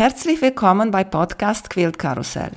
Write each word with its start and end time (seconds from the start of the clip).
Herzlich 0.00 0.40
willkommen 0.40 0.90
bei 0.90 1.04
Podcast 1.04 1.68
Quilt 1.68 1.98
Karussell. 1.98 2.52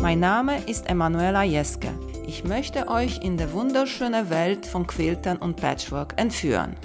Mein 0.00 0.20
Name 0.20 0.62
ist 0.68 0.88
Emanuela 0.88 1.42
Jeske. 1.42 1.88
Ich 2.28 2.44
möchte 2.44 2.86
euch 2.86 3.24
in 3.24 3.36
die 3.38 3.52
wunderschöne 3.52 4.30
Welt 4.30 4.66
von 4.66 4.86
Quiltern 4.86 5.38
und 5.38 5.56
Patchwork 5.56 6.14
entführen. 6.14 6.76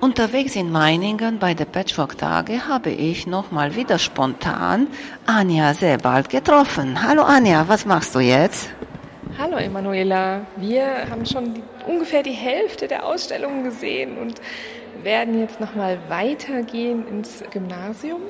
Unterwegs 0.00 0.56
in 0.56 0.72
Meiningen 0.72 1.38
bei 1.38 1.52
der 1.52 1.66
Patchwork-Tage 1.66 2.66
habe 2.66 2.88
ich 2.88 3.26
nochmal 3.26 3.76
wieder 3.76 3.98
spontan 3.98 4.86
Anja 5.26 5.74
Sebald 5.74 6.30
getroffen. 6.30 7.06
Hallo 7.06 7.24
Anja, 7.24 7.68
was 7.68 7.84
machst 7.84 8.14
du 8.14 8.20
jetzt? 8.20 8.70
Hallo 9.38 9.56
Emanuela, 9.56 10.46
wir 10.56 11.08
haben 11.08 11.24
schon 11.24 11.54
die, 11.54 11.62
ungefähr 11.86 12.22
die 12.22 12.32
Hälfte 12.32 12.86
der 12.86 13.06
Ausstellungen 13.06 13.64
gesehen 13.64 14.18
und 14.18 14.40
werden 15.02 15.40
jetzt 15.40 15.58
nochmal 15.58 15.98
weitergehen 16.08 17.08
ins 17.08 17.42
Gymnasium 17.50 18.20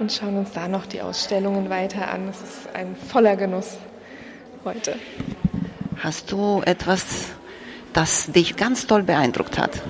und 0.00 0.10
schauen 0.10 0.38
uns 0.38 0.52
da 0.52 0.68
noch 0.68 0.86
die 0.86 1.02
Ausstellungen 1.02 1.68
weiter 1.68 2.10
an. 2.10 2.28
Es 2.28 2.40
ist 2.40 2.74
ein 2.74 2.96
voller 2.96 3.36
Genuss 3.36 3.76
heute. 4.64 4.96
Hast 5.98 6.32
du 6.32 6.62
etwas, 6.64 7.30
das 7.92 8.32
dich 8.32 8.56
ganz 8.56 8.86
toll 8.86 9.02
beeindruckt 9.02 9.58
hat? 9.58 9.82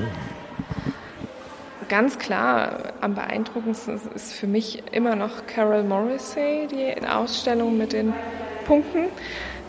Ganz 1.88 2.18
klar, 2.18 2.94
am 3.00 3.14
beeindruckendsten 3.14 4.00
ist 4.14 4.32
für 4.32 4.48
mich 4.48 4.82
immer 4.92 5.14
noch 5.14 5.46
Carol 5.46 5.84
Morrissey, 5.84 6.66
die 6.68 7.06
Ausstellung 7.06 7.78
mit 7.78 7.92
den 7.92 8.12
Punkten. 8.64 9.08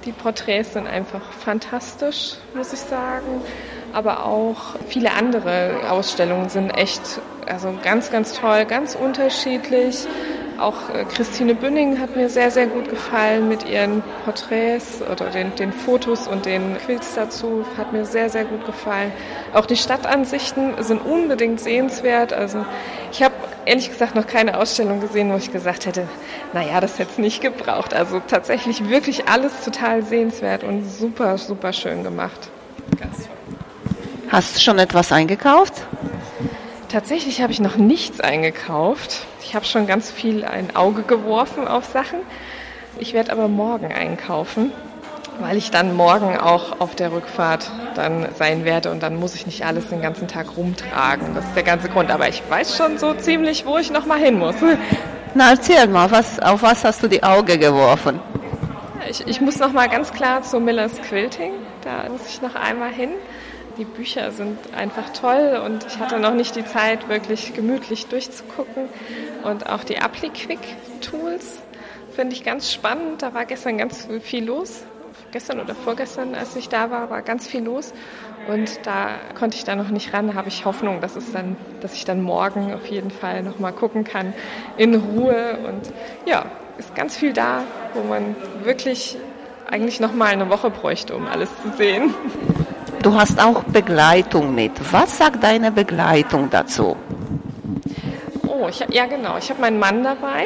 Die 0.05 0.11
Porträts 0.11 0.73
sind 0.73 0.87
einfach 0.87 1.21
fantastisch, 1.31 2.35
muss 2.53 2.73
ich 2.73 2.79
sagen. 2.79 3.41
Aber 3.93 4.25
auch 4.25 4.75
viele 4.87 5.11
andere 5.13 5.89
Ausstellungen 5.89 6.49
sind 6.49 6.71
echt, 6.71 7.01
also 7.47 7.73
ganz, 7.83 8.11
ganz 8.11 8.33
toll, 8.33 8.65
ganz 8.65 8.95
unterschiedlich. 8.95 10.05
Auch 10.59 10.89
äh, 10.89 11.03
Christine 11.05 11.55
Bünning 11.55 11.99
hat 11.99 12.15
mir 12.15 12.29
sehr, 12.29 12.51
sehr 12.51 12.67
gut 12.67 12.89
gefallen 12.89 13.49
mit 13.49 13.67
ihren 13.67 14.03
Porträts 14.23 15.01
oder 15.01 15.29
den, 15.29 15.55
den 15.55 15.73
Fotos 15.73 16.27
und 16.27 16.45
den 16.45 16.77
Quilts 16.77 17.15
dazu. 17.15 17.65
Hat 17.77 17.91
mir 17.91 18.05
sehr, 18.05 18.29
sehr 18.29 18.45
gut 18.45 18.65
gefallen. 18.65 19.11
Auch 19.53 19.65
die 19.65 19.75
Stadtansichten 19.75 20.81
sind 20.83 20.99
unbedingt 20.99 21.59
sehenswert. 21.59 22.33
Also 22.33 22.65
ich 23.11 23.23
habe 23.23 23.33
ehrlich 23.65 23.89
gesagt 23.89 24.15
noch 24.15 24.27
keine 24.27 24.57
Ausstellung 24.57 25.01
gesehen, 25.01 25.31
wo 25.31 25.37
ich 25.37 25.51
gesagt 25.51 25.85
hätte, 25.85 26.07
naja, 26.53 26.79
das 26.81 26.99
hätte 26.99 27.11
es 27.11 27.17
nicht 27.17 27.41
gebraucht. 27.41 27.93
Also 27.93 28.21
tatsächlich 28.25 28.89
wirklich 28.89 29.27
alles 29.27 29.51
total 29.63 30.03
sehenswert 30.03 30.63
und 30.63 30.87
super, 30.89 31.37
super 31.37 31.73
schön 31.73 32.03
gemacht. 32.03 32.49
Ganz 32.99 33.17
toll. 33.17 33.27
Hast 34.29 34.55
du 34.55 34.59
schon 34.61 34.79
etwas 34.79 35.11
eingekauft? 35.11 35.73
Tatsächlich 36.89 37.41
habe 37.41 37.51
ich 37.51 37.59
noch 37.59 37.75
nichts 37.75 38.19
eingekauft. 38.19 39.25
Ich 39.43 39.55
habe 39.55 39.65
schon 39.65 39.87
ganz 39.87 40.09
viel 40.09 40.45
ein 40.45 40.75
Auge 40.75 41.03
geworfen 41.03 41.67
auf 41.67 41.85
Sachen. 41.85 42.19
Ich 42.97 43.13
werde 43.13 43.31
aber 43.31 43.47
morgen 43.47 43.91
einkaufen, 43.91 44.71
weil 45.39 45.57
ich 45.57 45.69
dann 45.69 45.95
morgen 45.95 46.37
auch 46.37 46.79
auf 46.79 46.95
der 46.95 47.11
Rückfahrt 47.11 47.69
dann 47.95 48.27
sein 48.37 48.65
werde 48.65 48.89
und 48.89 49.03
dann 49.03 49.15
muss 49.15 49.35
ich 49.35 49.45
nicht 49.45 49.65
alles 49.65 49.89
den 49.89 50.01
ganzen 50.01 50.27
Tag 50.27 50.55
rumtragen. 50.55 51.35
Das 51.35 51.45
ist 51.45 51.55
der 51.55 51.63
ganze 51.63 51.89
Grund. 51.89 52.09
Aber 52.09 52.29
ich 52.29 52.41
weiß 52.49 52.77
schon 52.77 52.97
so 52.97 53.13
ziemlich, 53.13 53.65
wo 53.65 53.77
ich 53.77 53.91
noch 53.91 54.05
mal 54.05 54.17
hin 54.17 54.39
muss. 54.39 54.55
Na 55.35 55.51
erzähl 55.51 55.87
mal, 55.87 56.09
was, 56.09 56.39
auf 56.39 56.61
was 56.61 56.83
hast 56.83 57.03
du 57.03 57.07
die 57.07 57.23
Auge 57.23 57.57
geworfen? 57.57 58.19
Ich, 59.09 59.27
ich 59.27 59.41
muss 59.41 59.59
noch 59.59 59.73
mal 59.73 59.89
ganz 59.89 60.13
klar 60.13 60.43
zu 60.43 60.59
Millers 60.59 61.01
Quilting. 61.01 61.51
Da 61.83 62.09
muss 62.09 62.21
ich 62.27 62.41
noch 62.41 62.55
einmal 62.55 62.91
hin. 62.91 63.09
Die 63.77 63.85
Bücher 63.85 64.31
sind 64.31 64.59
einfach 64.75 65.09
toll 65.13 65.59
und 65.65 65.85
ich 65.87 65.97
hatte 65.97 66.19
noch 66.19 66.35
nicht 66.35 66.55
die 66.55 66.65
Zeit, 66.65 67.09
wirklich 67.09 67.55
gemütlich 67.55 68.05
durchzugucken. 68.05 68.87
Und 69.43 69.67
auch 69.67 69.83
die 69.83 69.97
AppliQuick-Tools 69.97 71.59
finde 72.15 72.35
ich 72.35 72.43
ganz 72.43 72.71
spannend. 72.71 73.23
Da 73.23 73.33
war 73.33 73.45
gestern 73.45 73.79
ganz 73.79 74.07
viel 74.21 74.45
los. 74.45 74.83
Gestern 75.31 75.59
oder 75.59 75.73
vorgestern, 75.73 76.35
als 76.35 76.55
ich 76.55 76.69
da 76.69 76.91
war, 76.91 77.09
war 77.09 77.23
ganz 77.23 77.47
viel 77.47 77.63
los. 77.63 77.93
Und 78.47 78.85
da 78.85 79.15
konnte 79.33 79.57
ich 79.57 79.63
da 79.63 79.75
noch 79.75 79.89
nicht 79.89 80.13
ran. 80.13 80.27
Da 80.27 80.35
habe 80.35 80.49
ich 80.49 80.65
Hoffnung, 80.65 81.01
dass, 81.01 81.15
es 81.15 81.31
dann, 81.31 81.55
dass 81.81 81.95
ich 81.95 82.05
dann 82.05 82.21
morgen 82.21 82.75
auf 82.75 82.85
jeden 82.85 83.09
Fall 83.09 83.41
noch 83.41 83.57
mal 83.57 83.71
gucken 83.71 84.03
kann 84.03 84.33
in 84.77 84.93
Ruhe. 84.93 85.57
Und 85.65 85.91
ja, 86.27 86.45
ist 86.77 86.93
ganz 86.93 87.17
viel 87.17 87.33
da, 87.33 87.63
wo 87.95 88.03
man 88.03 88.35
wirklich 88.63 89.17
eigentlich 89.67 89.99
noch 89.99 90.13
mal 90.13 90.27
eine 90.27 90.51
Woche 90.51 90.69
bräuchte, 90.69 91.15
um 91.15 91.25
alles 91.27 91.49
zu 91.63 91.75
sehen. 91.75 92.13
Du 93.03 93.15
hast 93.15 93.37
auch 93.43 93.63
Begleitung 93.65 94.55
mit. 94.55 94.71
Was 94.93 95.17
sagt 95.17 95.43
deine 95.43 95.73
Begleitung 95.73 96.49
dazu? 96.49 96.95
Oh, 98.47 98.69
ich, 98.69 98.79
ja 98.91 99.07
genau. 99.07 99.37
Ich 99.37 99.49
habe 99.49 99.59
meinen 99.59 99.77
Mann 99.77 100.05
dabei 100.05 100.45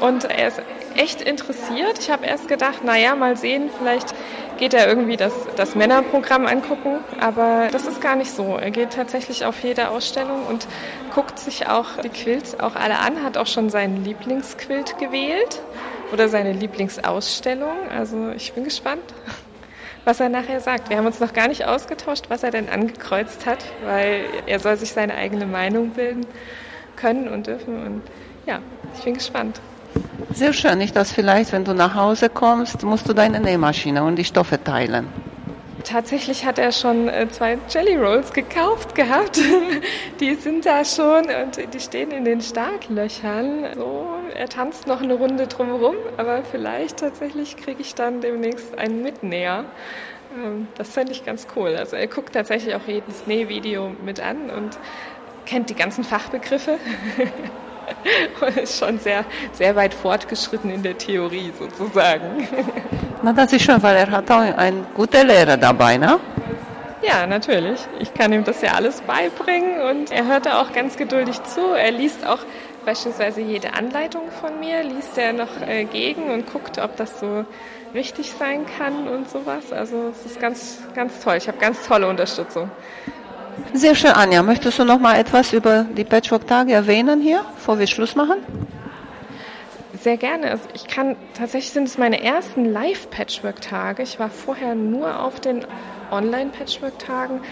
und 0.00 0.24
er 0.24 0.48
ist 0.48 0.62
echt 0.96 1.20
interessiert. 1.20 1.98
Ich 2.00 2.10
habe 2.10 2.24
erst 2.24 2.48
gedacht, 2.48 2.82
naja, 2.82 3.14
mal 3.14 3.36
sehen, 3.36 3.68
vielleicht 3.78 4.14
geht 4.58 4.72
er 4.72 4.88
irgendwie 4.88 5.18
das, 5.18 5.34
das 5.56 5.74
Männerprogramm 5.74 6.46
angucken, 6.46 7.00
aber 7.20 7.68
das 7.70 7.86
ist 7.86 8.00
gar 8.00 8.16
nicht 8.16 8.30
so. 8.30 8.56
Er 8.56 8.70
geht 8.70 8.94
tatsächlich 8.94 9.44
auf 9.44 9.62
jede 9.62 9.90
Ausstellung 9.90 10.46
und 10.46 10.66
guckt 11.14 11.38
sich 11.38 11.68
auch 11.68 11.98
die 12.02 12.08
Quilts 12.08 12.58
auch 12.58 12.74
alle 12.74 13.00
an, 13.00 13.22
hat 13.22 13.36
auch 13.36 13.46
schon 13.46 13.68
seinen 13.68 14.02
Lieblingsquilt 14.02 14.98
gewählt 14.98 15.60
oder 16.10 16.30
seine 16.30 16.54
Lieblingsausstellung. 16.54 17.90
Also 17.94 18.30
ich 18.30 18.54
bin 18.54 18.64
gespannt 18.64 19.02
was 20.08 20.20
er 20.20 20.30
nachher 20.30 20.62
sagt. 20.62 20.88
Wir 20.88 20.96
haben 20.96 21.04
uns 21.04 21.20
noch 21.20 21.34
gar 21.34 21.48
nicht 21.48 21.66
ausgetauscht, 21.66 22.24
was 22.30 22.42
er 22.42 22.50
denn 22.50 22.70
angekreuzt 22.70 23.44
hat, 23.44 23.58
weil 23.84 24.24
er 24.46 24.58
soll 24.58 24.78
sich 24.78 24.92
seine 24.92 25.14
eigene 25.14 25.44
Meinung 25.44 25.90
bilden 25.90 26.24
können 26.96 27.28
und 27.28 27.46
dürfen. 27.46 27.84
Und 27.84 28.02
ja, 28.46 28.60
ich 28.96 29.04
bin 29.04 29.12
gespannt. 29.12 29.60
Sehr 30.32 30.54
schön. 30.54 30.78
Nicht, 30.78 30.96
dass 30.96 31.12
vielleicht, 31.12 31.52
wenn 31.52 31.64
du 31.64 31.74
nach 31.74 31.94
Hause 31.94 32.30
kommst, 32.30 32.82
musst 32.84 33.06
du 33.06 33.12
deine 33.12 33.38
Nähmaschine 33.38 34.02
und 34.02 34.16
die 34.16 34.24
Stoffe 34.24 34.64
teilen. 34.64 35.08
Tatsächlich 35.88 36.44
hat 36.44 36.58
er 36.58 36.70
schon 36.70 37.08
äh, 37.08 37.30
zwei 37.30 37.56
Jelly 37.70 37.96
Rolls 37.96 38.34
gekauft 38.34 38.94
gehabt. 38.94 39.40
Die 40.20 40.34
sind 40.34 40.66
da 40.66 40.84
schon 40.84 41.24
und 41.24 41.72
die 41.72 41.80
stehen 41.80 42.10
in 42.10 42.26
den 42.26 42.42
Startlöchern. 42.42 43.64
So, 43.74 44.06
er 44.34 44.50
tanzt 44.50 44.86
noch 44.86 45.00
eine 45.00 45.14
Runde 45.14 45.46
drumherum, 45.46 45.96
aber 46.18 46.42
vielleicht 46.42 46.98
tatsächlich 46.98 47.56
kriege 47.56 47.80
ich 47.80 47.94
dann 47.94 48.20
demnächst 48.20 48.76
einen 48.76 49.02
Mitnäher. 49.02 49.64
Ähm, 50.36 50.68
das 50.76 50.90
fände 50.90 51.12
ich 51.12 51.24
ganz 51.24 51.46
cool. 51.56 51.74
Also 51.74 51.96
er 51.96 52.06
guckt 52.06 52.34
tatsächlich 52.34 52.74
auch 52.74 52.86
jedes 52.86 53.26
Nähvideo 53.26 53.92
mit 54.04 54.20
an 54.20 54.50
und 54.50 54.78
kennt 55.46 55.70
die 55.70 55.74
ganzen 55.74 56.04
Fachbegriffe. 56.04 56.76
und 58.42 58.56
ist 58.58 58.78
schon 58.78 58.98
sehr, 58.98 59.24
sehr 59.52 59.74
weit 59.74 59.94
fortgeschritten 59.94 60.70
in 60.70 60.82
der 60.82 60.98
Theorie 60.98 61.50
sozusagen. 61.58 62.46
Na, 63.22 63.32
das 63.32 63.52
ist 63.52 63.62
schön, 63.62 63.82
weil 63.82 63.96
er 63.96 64.10
hat 64.10 64.30
auch 64.30 64.38
einen 64.38 64.86
guten 64.94 65.26
Lehrer 65.26 65.56
dabei, 65.56 65.96
ne? 65.96 66.20
Ja, 67.02 67.26
natürlich. 67.26 67.80
Ich 68.00 68.14
kann 68.14 68.32
ihm 68.32 68.44
das 68.44 68.60
ja 68.60 68.72
alles 68.72 69.00
beibringen 69.02 69.80
und 69.82 70.10
er 70.10 70.26
hört 70.26 70.46
da 70.46 70.60
auch 70.60 70.72
ganz 70.72 70.96
geduldig 70.96 71.42
zu. 71.44 71.60
Er 71.74 71.90
liest 71.90 72.26
auch 72.26 72.40
beispielsweise 72.84 73.40
jede 73.40 73.74
Anleitung 73.74 74.22
von 74.40 74.58
mir, 74.60 74.82
liest 74.82 75.16
er 75.18 75.32
noch 75.32 75.60
äh, 75.66 75.84
gegen 75.84 76.30
und 76.30 76.52
guckt, 76.52 76.78
ob 76.78 76.96
das 76.96 77.20
so 77.20 77.44
richtig 77.94 78.32
sein 78.38 78.66
kann 78.78 79.08
und 79.08 79.28
sowas. 79.30 79.72
Also 79.72 80.12
es 80.12 80.30
ist 80.30 80.40
ganz, 80.40 80.78
ganz 80.94 81.20
toll. 81.20 81.36
Ich 81.36 81.48
habe 81.48 81.58
ganz 81.58 81.86
tolle 81.86 82.08
Unterstützung. 82.08 82.70
Sehr 83.72 83.94
schön, 83.94 84.12
Anja. 84.12 84.42
Möchtest 84.42 84.78
du 84.78 84.84
noch 84.84 84.98
mal 84.98 85.18
etwas 85.18 85.52
über 85.52 85.86
die 85.96 86.04
Patchwork-Tage 86.04 86.72
erwähnen 86.72 87.20
hier, 87.20 87.44
bevor 87.56 87.78
wir 87.78 87.86
Schluss 87.86 88.14
machen? 88.14 88.36
Sehr 90.08 90.16
gerne. 90.16 90.50
Also 90.52 90.64
ich 90.72 90.86
kann, 90.86 91.16
tatsächlich 91.34 91.72
sind 91.72 91.86
es 91.86 91.98
meine 91.98 92.24
ersten 92.24 92.64
Live-Patchwork-Tage. 92.64 94.02
Ich 94.02 94.18
war 94.18 94.30
vorher 94.30 94.74
nur 94.74 95.22
auf 95.22 95.38
den 95.38 95.66
Online-Patchwork-Tagen 96.10 97.42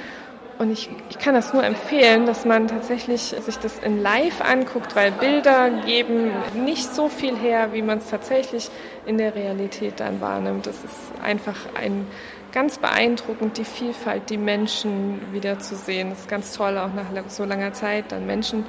und 0.58 0.70
ich, 0.70 0.88
ich 1.10 1.18
kann 1.18 1.34
das 1.34 1.52
nur 1.52 1.62
empfehlen, 1.62 2.24
dass 2.24 2.46
man 2.46 2.66
tatsächlich 2.66 3.20
sich 3.20 3.58
das 3.58 3.78
in 3.80 4.00
Live 4.00 4.40
anguckt, 4.40 4.96
weil 4.96 5.12
Bilder 5.12 5.68
geben 5.84 6.30
nicht 6.54 6.94
so 6.94 7.10
viel 7.10 7.36
her, 7.36 7.74
wie 7.74 7.82
man 7.82 7.98
es 7.98 8.08
tatsächlich 8.08 8.70
in 9.04 9.18
der 9.18 9.34
Realität 9.34 10.00
dann 10.00 10.22
wahrnimmt. 10.22 10.66
Das 10.66 10.76
ist 10.76 10.96
einfach 11.22 11.58
ein 11.78 12.06
ganz 12.52 12.78
beeindruckend, 12.78 13.58
die 13.58 13.64
Vielfalt, 13.64 14.30
die 14.30 14.38
Menschen 14.38 15.20
wieder 15.30 15.58
zu. 15.58 15.74
Es 15.74 15.88
ist 15.88 16.28
ganz 16.30 16.54
toll, 16.54 16.78
auch 16.78 16.94
nach 16.94 17.28
so 17.28 17.44
langer 17.44 17.74
Zeit 17.74 18.12
dann 18.12 18.24
Menschen 18.24 18.64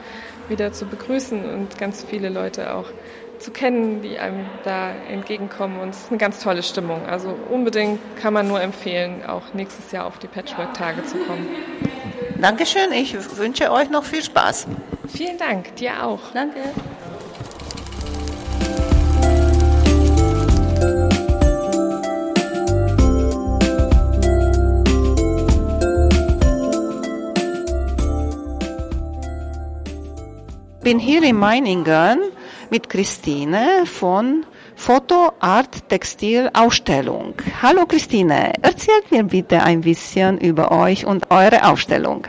wieder 0.50 0.74
zu 0.74 0.86
begrüßen 0.88 1.46
und 1.54 1.78
ganz 1.78 2.04
viele 2.04 2.28
Leute 2.28 2.76
auch 2.76 2.88
zu 3.40 3.52
kennen, 3.52 4.02
die 4.02 4.20
einem 4.20 4.46
da 4.64 4.92
entgegenkommen. 5.10 5.80
Und 5.80 5.90
es 5.90 6.04
ist 6.04 6.10
eine 6.10 6.18
ganz 6.18 6.42
tolle 6.42 6.64
Stimmung. 6.64 7.06
Also 7.06 7.36
unbedingt 7.50 8.00
kann 8.18 8.34
man 8.34 8.48
nur 8.48 8.62
empfehlen, 8.62 9.26
auch 9.26 9.54
nächstes 9.54 9.92
Jahr 9.92 10.06
auf 10.06 10.20
die 10.20 10.28
Patchwork-Tage 10.28 11.04
zu 11.06 11.18
kommen. 11.20 11.48
Dankeschön. 12.40 12.92
Ich 12.92 13.16
wünsche 13.38 13.72
euch 13.72 13.90
noch 13.90 14.04
viel 14.04 14.24
Spaß. 14.24 14.68
Vielen 15.08 15.38
Dank. 15.38 15.76
Dir 15.76 16.04
auch. 16.04 16.20
Danke. 16.34 16.60
bin 30.88 31.00
hier 31.00 31.22
in 31.22 31.36
Meiningen 31.36 31.84
mit 32.72 32.90
Christine 32.90 33.86
von 33.86 34.46
Foto 34.76 35.32
Art 35.40 35.90
Textil 35.90 36.50
Ausstellung. 36.54 37.34
Hallo 37.62 37.86
Christine, 37.86 38.54
erzählt 38.62 39.12
mir 39.12 39.24
bitte 39.24 39.64
ein 39.64 39.82
bisschen 39.82 40.38
über 40.38 40.72
euch 40.72 41.06
und 41.06 41.32
eure 41.32 41.68
Ausstellung. 41.70 42.28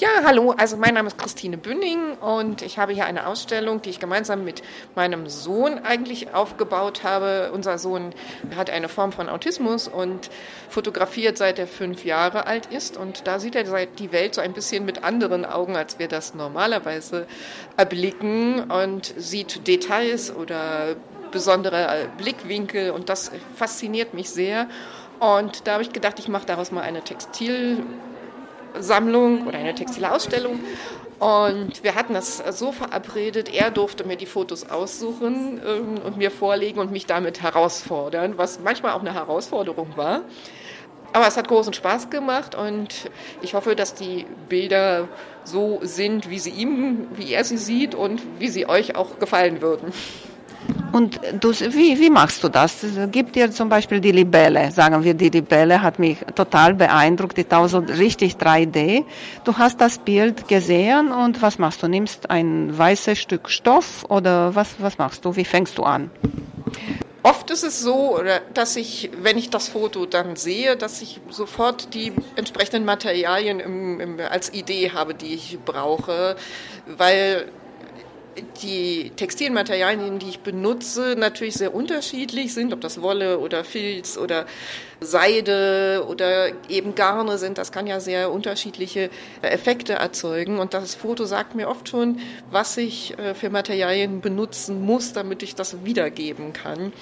Ja, 0.00 0.22
hallo, 0.24 0.52
also 0.56 0.76
mein 0.76 0.94
Name 0.94 1.08
ist 1.08 1.18
Christine 1.18 1.58
Bünning 1.58 2.12
und 2.18 2.62
ich 2.62 2.78
habe 2.78 2.92
hier 2.92 3.04
eine 3.06 3.26
Ausstellung, 3.26 3.82
die 3.82 3.90
ich 3.90 3.98
gemeinsam 3.98 4.44
mit 4.44 4.62
meinem 4.94 5.28
Sohn 5.28 5.80
eigentlich 5.80 6.34
aufgebaut 6.34 7.02
habe. 7.02 7.50
Unser 7.52 7.78
Sohn 7.78 8.14
hat 8.54 8.70
eine 8.70 8.88
Form 8.88 9.10
von 9.10 9.28
Autismus 9.28 9.88
und 9.88 10.30
fotografiert 10.68 11.36
seit 11.36 11.58
er 11.58 11.66
fünf 11.66 12.04
Jahre 12.04 12.46
alt 12.46 12.66
ist 12.66 12.96
und 12.96 13.26
da 13.26 13.40
sieht 13.40 13.56
er 13.56 13.86
die 13.86 14.12
Welt 14.12 14.36
so 14.36 14.40
ein 14.40 14.52
bisschen 14.52 14.84
mit 14.84 15.02
anderen 15.02 15.44
Augen, 15.44 15.74
als 15.74 15.98
wir 15.98 16.06
das 16.06 16.32
normalerweise 16.32 17.26
erblicken 17.76 18.70
und 18.70 19.12
sieht 19.16 19.66
Details 19.66 20.32
oder 20.32 20.94
besondere 21.32 22.08
Blickwinkel 22.18 22.92
und 22.92 23.08
das 23.08 23.32
fasziniert 23.56 24.14
mich 24.14 24.30
sehr. 24.30 24.68
Und 25.18 25.66
da 25.66 25.72
habe 25.72 25.82
ich 25.82 25.92
gedacht, 25.92 26.20
ich 26.20 26.28
mache 26.28 26.46
daraus 26.46 26.70
mal 26.70 26.82
eine 26.82 27.02
Textil 27.02 27.82
Sammlung 28.78 29.46
oder 29.46 29.58
eine 29.58 29.74
textile 29.74 30.12
Ausstellung. 30.12 30.60
Und 31.18 31.82
wir 31.82 31.96
hatten 31.96 32.14
das 32.14 32.38
so 32.56 32.70
verabredet, 32.70 33.52
er 33.52 33.72
durfte 33.72 34.04
mir 34.04 34.16
die 34.16 34.26
Fotos 34.26 34.70
aussuchen 34.70 35.60
ähm, 35.66 36.00
und 36.04 36.16
mir 36.16 36.30
vorlegen 36.30 36.78
und 36.78 36.92
mich 36.92 37.06
damit 37.06 37.42
herausfordern, 37.42 38.38
was 38.38 38.60
manchmal 38.60 38.92
auch 38.92 39.00
eine 39.00 39.14
Herausforderung 39.14 39.96
war. 39.96 40.22
Aber 41.12 41.26
es 41.26 41.36
hat 41.36 41.48
großen 41.48 41.72
Spaß 41.72 42.10
gemacht 42.10 42.54
und 42.54 43.10
ich 43.40 43.54
hoffe, 43.54 43.74
dass 43.74 43.94
die 43.94 44.26
Bilder 44.48 45.08
so 45.42 45.80
sind, 45.82 46.28
wie 46.28 46.38
sie 46.38 46.50
ihm, 46.50 47.08
wie 47.14 47.32
er 47.32 47.44
sie 47.44 47.56
sieht 47.56 47.94
und 47.94 48.20
wie 48.38 48.48
sie 48.48 48.68
euch 48.68 48.94
auch 48.94 49.18
gefallen 49.18 49.60
würden. 49.62 49.92
Und 50.92 51.20
du, 51.40 51.50
wie, 51.52 51.98
wie 52.00 52.10
machst 52.10 52.42
du 52.42 52.48
das? 52.48 52.84
Gib 53.12 53.32
dir 53.32 53.50
zum 53.50 53.68
Beispiel 53.68 54.00
die 54.00 54.12
Libelle, 54.12 54.70
sagen 54.70 55.04
wir, 55.04 55.14
die 55.14 55.28
Libelle 55.28 55.82
hat 55.82 55.98
mich 55.98 56.18
total 56.34 56.74
beeindruckt, 56.74 57.36
die 57.36 57.44
tausend 57.44 57.90
richtig 57.90 58.34
3D. 58.34 59.04
Du 59.44 59.56
hast 59.58 59.80
das 59.80 59.98
Bild 59.98 60.48
gesehen 60.48 61.12
und 61.12 61.40
was 61.42 61.58
machst 61.58 61.82
du? 61.82 61.88
Nimmst 61.88 62.30
ein 62.30 62.76
weißes 62.76 63.18
Stück 63.18 63.50
Stoff 63.50 64.04
oder 64.08 64.54
was, 64.54 64.76
was 64.78 64.98
machst 64.98 65.24
du? 65.24 65.36
Wie 65.36 65.44
fängst 65.44 65.78
du 65.78 65.82
an? 65.82 66.10
Oft 67.22 67.50
ist 67.50 67.64
es 67.64 67.80
so, 67.80 68.20
dass 68.54 68.76
ich, 68.76 69.10
wenn 69.20 69.36
ich 69.36 69.50
das 69.50 69.68
Foto 69.68 70.06
dann 70.06 70.36
sehe, 70.36 70.76
dass 70.76 71.02
ich 71.02 71.20
sofort 71.28 71.92
die 71.92 72.12
entsprechenden 72.36 72.84
Materialien 72.86 73.60
im, 73.60 74.00
im, 74.00 74.20
als 74.20 74.54
Idee 74.54 74.92
habe, 74.92 75.14
die 75.14 75.34
ich 75.34 75.58
brauche, 75.64 76.36
weil 76.86 77.50
die 78.62 79.10
Textilmaterialien, 79.16 80.18
die 80.18 80.28
ich 80.28 80.40
benutze, 80.40 81.16
natürlich 81.16 81.54
sehr 81.54 81.74
unterschiedlich 81.74 82.54
sind, 82.54 82.72
ob 82.72 82.80
das 82.80 83.02
Wolle 83.02 83.38
oder 83.38 83.64
Filz 83.64 84.16
oder 84.16 84.46
Seide 85.00 86.04
oder 86.08 86.48
eben 86.68 86.94
Garne 86.94 87.38
sind. 87.38 87.58
Das 87.58 87.72
kann 87.72 87.86
ja 87.86 88.00
sehr 88.00 88.30
unterschiedliche 88.32 89.10
Effekte 89.42 89.94
erzeugen. 89.94 90.58
Und 90.58 90.74
das 90.74 90.94
Foto 90.94 91.24
sagt 91.24 91.54
mir 91.54 91.68
oft 91.68 91.88
schon, 91.88 92.18
was 92.50 92.76
ich 92.76 93.18
äh, 93.18 93.34
für 93.34 93.50
Materialien 93.50 94.20
benutzen 94.20 94.82
muss, 94.82 95.12
damit 95.12 95.42
ich 95.42 95.54
das 95.54 95.84
wiedergeben 95.84 96.52
kann. 96.52 96.92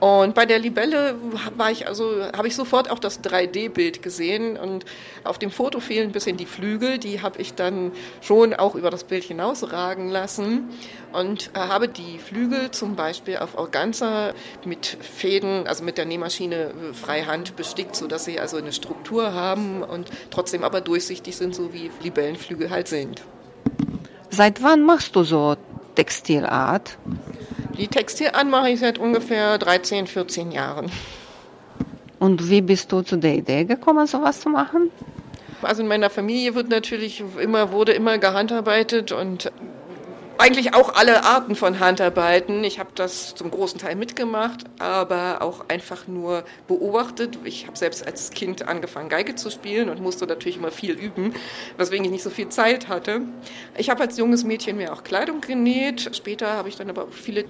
Und 0.00 0.34
bei 0.34 0.44
der 0.44 0.58
Libelle 0.58 1.16
war 1.56 1.70
ich 1.70 1.86
also, 1.86 2.24
habe 2.36 2.48
ich 2.48 2.56
sofort 2.56 2.90
auch 2.90 2.98
das 2.98 3.22
3D-Bild 3.22 4.02
gesehen 4.02 4.56
und 4.56 4.84
auf 5.22 5.38
dem 5.38 5.50
Foto 5.50 5.80
fehlen 5.80 6.10
ein 6.10 6.12
bisschen 6.12 6.36
die 6.36 6.46
Flügel, 6.46 6.98
die 6.98 7.22
habe 7.22 7.40
ich 7.40 7.54
dann 7.54 7.92
schon 8.20 8.54
auch 8.54 8.74
über 8.74 8.90
das 8.90 9.04
Bild 9.04 9.24
hinausragen 9.24 10.10
lassen 10.10 10.68
und 11.12 11.50
äh, 11.54 11.58
habe 11.58 11.88
die 11.88 12.18
Flügel 12.18 12.70
zum 12.72 12.96
Beispiel 12.96 13.36
auf 13.38 13.56
Organza 13.56 14.34
mit 14.64 14.86
Fäden, 14.86 15.66
also 15.66 15.84
mit 15.84 15.96
der 15.96 16.06
Nähmaschine 16.06 16.56
äh, 16.56 16.92
freihand 16.92 17.56
bestickt, 17.56 17.96
sodass 17.96 18.24
sie 18.24 18.40
also 18.40 18.56
eine 18.56 18.72
Struktur 18.72 19.32
haben 19.32 19.82
und 19.82 20.10
trotzdem 20.30 20.64
aber 20.64 20.80
durchsichtig 20.80 21.36
sind, 21.36 21.54
so 21.54 21.72
wie 21.72 21.90
Libellenflügel 22.02 22.68
halt 22.70 22.88
sind. 22.88 23.22
Seit 24.30 24.62
wann 24.62 24.82
machst 24.82 25.14
du 25.14 25.22
so 25.22 25.56
Textilart? 25.94 26.98
Die 27.78 27.88
Textilart 27.88 28.46
mache 28.46 28.70
ich 28.70 28.80
seit 28.80 28.98
ungefähr 28.98 29.58
13, 29.58 30.06
14 30.06 30.52
Jahren. 30.52 30.90
Und 32.18 32.48
wie 32.48 32.60
bist 32.60 32.90
du 32.92 33.02
zu 33.02 33.16
der 33.16 33.34
Idee 33.34 33.64
gekommen, 33.64 34.06
sowas 34.06 34.40
zu 34.40 34.48
machen? 34.48 34.90
Also 35.62 35.82
in 35.82 35.88
meiner 35.88 36.10
Familie 36.10 36.54
wird 36.54 36.68
natürlich 36.68 37.22
immer, 37.40 37.72
wurde 37.72 37.92
immer 37.92 38.18
gehandarbeitet 38.18 39.12
und 39.12 39.50
eigentlich 40.38 40.74
auch 40.74 40.94
alle 40.94 41.24
Arten 41.24 41.54
von 41.54 41.80
Handarbeiten. 41.80 42.64
Ich 42.64 42.78
habe 42.78 42.90
das 42.94 43.34
zum 43.34 43.50
großen 43.50 43.78
Teil 43.78 43.96
mitgemacht, 43.96 44.64
aber 44.78 45.42
auch 45.42 45.68
einfach 45.68 46.06
nur 46.06 46.44
beobachtet. 46.66 47.38
Ich 47.44 47.66
habe 47.66 47.76
selbst 47.76 48.06
als 48.06 48.30
Kind 48.30 48.66
angefangen, 48.66 49.08
Geige 49.08 49.34
zu 49.34 49.50
spielen 49.50 49.88
und 49.88 50.00
musste 50.00 50.26
natürlich 50.26 50.56
immer 50.56 50.70
viel 50.70 50.98
üben, 50.98 51.34
weswegen 51.76 52.04
ich 52.04 52.10
nicht 52.10 52.22
so 52.22 52.30
viel 52.30 52.48
Zeit 52.48 52.88
hatte. 52.88 53.22
Ich 53.76 53.90
habe 53.90 54.02
als 54.02 54.18
junges 54.18 54.44
Mädchen 54.44 54.76
mir 54.76 54.92
auch 54.92 55.04
Kleidung 55.04 55.40
genäht. 55.40 56.14
Später 56.14 56.52
habe 56.52 56.68
ich 56.68 56.76
dann 56.76 56.90
aber 56.90 57.08
viele 57.10 57.44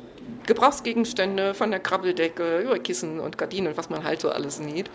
Gebrauchsgegenstände 0.46 1.54
von 1.54 1.70
der 1.70 1.80
Krabbeldecke 1.80 2.60
über 2.60 2.78
Kissen 2.78 3.20
und 3.20 3.38
Gardinen 3.38 3.76
was 3.76 3.90
man 3.90 4.04
halt 4.04 4.20
so 4.20 4.30
alles 4.30 4.60
näht. 4.60 4.90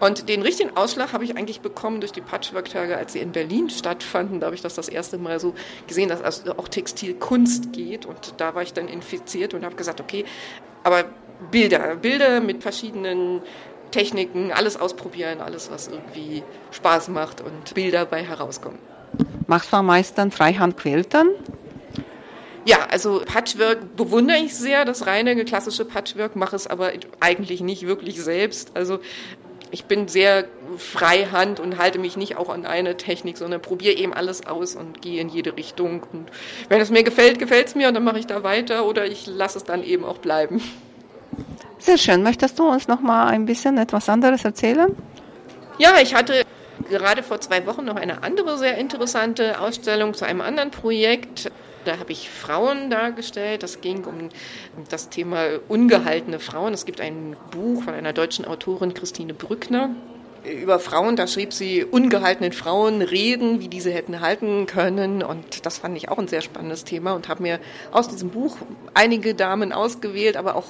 Und 0.00 0.28
den 0.28 0.42
richtigen 0.42 0.76
Ausschlag 0.76 1.12
habe 1.12 1.24
ich 1.24 1.36
eigentlich 1.36 1.60
bekommen 1.60 2.00
durch 2.00 2.12
die 2.12 2.20
Patchwork-Tage, 2.20 2.96
als 2.96 3.12
sie 3.12 3.20
in 3.20 3.32
Berlin 3.32 3.70
stattfanden. 3.70 4.40
Da 4.40 4.46
habe 4.46 4.54
ich 4.54 4.62
das 4.62 4.74
das 4.74 4.88
erste 4.88 5.18
Mal 5.18 5.40
so 5.40 5.54
gesehen, 5.86 6.08
dass 6.08 6.22
also 6.22 6.52
auch 6.56 6.68
Textilkunst 6.68 7.72
geht. 7.72 8.06
Und 8.06 8.34
da 8.36 8.54
war 8.54 8.62
ich 8.62 8.72
dann 8.72 8.88
infiziert 8.88 9.54
und 9.54 9.64
habe 9.64 9.76
gesagt, 9.76 10.00
okay, 10.00 10.24
aber 10.84 11.04
Bilder, 11.50 11.96
Bilder 11.96 12.40
mit 12.40 12.62
verschiedenen 12.62 13.42
Techniken, 13.90 14.52
alles 14.52 14.76
ausprobieren, 14.80 15.40
alles, 15.40 15.70
was 15.70 15.88
irgendwie 15.88 16.42
Spaß 16.70 17.08
macht 17.08 17.40
und 17.40 17.74
Bilder 17.74 18.06
bei 18.06 18.22
herauskommen. 18.22 18.78
Machst 19.46 19.72
du 19.72 19.76
am 19.76 19.86
meisten 19.86 20.30
Freihandquiltern? 20.30 21.28
Ja, 22.64 22.86
also 22.90 23.22
Patchwork 23.24 23.96
bewundere 23.96 24.38
ich 24.38 24.54
sehr, 24.54 24.84
das 24.84 25.06
reine 25.06 25.44
klassische 25.44 25.84
Patchwork, 25.84 26.36
mache 26.36 26.54
es 26.54 26.66
aber 26.66 26.92
eigentlich 27.20 27.60
nicht 27.60 27.86
wirklich 27.86 28.22
selbst. 28.22 28.70
Also 28.74 29.00
ich 29.72 29.86
bin 29.86 30.06
sehr 30.06 30.44
freihand 30.76 31.58
und 31.58 31.78
halte 31.78 31.98
mich 31.98 32.16
nicht 32.16 32.36
auch 32.36 32.50
an 32.50 32.66
eine 32.66 32.96
Technik, 32.96 33.38
sondern 33.38 33.60
probiere 33.60 33.94
eben 33.94 34.12
alles 34.12 34.46
aus 34.46 34.76
und 34.76 35.02
gehe 35.02 35.20
in 35.20 35.28
jede 35.28 35.56
Richtung. 35.56 36.02
Und 36.12 36.28
wenn 36.68 36.80
es 36.80 36.90
mir 36.90 37.02
gefällt, 37.02 37.38
gefällt 37.38 37.68
es 37.68 37.74
mir 37.74 37.88
und 37.88 37.94
dann 37.94 38.04
mache 38.04 38.18
ich 38.18 38.26
da 38.26 38.42
weiter 38.42 38.86
oder 38.86 39.06
ich 39.06 39.26
lasse 39.26 39.58
es 39.58 39.64
dann 39.64 39.82
eben 39.82 40.04
auch 40.04 40.18
bleiben. 40.18 40.62
Sehr 41.78 41.98
schön. 41.98 42.22
Möchtest 42.22 42.58
du 42.58 42.68
uns 42.68 42.86
noch 42.86 43.00
mal 43.00 43.26
ein 43.28 43.46
bisschen 43.46 43.76
etwas 43.78 44.08
anderes 44.08 44.44
erzählen? 44.44 44.94
Ja, 45.78 45.94
ich 46.00 46.14
hatte 46.14 46.44
gerade 46.88 47.22
vor 47.22 47.40
zwei 47.40 47.66
Wochen 47.66 47.84
noch 47.84 47.96
eine 47.96 48.22
andere 48.22 48.58
sehr 48.58 48.76
interessante 48.76 49.58
Ausstellung 49.60 50.14
zu 50.14 50.26
einem 50.26 50.42
anderen 50.42 50.70
Projekt. 50.70 51.50
Da 51.84 51.98
habe 51.98 52.12
ich 52.12 52.30
Frauen 52.30 52.90
dargestellt. 52.90 53.62
Das 53.62 53.80
ging 53.80 54.04
um 54.04 54.28
das 54.88 55.08
Thema 55.08 55.46
ungehaltene 55.68 56.38
Frauen. 56.38 56.72
Es 56.74 56.84
gibt 56.84 57.00
ein 57.00 57.36
Buch 57.50 57.84
von 57.84 57.94
einer 57.94 58.12
deutschen 58.12 58.44
Autorin, 58.44 58.94
Christine 58.94 59.34
Brückner, 59.34 59.90
über 60.44 60.78
Frauen, 60.78 61.16
da 61.16 61.26
schrieb 61.26 61.52
sie 61.52 61.84
ungehaltenen 61.84 62.52
Frauen 62.52 63.02
reden, 63.02 63.60
wie 63.60 63.68
diese 63.68 63.90
hätten 63.90 64.20
halten 64.20 64.66
können. 64.66 65.22
Und 65.22 65.64
das 65.64 65.78
fand 65.78 65.96
ich 65.96 66.08
auch 66.08 66.18
ein 66.18 66.28
sehr 66.28 66.40
spannendes 66.40 66.84
Thema 66.84 67.12
und 67.12 67.28
habe 67.28 67.42
mir 67.42 67.60
aus 67.92 68.08
diesem 68.08 68.30
Buch 68.30 68.56
einige 68.94 69.34
Damen 69.34 69.72
ausgewählt, 69.72 70.36
aber 70.36 70.56
auch 70.56 70.66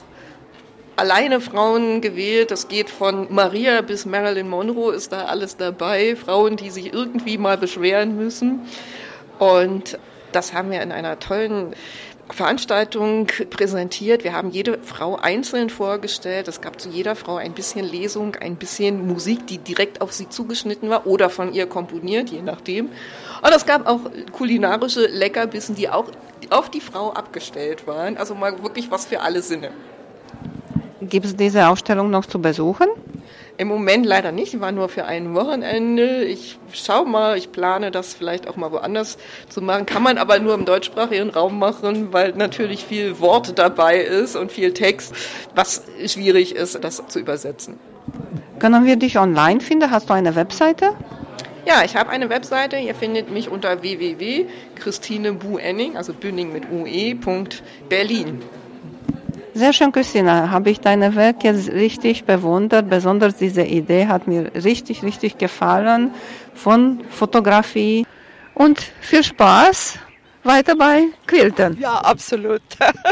alleine 0.97 1.41
Frauen 1.41 2.01
gewählt. 2.01 2.51
Das 2.51 2.69
geht 2.69 2.91
von 2.91 3.33
Maria 3.33 3.81
bis 3.81 4.05
Marilyn 4.05 4.49
Monroe 4.49 4.93
ist 4.93 5.13
da 5.13 5.25
alles 5.25 5.57
dabei. 5.57 6.17
Frauen, 6.17 6.57
die 6.57 6.71
sich 6.71 6.93
irgendwie 6.93 7.39
mal 7.39 7.57
beschweren 7.57 8.17
müssen. 8.17 8.61
Und 9.39 9.99
das 10.33 10.53
haben 10.53 10.71
wir 10.71 10.83
in 10.83 10.93
einer 10.93 11.19
tollen 11.19 11.75
Veranstaltung 12.31 13.27
präsentiert. 13.51 14.25
Wir 14.25 14.33
haben 14.33 14.51
jede 14.51 14.79
Frau 14.79 15.17
einzeln 15.17 15.71
vorgestellt. 15.71 16.49
Es 16.49 16.61
gab 16.61 16.81
zu 16.81 16.89
jeder 16.89 17.15
Frau 17.15 17.37
ein 17.37 17.53
bisschen 17.53 17.85
Lesung, 17.85 18.37
ein 18.37 18.57
bisschen 18.57 19.07
Musik, 19.07 19.47
die 19.47 19.59
direkt 19.59 20.01
auf 20.01 20.13
sie 20.13 20.29
zugeschnitten 20.29 20.89
war 20.89 21.07
oder 21.07 21.31
von 21.31 21.53
ihr 21.53 21.67
komponiert, 21.67 22.31
je 22.31 22.43
nachdem. 22.43 22.87
Und 23.43 23.55
es 23.55 23.67
gab 23.67 23.87
auch 23.87 24.01
kulinarische 24.33 25.07
Leckerbissen, 25.07 25.75
die 25.75 25.89
auch 25.89 26.07
auf 26.51 26.71
die 26.71 26.81
Frau 26.81 27.13
abgestellt 27.13 27.87
waren. 27.87 28.17
Also 28.17 28.35
mal 28.35 28.63
wirklich 28.63 28.91
was 28.91 29.07
für 29.07 29.21
alle 29.21 29.43
Sinne. 29.43 29.71
Gibt 31.01 31.27
es 31.27 31.37
diese 31.37 31.69
Ausstellung 31.69 32.11
noch 32.11 32.27
zu 32.27 32.41
besuchen? 32.41 32.89
Im 33.59 33.69
Moment 33.69 34.07
leider 34.07 34.33
nicht, 34.33 34.61
war 34.61 34.73
nur 34.73 34.89
für 34.89 35.05
ein 35.05 35.35
Wochenende. 35.35 36.25
Ich 36.25 36.59
schau 36.73 37.05
mal, 37.05 37.37
ich 37.37 37.53
plane 37.53 37.91
das 37.91 38.15
vielleicht 38.15 38.49
auch 38.49 38.57
mal 38.57 38.73
woanders 38.73 39.19
zu 39.49 39.61
machen. 39.61 39.87
Kann 39.87 40.03
man 40.03 40.19
aber 40.19 40.39
nur 40.39 40.55
im 40.55 40.65
deutschsprachigen 40.65 41.31
Raum 41.31 41.59
machen, 41.59 42.13
weil 42.13 42.33
natürlich 42.33 42.85
viel 42.85 43.21
Wort 43.21 43.59
dabei 43.59 44.01
ist 44.01 44.37
und 44.37 44.51
viel 44.51 44.73
Text, 44.73 45.15
was 45.55 45.83
schwierig 46.07 46.55
ist, 46.55 46.83
das 46.83 47.07
zu 47.09 47.19
übersetzen. 47.19 47.79
Können 48.59 48.87
wir 48.87 48.97
dich 48.97 49.19
online 49.19 49.61
finden? 49.61 49.91
Hast 49.91 50.09
du 50.09 50.15
eine 50.15 50.35
Webseite? 50.35 50.93
Ja, 51.67 51.83
ich 51.85 51.95
habe 51.95 52.11
eine 52.11 52.29
Webseite. 52.29 52.77
Ihr 52.79 52.95
findet 52.95 53.31
mich 53.31 53.49
unter 53.49 53.83
www.christinebuenning, 53.83 55.97
also 55.97 56.13
Bünding 56.13 56.53
mit 56.53 56.65
ue.berlin. 56.73 58.43
Sehr 59.55 59.75
schön, 59.75 59.93
Christina. 59.93 60.51
Habe 60.51 60.71
ich 60.71 60.81
deine 60.81 61.15
Werk 61.15 61.45
jetzt 61.45 61.71
richtig 61.71 62.25
bewundert. 62.25 62.89
Besonders 62.89 63.37
diese 63.37 63.63
Idee 63.63 64.07
hat 64.07 64.27
mir 64.27 64.51
richtig, 64.55 65.03
richtig 65.03 65.37
gefallen 65.37 66.13
von 66.55 67.01
Fotografie. 67.11 68.07
Und 68.55 68.81
viel 69.01 69.23
Spaß 69.23 69.99
weiter 70.43 70.75
bei 70.77 71.05
Quilten. 71.27 71.79
Ja, 71.79 71.99
absolut. 71.99 72.63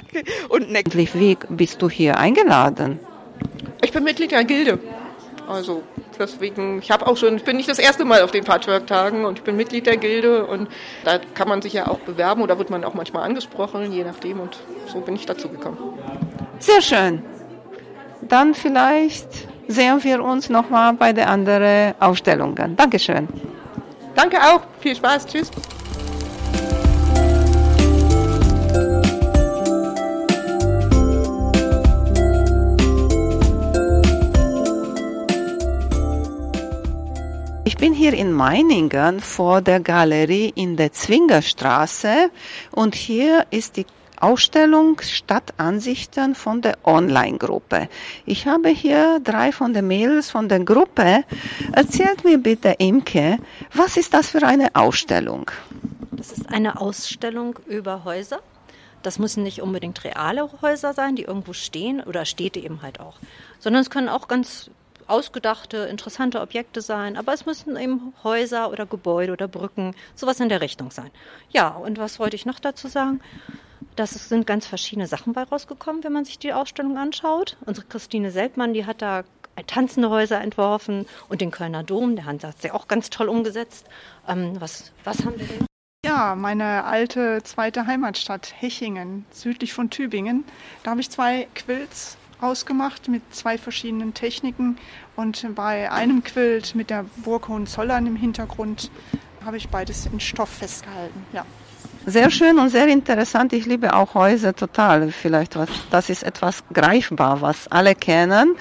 Und 0.49 0.71
wie 0.95 1.37
bist 1.51 1.83
du 1.83 1.91
hier 1.91 2.17
eingeladen? 2.19 2.99
Ich 3.83 3.93
bin 3.93 4.05
Mitglied 4.05 4.33
der 4.33 4.45
Gilde. 4.45 4.79
Also 5.51 5.83
deswegen, 6.19 6.79
ich 6.79 6.91
habe 6.91 7.07
auch 7.07 7.17
schon, 7.17 7.37
ich 7.37 7.45
bin 7.45 7.57
nicht 7.57 7.69
das 7.69 7.79
erste 7.79 8.05
Mal 8.05 8.23
auf 8.23 8.31
den 8.31 8.45
Patchwork-Tagen 8.45 9.25
und 9.25 9.39
ich 9.39 9.45
bin 9.45 9.57
Mitglied 9.57 9.87
der 9.87 9.97
Gilde 9.97 10.47
und 10.47 10.69
da 11.05 11.19
kann 11.35 11.49
man 11.49 11.61
sich 11.61 11.73
ja 11.73 11.89
auch 11.89 11.99
bewerben 11.99 12.43
oder 12.43 12.59
wird 12.59 12.71
man 12.71 12.85
auch 12.85 12.95
manchmal 12.95 13.25
angesprochen, 13.25 13.93
je 13.93 14.05
nachdem 14.05 14.41
und 14.41 14.59
so 14.87 15.01
bin 15.01 15.17
ich 15.17 15.27
dazu 15.27 15.49
gekommen. 15.49 15.79
Sehr 16.61 16.81
schön. 16.81 17.23
Dann 18.23 18.55
vielleicht 18.55 19.49
sehen 19.67 20.03
wir 20.05 20.23
uns 20.23 20.49
nochmal 20.51 20.93
bei 20.93 21.13
den 21.13 21.25
anderen 21.25 21.95
Ausstellungen. 22.01 22.77
Dankeschön. 22.77 23.29
Danke 24.15 24.39
auch. 24.39 24.61
Viel 24.81 24.95
Spaß. 24.95 25.27
Tschüss. 25.27 25.51
Ich 37.71 37.77
bin 37.77 37.95
hier 37.95 38.15
in 38.15 38.33
Meiningen 38.33 39.21
vor 39.21 39.61
der 39.61 39.79
Galerie 39.79 40.53
in 40.57 40.77
der 40.77 40.93
Zwingerstraße 40.93 42.29
und 42.73 42.97
hier 42.97 43.47
ist 43.51 43.77
die 43.77 43.87
Ausstellung 44.19 45.01
Stadtansichten 45.01 46.35
von 46.35 46.63
der 46.63 46.79
Online-Gruppe. 46.83 47.89
Ich 48.27 48.49
habe 48.49 48.71
hier 48.71 49.21
drei 49.23 49.53
von 49.53 49.73
den 49.73 49.87
Mädels 49.87 50.33
von 50.33 50.49
der 50.49 50.65
Gruppe. 50.65 51.23
Erzählt 51.71 52.25
mir 52.25 52.39
bitte, 52.39 52.75
Imke, 52.79 53.39
was 53.73 53.97
ist 53.97 54.15
das 54.15 54.31
für 54.31 54.43
eine 54.43 54.75
Ausstellung? 54.75 55.49
Das 56.11 56.33
ist 56.33 56.49
eine 56.53 56.81
Ausstellung 56.81 57.57
über 57.69 58.03
Häuser. 58.03 58.41
Das 59.05 59.21
müssen 59.21 59.45
nicht 59.45 59.63
unbedingt 59.63 60.03
reale 60.03 60.51
Häuser 60.61 60.93
sein, 60.93 61.15
die 61.15 61.23
irgendwo 61.23 61.53
stehen 61.53 62.01
oder 62.01 62.25
Städte 62.25 62.59
eben 62.59 62.83
halt 62.83 62.99
auch, 62.99 63.21
sondern 63.61 63.83
es 63.83 63.91
können 63.91 64.09
auch 64.09 64.27
ganz 64.27 64.73
ausgedachte, 65.11 65.79
interessante 65.79 66.41
Objekte 66.41 66.81
sein, 66.81 67.17
aber 67.17 67.33
es 67.33 67.47
müssen 67.47 67.77
eben 67.77 68.15
Häuser 68.23 68.71
oder 68.71 68.87
Gebäude 68.87 69.33
oder 69.33 69.49
Brücken, 69.49 69.95
sowas 70.15 70.41
in 70.41 70.49
der 70.49 70.61
Richtung 70.61 70.91
sein. 70.91 71.11
Ja, 71.51 71.69
und 71.69 71.99
was 71.99 72.19
wollte 72.19 72.37
ich 72.37 72.47
noch 72.47 72.61
dazu 72.61 72.89
sagen? 72.89 73.21
Das 73.97 74.29
sind 74.29 74.47
ganz 74.47 74.67
verschiedene 74.67 75.07
Sachen 75.07 75.33
bei 75.33 75.43
rausgekommen, 75.43 76.05
wenn 76.05 76.13
man 76.13 76.25
sich 76.25 76.39
die 76.39 76.53
Ausstellung 76.53 76.97
anschaut. 76.97 77.57
Unsere 77.67 77.87
Christine 77.87 78.31
Selbmann, 78.31 78.73
die 78.73 78.87
hat 78.87 79.03
da 79.03 79.25
tanzende 79.67 80.11
Häuser 80.11 80.41
entworfen 80.41 81.07
und 81.29 81.41
den 81.41 81.51
Kölner 81.51 81.83
Dom, 81.83 82.17
der 82.17 82.25
hat 82.25 82.63
sie 82.63 82.71
auch 82.71 82.89
ganz 82.89 83.11
toll 83.11 83.29
umgesetzt. 83.29 83.87
Ähm, 84.29 84.61
was, 84.61 84.93
was 85.05 85.25
haben 85.25 85.39
wir 85.39 85.47
denn? 85.47 85.67
Ja, 86.05 86.35
meine 86.35 86.85
alte 86.85 87.43
zweite 87.43 87.87
Heimatstadt 87.87 88.55
Hechingen, 88.59 89.27
südlich 89.31 89.75
von 89.75 89.91
Tübingen. 89.91 90.45
Da 90.83 90.93
habe 90.93 91.01
ich 91.01 91.11
zwei 91.11 91.47
Quilts 91.55 92.17
ausgemacht 92.43 93.09
mit 93.09 93.23
zwei 93.35 93.59
verschiedenen 93.59 94.15
Techniken 94.15 94.79
und 95.17 95.55
bei 95.55 95.91
einem 95.91 96.23
Quilt 96.25 96.75
mit 96.75 96.91
der 96.91 97.05
Burg 97.25 97.49
Hohenzollern 97.49 98.07
im 98.07 98.17
Hintergrund 98.17 98.91
habe 99.45 99.57
ich 99.57 99.69
beides 99.69 100.07
in 100.07 100.21
Stoff 100.21 100.51
festgehalten. 100.51 101.25
Ja. 101.33 101.45
Sehr 102.07 102.31
schön 102.31 102.59
und 102.59 102.71
sehr 102.71 102.89
interessant. 102.89 103.53
Ich 103.53 103.67
liebe 103.67 103.95
auch 103.95 104.15
Häuser 104.15 104.55
total. 104.55 105.13
Vielleicht 105.13 105.57
was, 105.57 105.69
das 105.91 106.09
ist 106.09 106.23
etwas 106.23 106.65
greifbar, 106.73 107.43
was 107.43 107.69
alle 107.69 107.95
kennen. 107.95 108.57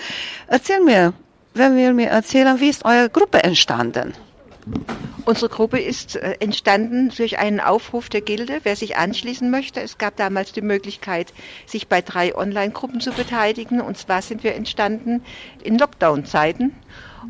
Erzähl 0.47 0.81
mir, 0.83 1.13
wenn 1.53 1.77
wir 1.77 1.93
mir 1.93 2.09
erzählen, 2.09 2.59
wie 2.59 2.69
ist 2.69 2.85
eure 2.85 3.09
Gruppe 3.09 3.43
entstanden? 3.43 4.13
Unsere 5.25 5.49
Gruppe 5.49 5.79
ist 5.79 6.15
äh, 6.15 6.37
entstanden 6.39 7.11
durch 7.15 7.37
einen 7.37 7.59
Aufruf 7.59 8.09
der 8.09 8.21
Gilde, 8.21 8.61
wer 8.63 8.75
sich 8.75 8.97
anschließen 8.97 9.49
möchte. 9.51 9.79
Es 9.81 9.97
gab 9.97 10.15
damals 10.15 10.53
die 10.53 10.61
Möglichkeit, 10.61 11.33
sich 11.65 11.87
bei 11.87 12.01
drei 12.01 12.35
Online-Gruppen 12.35 12.99
zu 12.99 13.11
beteiligen. 13.11 13.81
Und 13.81 13.97
zwar 13.97 14.21
sind 14.21 14.43
wir 14.43 14.55
entstanden 14.55 15.23
in 15.63 15.77
Lockdown-Zeiten. 15.77 16.73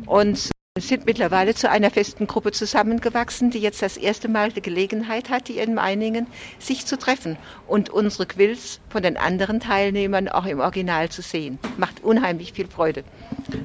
Und 0.06 0.50
sind 0.78 1.04
mittlerweile 1.04 1.52
zu 1.54 1.68
einer 1.68 1.90
festen 1.90 2.28
Gruppe 2.28 2.52
zusammengewachsen, 2.52 3.50
die 3.50 3.58
jetzt 3.58 3.82
das 3.82 3.96
erste 3.96 4.28
Mal 4.28 4.52
die 4.52 4.62
Gelegenheit 4.62 5.28
hat, 5.28 5.48
hier 5.48 5.64
in 5.64 5.74
Meiningen, 5.74 6.28
sich 6.60 6.86
zu 6.86 6.96
treffen 6.96 7.36
und 7.66 7.90
unsere 7.90 8.26
Quills 8.26 8.80
von 8.88 9.02
den 9.02 9.16
anderen 9.16 9.58
Teilnehmern 9.58 10.28
auch 10.28 10.46
im 10.46 10.60
Original 10.60 11.08
zu 11.08 11.22
sehen. 11.22 11.58
Macht 11.76 12.04
unheimlich 12.04 12.52
viel 12.52 12.68
Freude. 12.68 13.02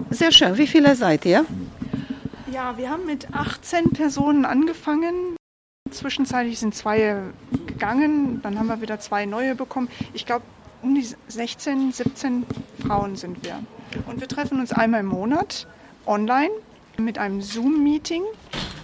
Sehr 0.09 0.31
schön. 0.31 0.57
Wie 0.57 0.67
viele 0.67 0.95
seid 0.95 1.25
ihr? 1.25 1.45
Ja, 2.51 2.77
wir 2.77 2.91
haben 2.91 3.05
mit 3.05 3.33
18 3.33 3.91
Personen 3.91 4.45
angefangen. 4.45 5.35
Zwischenzeitlich 5.89 6.59
sind 6.59 6.75
zwei 6.75 7.23
gegangen, 7.65 8.39
dann 8.43 8.59
haben 8.59 8.67
wir 8.67 8.81
wieder 8.81 8.99
zwei 8.99 9.25
neue 9.25 9.55
bekommen. 9.55 9.89
Ich 10.13 10.27
glaube, 10.27 10.45
um 10.83 10.93
die 10.93 11.07
16, 11.27 11.91
17 11.91 12.45
Frauen 12.85 13.15
sind 13.15 13.43
wir. 13.43 13.59
Und 14.05 14.21
wir 14.21 14.27
treffen 14.27 14.59
uns 14.59 14.71
einmal 14.71 14.99
im 14.99 15.07
Monat 15.07 15.67
online 16.05 16.51
mit 16.97 17.17
einem 17.17 17.41
Zoom-Meeting. 17.41 18.23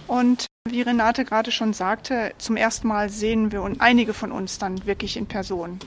Und 0.08 0.46
wie 0.68 0.82
Renate 0.82 1.24
gerade 1.24 1.52
schon 1.52 1.72
sagte, 1.72 2.32
zum 2.38 2.56
ersten 2.56 2.88
Mal 2.88 3.10
sehen 3.10 3.52
wir 3.52 3.62
und 3.62 3.80
einige 3.80 4.12
von 4.12 4.32
uns 4.32 4.58
dann 4.58 4.86
wirklich 4.86 5.16
in 5.16 5.26
Person. 5.26 5.78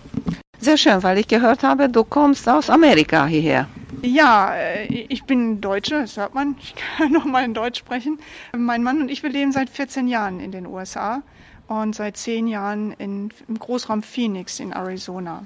Sehr 0.65 0.77
schön, 0.77 1.03
weil 1.03 1.19
ich 1.19 1.27
gehört 1.27 1.61
habe, 1.61 1.89
du 1.89 2.03
kommst 2.03 2.49
aus 2.49 2.71
Amerika 2.71 3.27
hierher. 3.27 3.67
Ja, 4.01 4.55
äh, 4.55 4.85
ich 4.85 5.23
bin 5.25 5.61
Deutsche, 5.61 6.01
das 6.01 6.17
hört 6.17 6.33
man. 6.33 6.55
Ich 6.59 6.73
kann 6.73 7.11
noch 7.11 7.25
mal 7.25 7.45
in 7.45 7.53
Deutsch 7.53 7.77
sprechen. 7.77 8.17
Mein 8.57 8.81
Mann 8.81 8.99
und 8.99 9.11
ich, 9.11 9.21
wir 9.21 9.29
leben 9.29 9.51
seit 9.51 9.69
14 9.69 10.07
Jahren 10.07 10.39
in 10.39 10.51
den 10.51 10.65
USA 10.65 11.21
und 11.67 11.93
seit 11.93 12.17
10 12.17 12.47
Jahren 12.47 12.93
in, 12.93 13.29
im 13.47 13.59
Großraum 13.59 14.01
Phoenix 14.01 14.59
in 14.59 14.71
Arizona. 14.71 15.45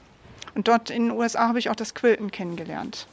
Und 0.55 0.69
dort 0.69 0.89
in 0.89 1.09
den 1.09 1.11
USA 1.17 1.49
habe 1.49 1.59
ich 1.59 1.69
auch 1.69 1.75
das 1.75 1.95
Quilten 1.95 2.31
kennengelernt. 2.31 3.05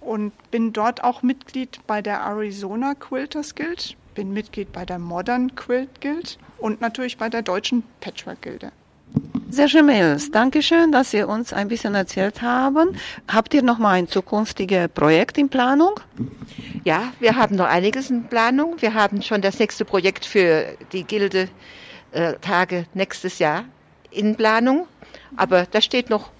Und 0.00 0.32
bin 0.50 0.72
dort 0.72 1.04
auch 1.04 1.22
Mitglied 1.22 1.78
bei 1.86 2.02
der 2.02 2.18
Arizona 2.18 2.96
Quilters 2.96 3.54
Guild, 3.54 3.96
bin 4.16 4.32
Mitglied 4.32 4.72
bei 4.72 4.84
der 4.84 4.98
Modern 4.98 5.54
Quilt 5.54 6.00
Guild 6.00 6.36
und 6.58 6.80
natürlich 6.80 7.16
bei 7.16 7.28
der 7.28 7.42
Deutschen 7.42 7.84
Patchwork 8.00 8.42
Gilde. 8.42 8.72
Sehr 9.50 9.68
schön, 9.68 9.86
Mädels. 9.86 10.32
Dankeschön, 10.32 10.90
dass 10.90 11.12
Sie 11.12 11.22
uns 11.22 11.52
ein 11.52 11.68
bisschen 11.68 11.94
erzählt 11.94 12.42
haben. 12.42 12.96
Habt 13.28 13.54
ihr 13.54 13.62
noch 13.62 13.78
mal 13.78 13.92
ein 13.92 14.08
zukünftiges 14.08 14.88
Projekt 14.88 15.38
in 15.38 15.48
Planung? 15.48 15.92
Ja, 16.82 17.12
wir 17.20 17.36
haben 17.36 17.54
noch 17.54 17.66
einiges 17.66 18.10
in 18.10 18.24
Planung. 18.24 18.74
Wir 18.80 18.94
haben 18.94 19.22
schon 19.22 19.42
das 19.42 19.60
nächste 19.60 19.84
Projekt 19.84 20.24
für 20.24 20.76
die 20.92 21.04
Gilde 21.04 21.48
äh, 22.10 22.34
Tage 22.40 22.86
nächstes 22.94 23.38
Jahr 23.38 23.64
in 24.10 24.34
Planung. 24.34 24.88
Aber 25.36 25.66
da 25.70 25.80
steht 25.80 26.10
noch 26.10 26.30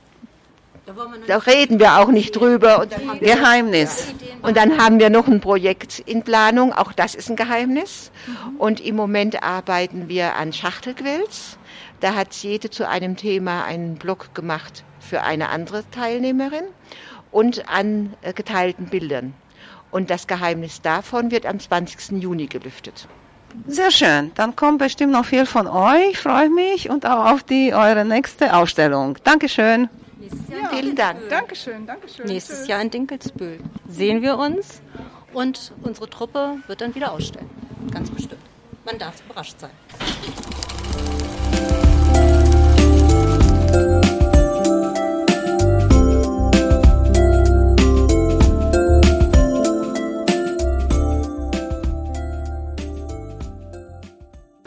da 1.27 1.39
reden 1.39 1.79
wir 1.79 1.99
auch 1.99 2.09
nicht 2.09 2.33
drüber. 2.37 2.81
Und 2.81 3.21
Geheimnis. 3.21 4.13
Und 4.43 4.57
dann 4.57 4.79
haben 4.79 4.99
wir 4.99 5.09
noch 5.09 5.29
ein 5.29 5.41
Projekt 5.41 6.01
in 6.01 6.23
Planung, 6.23 6.73
auch 6.75 6.93
das 6.93 7.15
ist 7.15 7.31
ein 7.31 7.37
Geheimnis. 7.37 8.11
Und 8.59 8.81
im 8.81 8.97
Moment 8.97 9.43
arbeiten 9.43 10.09
wir 10.09 10.37
an 10.37 10.53
Schachtelquills. 10.53 11.57
Da 12.01 12.15
hat 12.15 12.35
jede 12.35 12.71
zu 12.71 12.89
einem 12.89 13.17
Thema 13.17 13.65
einen 13.65 13.97
Blog 13.97 14.35
gemacht 14.35 14.85
für 15.01 15.23
eine 15.23 15.49
andere 15.49 15.89
Teilnehmerin 15.91 16.65
und 17.31 17.69
an 17.69 18.15
äh, 18.23 18.33
geteilten 18.33 18.87
Bildern. 18.87 19.35
Und 19.91 20.11
das 20.11 20.27
Geheimnis 20.27 20.83
davon 20.83 21.31
wird 21.31 21.47
am 21.47 21.61
20. 21.61 22.21
Juni 22.23 22.47
gelüftet. 22.47 23.07
Sehr 23.67 23.91
schön. 23.91 24.33
Dann 24.35 24.57
kommt 24.57 24.79
bestimmt 24.79 25.13
noch 25.13 25.25
viel 25.25 25.47
von 25.47 25.67
euch. 25.67 26.19
Freue 26.19 26.51
mich 26.51 26.91
und 26.91 27.07
auch 27.07 27.33
auf 27.33 27.43
die 27.45 27.73
eure 27.73 28.05
nächste 28.05 28.57
Ausstellung. 28.57 29.17
Dankeschön. 29.23 29.89
Ja, 30.51 30.69
Vielen 30.71 30.97
Dank. 30.97 31.29
Dankeschön, 31.29 31.87
Dankeschön. 31.87 32.27
Nächstes 32.27 32.61
Tschüss. 32.61 32.69
Jahr 32.69 32.81
in 32.83 32.91
Dinkelsbühl 32.91 33.61
sehen 33.89 34.23
wir 34.23 34.39
uns 34.39 34.81
und 35.33 35.73
unsere 35.83 36.09
Truppe 36.09 36.57
wird 36.67 36.81
dann 36.81 36.95
wieder 36.95 37.13
ausstellen. 37.13 37.51
Ganz 37.93 38.11
bestimmt. 38.11 38.43
Man 38.85 38.99
darf 38.99 39.15
überrascht 39.25 39.61
sein. 39.61 39.71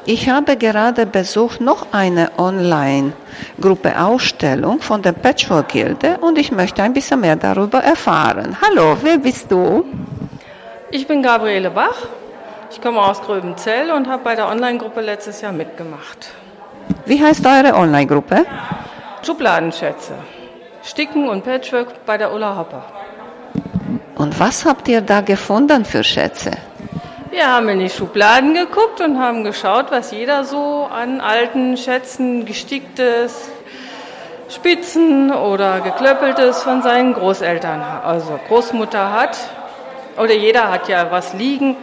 Ich 0.10 0.30
habe 0.30 0.56
gerade 0.56 1.06
besucht 1.06 1.60
noch 1.60 1.88
eine 1.92 2.32
Online-Gruppe 2.38 4.00
Ausstellung 4.00 4.80
von 4.80 5.02
der 5.02 5.12
Patchwork 5.12 5.68
Gilde 5.68 6.18
und 6.22 6.38
ich 6.38 6.50
möchte 6.54 6.82
ein 6.82 6.94
bisschen 6.94 7.20
mehr 7.20 7.36
darüber 7.36 7.80
erfahren. 7.80 8.56
Hallo, 8.62 8.96
wer 9.02 9.18
bist 9.18 9.52
du? 9.52 9.84
Ich 10.92 11.06
bin 11.08 11.22
Gabriele 11.22 11.72
Bach 11.72 12.08
Ich 12.72 12.82
komme 12.82 13.02
aus 13.02 13.22
Gröbenzell 13.22 13.92
und 13.92 14.08
habe 14.08 14.24
bei 14.24 14.36
der 14.36 14.48
Online-Gruppe 14.48 15.02
letztes 15.02 15.42
Jahr 15.42 15.52
mitgemacht. 15.52 16.30
Wie 17.06 17.22
heißt 17.22 17.46
eure 17.46 17.74
Online-Gruppe? 17.74 18.46
Schubladenschätze. 19.24 20.14
Sticken 20.84 21.28
und 21.28 21.44
Patchwork 21.44 22.06
bei 22.06 22.18
der 22.18 22.34
Ulla 22.34 22.56
Hopper. 22.58 22.86
Und 24.16 24.40
was 24.40 24.64
habt 24.64 24.88
ihr 24.88 25.02
da 25.02 25.20
gefunden 25.20 25.84
für 25.84 26.02
Schätze? 26.02 26.52
Wir 27.38 27.52
haben 27.52 27.70
in 27.70 27.78
die 27.78 27.92
Schubladen 27.92 28.56
geguckt 28.56 29.00
und 29.00 29.20
haben 29.20 29.44
geschaut, 29.44 29.92
was 29.92 30.10
jeder 30.10 30.44
so 30.44 30.88
an 30.92 31.22
alten 31.22 31.78
Schätzen, 31.78 32.48
gesticktes, 32.48 33.52
Spitzen 34.50 35.32
oder 35.32 35.82
geklöppeltes 35.82 36.64
von 36.64 36.82
seinen 36.82 37.14
Großeltern, 37.14 37.80
also 37.80 38.40
Großmutter 38.48 39.14
hat. 39.14 39.38
Oder 40.18 40.34
jeder 40.34 40.72
hat 40.72 40.90
ja 40.90 41.12
was 41.12 41.36
liegen. 41.36 41.76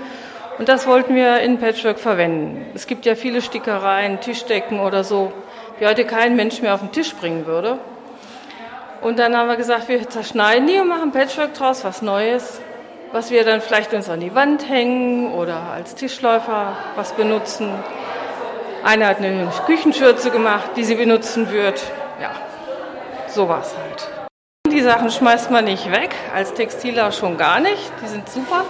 Und 0.58 0.68
das 0.68 0.88
wollten 0.88 1.14
wir 1.14 1.38
in 1.38 1.60
Patchwork 1.60 2.00
verwenden. 2.00 2.66
Es 2.74 2.88
gibt 2.88 3.06
ja 3.06 3.14
viele 3.14 3.40
Stickereien, 3.40 4.18
Tischdecken 4.20 4.80
oder 4.80 5.04
so, 5.04 5.32
die 5.78 5.86
heute 5.86 6.04
kein 6.04 6.34
Mensch 6.34 6.62
mehr 6.62 6.74
auf 6.74 6.80
den 6.80 6.90
Tisch 6.90 7.14
bringen 7.14 7.46
würde. 7.46 7.78
Und 9.02 9.20
dann 9.20 9.36
haben 9.36 9.48
wir 9.48 9.56
gesagt, 9.56 9.88
wir 9.88 10.10
zerschneiden 10.10 10.66
die 10.66 10.80
und 10.80 10.88
machen 10.88 11.12
Patchwork 11.12 11.54
draus, 11.54 11.84
was 11.84 12.02
Neues, 12.02 12.60
was 13.14 13.30
wir 13.30 13.44
dann 13.44 13.60
vielleicht 13.60 13.94
uns 13.94 14.10
an 14.10 14.18
die 14.18 14.34
Wand 14.34 14.68
hängen 14.68 15.32
oder 15.32 15.70
als 15.72 15.94
Tischläufer 15.94 16.76
was 16.96 17.12
benutzen. 17.12 17.70
Einer 18.82 19.06
hat 19.06 19.18
eine 19.18 19.48
Küchenschürze 19.66 20.32
gemacht, 20.32 20.70
die 20.74 20.82
sie 20.82 20.96
benutzen 20.96 21.52
wird. 21.52 21.80
Ja, 22.20 22.32
sowas 23.28 23.72
halt. 23.78 24.10
Die 24.66 24.80
Sachen 24.80 25.10
schmeißt 25.10 25.52
man 25.52 25.66
nicht 25.66 25.92
weg, 25.92 26.12
als 26.34 26.54
Textiler 26.54 27.12
schon 27.12 27.38
gar 27.38 27.60
nicht, 27.60 27.92
die 28.02 28.08
sind 28.08 28.28
super. 28.28 28.64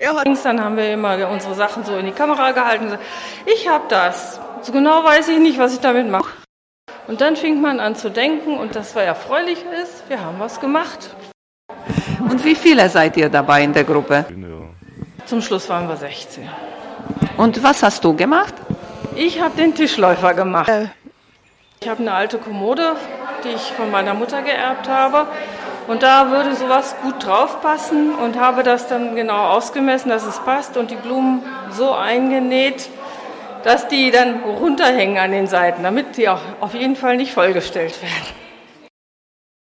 Ja, 0.00 0.14
dann 0.24 0.64
haben 0.64 0.78
wir 0.78 0.90
immer 0.90 1.28
unsere 1.28 1.54
Sachen 1.54 1.84
so 1.84 1.94
in 1.98 2.06
die 2.06 2.12
Kamera 2.12 2.52
gehalten 2.52 2.84
und 2.84 2.90
gesagt, 2.92 3.06
ich 3.44 3.68
habe 3.68 3.84
das. 3.90 4.40
So 4.62 4.72
genau 4.72 5.04
weiß 5.04 5.28
ich 5.28 5.40
nicht, 5.40 5.58
was 5.58 5.74
ich 5.74 5.80
damit 5.80 6.08
mache. 6.08 6.32
Und 7.06 7.20
dann 7.20 7.36
fing 7.36 7.60
man 7.60 7.80
an 7.80 7.96
zu 7.96 8.10
denken 8.10 8.56
und 8.56 8.76
das, 8.76 8.96
was 8.96 9.04
erfreulich 9.04 9.62
ist, 9.82 10.08
wir 10.08 10.24
haben 10.24 10.38
was 10.38 10.58
gemacht. 10.58 11.10
Und 12.30 12.44
wie 12.44 12.54
viele 12.54 12.88
seid 12.88 13.16
ihr 13.16 13.28
dabei 13.28 13.62
in 13.62 13.72
der 13.72 13.84
Gruppe? 13.84 14.26
Zum 15.26 15.42
Schluss 15.42 15.68
waren 15.68 15.88
wir 15.88 15.96
16. 15.96 16.48
Und 17.36 17.62
was 17.62 17.82
hast 17.82 18.04
du 18.04 18.14
gemacht? 18.14 18.54
Ich 19.14 19.40
habe 19.40 19.56
den 19.56 19.74
Tischläufer 19.74 20.34
gemacht. 20.34 20.70
Ich 21.80 21.88
habe 21.88 22.00
eine 22.00 22.12
alte 22.12 22.38
Kommode, 22.38 22.96
die 23.44 23.48
ich 23.48 23.72
von 23.72 23.90
meiner 23.90 24.14
Mutter 24.14 24.42
geerbt 24.42 24.88
habe. 24.88 25.26
Und 25.86 26.02
da 26.02 26.30
würde 26.30 26.54
sowas 26.54 26.96
gut 27.02 27.24
draufpassen 27.24 28.14
und 28.14 28.38
habe 28.38 28.62
das 28.62 28.88
dann 28.88 29.16
genau 29.16 29.48
ausgemessen, 29.48 30.10
dass 30.10 30.26
es 30.26 30.38
passt 30.40 30.76
und 30.76 30.90
die 30.90 30.96
Blumen 30.96 31.42
so 31.70 31.92
eingenäht, 31.92 32.90
dass 33.64 33.88
die 33.88 34.10
dann 34.10 34.40
runterhängen 34.40 35.18
an 35.18 35.32
den 35.32 35.46
Seiten, 35.46 35.82
damit 35.82 36.16
die 36.16 36.28
auch 36.28 36.40
auf 36.60 36.74
jeden 36.74 36.96
Fall 36.96 37.16
nicht 37.16 37.32
vollgestellt 37.32 38.02
werden. 38.02 38.47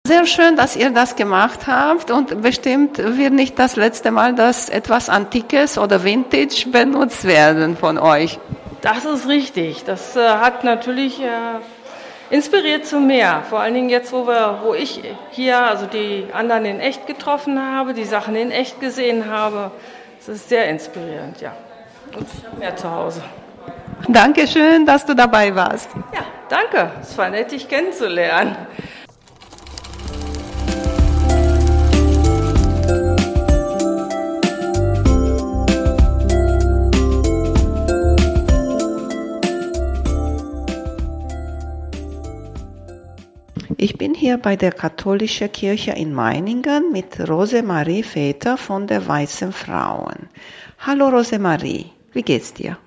Sehr 0.06 0.26
schön, 0.26 0.54
dass 0.54 0.76
ihr 0.76 0.90
das 0.90 1.16
gemacht 1.16 1.60
habt 1.66 2.10
und 2.10 2.42
bestimmt 2.42 2.98
wird 2.98 3.32
nicht 3.32 3.58
das 3.58 3.74
letzte 3.74 4.10
Mal, 4.10 4.34
dass 4.34 4.68
etwas 4.68 5.08
Antikes 5.08 5.78
oder 5.78 6.04
Vintage 6.04 6.66
benutzt 6.70 7.24
werden 7.24 7.74
von 7.74 7.96
euch. 7.96 8.38
Das 8.82 9.06
ist 9.06 9.26
richtig. 9.26 9.84
Das 9.84 10.14
äh, 10.14 10.28
hat 10.28 10.62
natürlich 10.62 11.22
äh, 11.22 11.28
inspiriert 12.28 12.84
zu 12.84 13.00
mehr. 13.00 13.44
Vor 13.48 13.60
allen 13.60 13.72
Dingen 13.72 13.88
jetzt, 13.88 14.12
wo, 14.12 14.26
wir, 14.26 14.60
wo 14.62 14.74
ich 14.74 15.00
hier, 15.30 15.58
also 15.58 15.86
die 15.86 16.26
anderen 16.34 16.66
in 16.66 16.80
echt 16.80 17.06
getroffen 17.06 17.58
habe, 17.58 17.94
die 17.94 18.04
Sachen 18.04 18.36
in 18.36 18.50
echt 18.50 18.80
gesehen 18.80 19.30
habe. 19.30 19.70
Das 20.18 20.28
ist 20.28 20.50
sehr 20.50 20.68
inspirierend, 20.68 21.40
ja. 21.40 21.54
Und 22.14 22.26
ich 22.30 22.46
habe 22.46 22.58
mehr 22.58 22.76
zu 22.76 22.90
Hause. 22.90 23.22
Dankeschön, 24.06 24.84
dass 24.84 25.06
du 25.06 25.14
dabei 25.14 25.54
warst. 25.56 25.88
Ja, 26.12 26.26
danke. 26.50 26.90
Es 27.00 27.16
war 27.16 27.30
nett, 27.30 27.52
dich 27.52 27.66
kennenzulernen. 27.70 28.54
Ich 43.84 43.98
bin 43.98 44.14
hier 44.14 44.38
bei 44.38 44.56
der 44.56 44.72
katholischen 44.72 45.52
Kirche 45.52 45.90
in 45.90 46.14
Meiningen 46.14 46.90
mit 46.90 47.20
Rosemarie 47.28 48.02
Väter 48.02 48.56
von 48.56 48.86
der 48.86 49.06
Weißen 49.06 49.52
Frauen. 49.52 50.30
Hallo 50.78 51.10
Rosemarie, 51.10 51.90
wie 52.14 52.22
geht's 52.22 52.54
dir? 52.54 52.78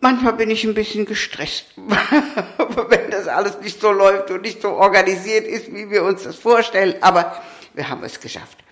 Manchmal 0.00 0.32
bin 0.32 0.48
ich 0.48 0.64
ein 0.64 0.72
bisschen 0.72 1.04
gestresst, 1.04 1.66
wenn 1.76 3.10
das 3.10 3.28
alles 3.28 3.60
nicht 3.60 3.78
so 3.78 3.92
läuft 3.92 4.30
und 4.30 4.40
nicht 4.40 4.62
so 4.62 4.70
organisiert 4.70 5.46
ist, 5.46 5.70
wie 5.74 5.90
wir 5.90 6.04
uns 6.04 6.22
das 6.22 6.36
vorstellen. 6.36 6.94
Aber 7.02 7.36
wir 7.74 7.90
haben 7.90 8.02
es 8.02 8.18
geschafft. 8.18 8.63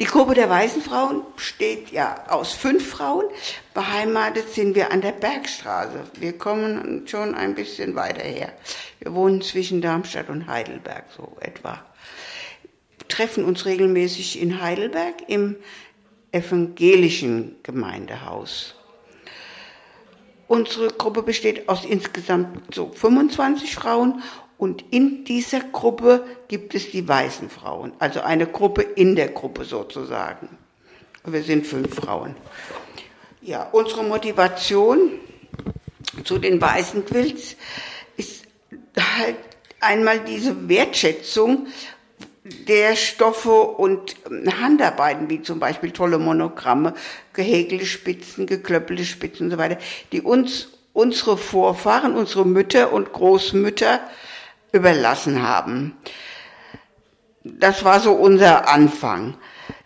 Die 0.00 0.06
Gruppe 0.06 0.32
der 0.32 0.48
Weißen 0.48 0.80
Frauen 0.80 1.20
besteht 1.36 1.90
ja 1.90 2.24
aus 2.28 2.54
fünf 2.54 2.88
Frauen. 2.88 3.26
Beheimatet 3.74 4.48
sind 4.48 4.74
wir 4.74 4.92
an 4.92 5.02
der 5.02 5.12
Bergstraße. 5.12 6.04
Wir 6.14 6.38
kommen 6.38 7.06
schon 7.06 7.34
ein 7.34 7.54
bisschen 7.54 7.94
weiter 7.96 8.22
her. 8.22 8.50
Wir 9.00 9.12
wohnen 9.12 9.42
zwischen 9.42 9.82
Darmstadt 9.82 10.30
und 10.30 10.46
Heidelberg, 10.46 11.04
so 11.14 11.36
etwa. 11.40 11.84
Treffen 13.08 13.44
uns 13.44 13.66
regelmäßig 13.66 14.40
in 14.40 14.62
Heidelberg 14.62 15.16
im 15.28 15.56
evangelischen 16.32 17.56
Gemeindehaus. 17.62 18.76
Unsere 20.48 20.88
Gruppe 20.88 21.22
besteht 21.22 21.68
aus 21.68 21.84
insgesamt 21.84 22.74
so 22.74 22.90
25 22.90 23.74
Frauen 23.74 24.22
und 24.60 24.84
in 24.90 25.24
dieser 25.24 25.60
Gruppe 25.60 26.26
gibt 26.48 26.74
es 26.74 26.90
die 26.90 27.08
weißen 27.08 27.48
Frauen, 27.48 27.94
also 27.98 28.20
eine 28.20 28.46
Gruppe 28.46 28.82
in 28.82 29.16
der 29.16 29.28
Gruppe 29.28 29.64
sozusagen. 29.64 30.50
Wir 31.24 31.42
sind 31.42 31.66
fünf 31.66 31.94
Frauen. 31.94 32.36
Ja, 33.40 33.70
unsere 33.72 34.04
Motivation 34.04 35.12
zu 36.24 36.36
den 36.36 36.60
weißen 36.60 37.06
Quilts 37.06 37.56
ist 38.18 38.44
halt 38.98 39.36
einmal 39.80 40.20
diese 40.20 40.68
Wertschätzung 40.68 41.68
der 42.44 42.96
Stoffe 42.96 43.62
und 43.62 44.16
Handarbeiten, 44.60 45.30
wie 45.30 45.40
zum 45.40 45.58
Beispiel 45.58 45.92
tolle 45.92 46.18
Monogramme, 46.18 46.92
gehäkelte 47.32 47.86
Spitzen, 47.86 48.46
geklöppelte 48.46 49.06
Spitzen 49.06 49.46
und 49.46 49.52
so 49.52 49.58
weiter, 49.58 49.78
die 50.12 50.20
uns 50.20 50.68
unsere 50.92 51.38
Vorfahren, 51.38 52.14
unsere 52.14 52.44
Mütter 52.44 52.92
und 52.92 53.14
Großmütter 53.14 54.00
überlassen 54.72 55.42
haben. 55.42 55.96
Das 57.44 57.84
war 57.84 58.00
so 58.00 58.12
unser 58.12 58.68
Anfang. 58.68 59.36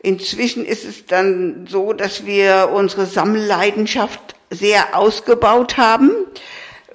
Inzwischen 0.03 0.64
ist 0.64 0.85
es 0.85 1.07
dann 1.07 1.66
so, 1.66 1.92
dass 1.92 2.27
wir 2.27 2.70
unsere 2.73 3.07
Sammelleidenschaft 3.07 4.35
sehr 4.51 4.97
ausgebaut 4.97 5.77
haben. 5.77 6.11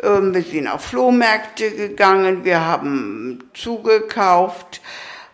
Ähm, 0.04 0.34
wir 0.34 0.43
sind 0.43 0.67
auf 0.67 0.86
Flohmärkte 0.86 1.71
gegangen, 1.71 2.43
wir 2.43 2.65
haben 2.65 3.49
zugekauft, 3.54 4.82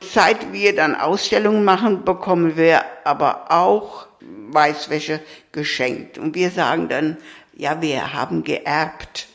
Seit 0.01 0.53
wir 0.53 0.75
dann 0.75 0.95
Ausstellungen 0.95 1.63
machen, 1.63 2.03
bekommen 2.03 2.57
wir 2.57 2.83
aber 3.03 3.51
auch 3.51 4.07
Weißwäsche 4.21 5.19
geschenkt. 5.51 6.17
Und 6.17 6.35
wir 6.35 6.51
sagen 6.51 6.89
dann, 6.89 7.17
ja, 7.55 7.81
wir 7.81 8.13
haben 8.13 8.43
geerbt. 8.43 9.27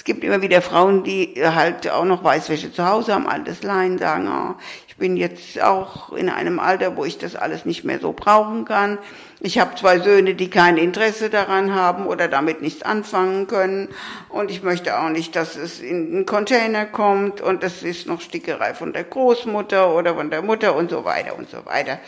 Es 0.00 0.04
gibt 0.04 0.24
immer 0.24 0.40
wieder 0.40 0.62
Frauen, 0.62 1.04
die 1.04 1.34
halt 1.36 1.90
auch 1.90 2.06
noch 2.06 2.24
Weißwäsche 2.24 2.72
zu 2.72 2.88
Hause 2.88 3.12
haben, 3.12 3.26
altes 3.26 3.62
Lein, 3.62 3.98
sagen, 3.98 4.30
oh, 4.32 4.54
ich 4.88 4.96
bin 4.96 5.14
jetzt 5.18 5.60
auch 5.60 6.14
in 6.14 6.30
einem 6.30 6.58
Alter, 6.58 6.96
wo 6.96 7.04
ich 7.04 7.18
das 7.18 7.36
alles 7.36 7.66
nicht 7.66 7.84
mehr 7.84 7.98
so 7.98 8.14
brauchen 8.14 8.64
kann. 8.64 8.96
Ich 9.40 9.58
habe 9.58 9.74
zwei 9.74 9.98
Söhne, 9.98 10.34
die 10.34 10.48
kein 10.48 10.78
Interesse 10.78 11.28
daran 11.28 11.74
haben 11.74 12.06
oder 12.06 12.28
damit 12.28 12.62
nichts 12.62 12.80
anfangen 12.80 13.46
können. 13.46 13.88
Und 14.30 14.50
ich 14.50 14.62
möchte 14.62 14.98
auch 14.98 15.10
nicht, 15.10 15.36
dass 15.36 15.56
es 15.56 15.80
in 15.80 16.14
einen 16.14 16.24
Container 16.24 16.86
kommt 16.86 17.42
und 17.42 17.62
das 17.62 17.82
ist 17.82 18.06
noch 18.06 18.22
Stickerei 18.22 18.72
von 18.72 18.94
der 18.94 19.04
Großmutter 19.04 19.94
oder 19.94 20.14
von 20.14 20.30
der 20.30 20.40
Mutter 20.40 20.76
und 20.76 20.88
so 20.88 21.04
weiter 21.04 21.36
und 21.36 21.50
so 21.50 21.66
weiter. 21.66 21.98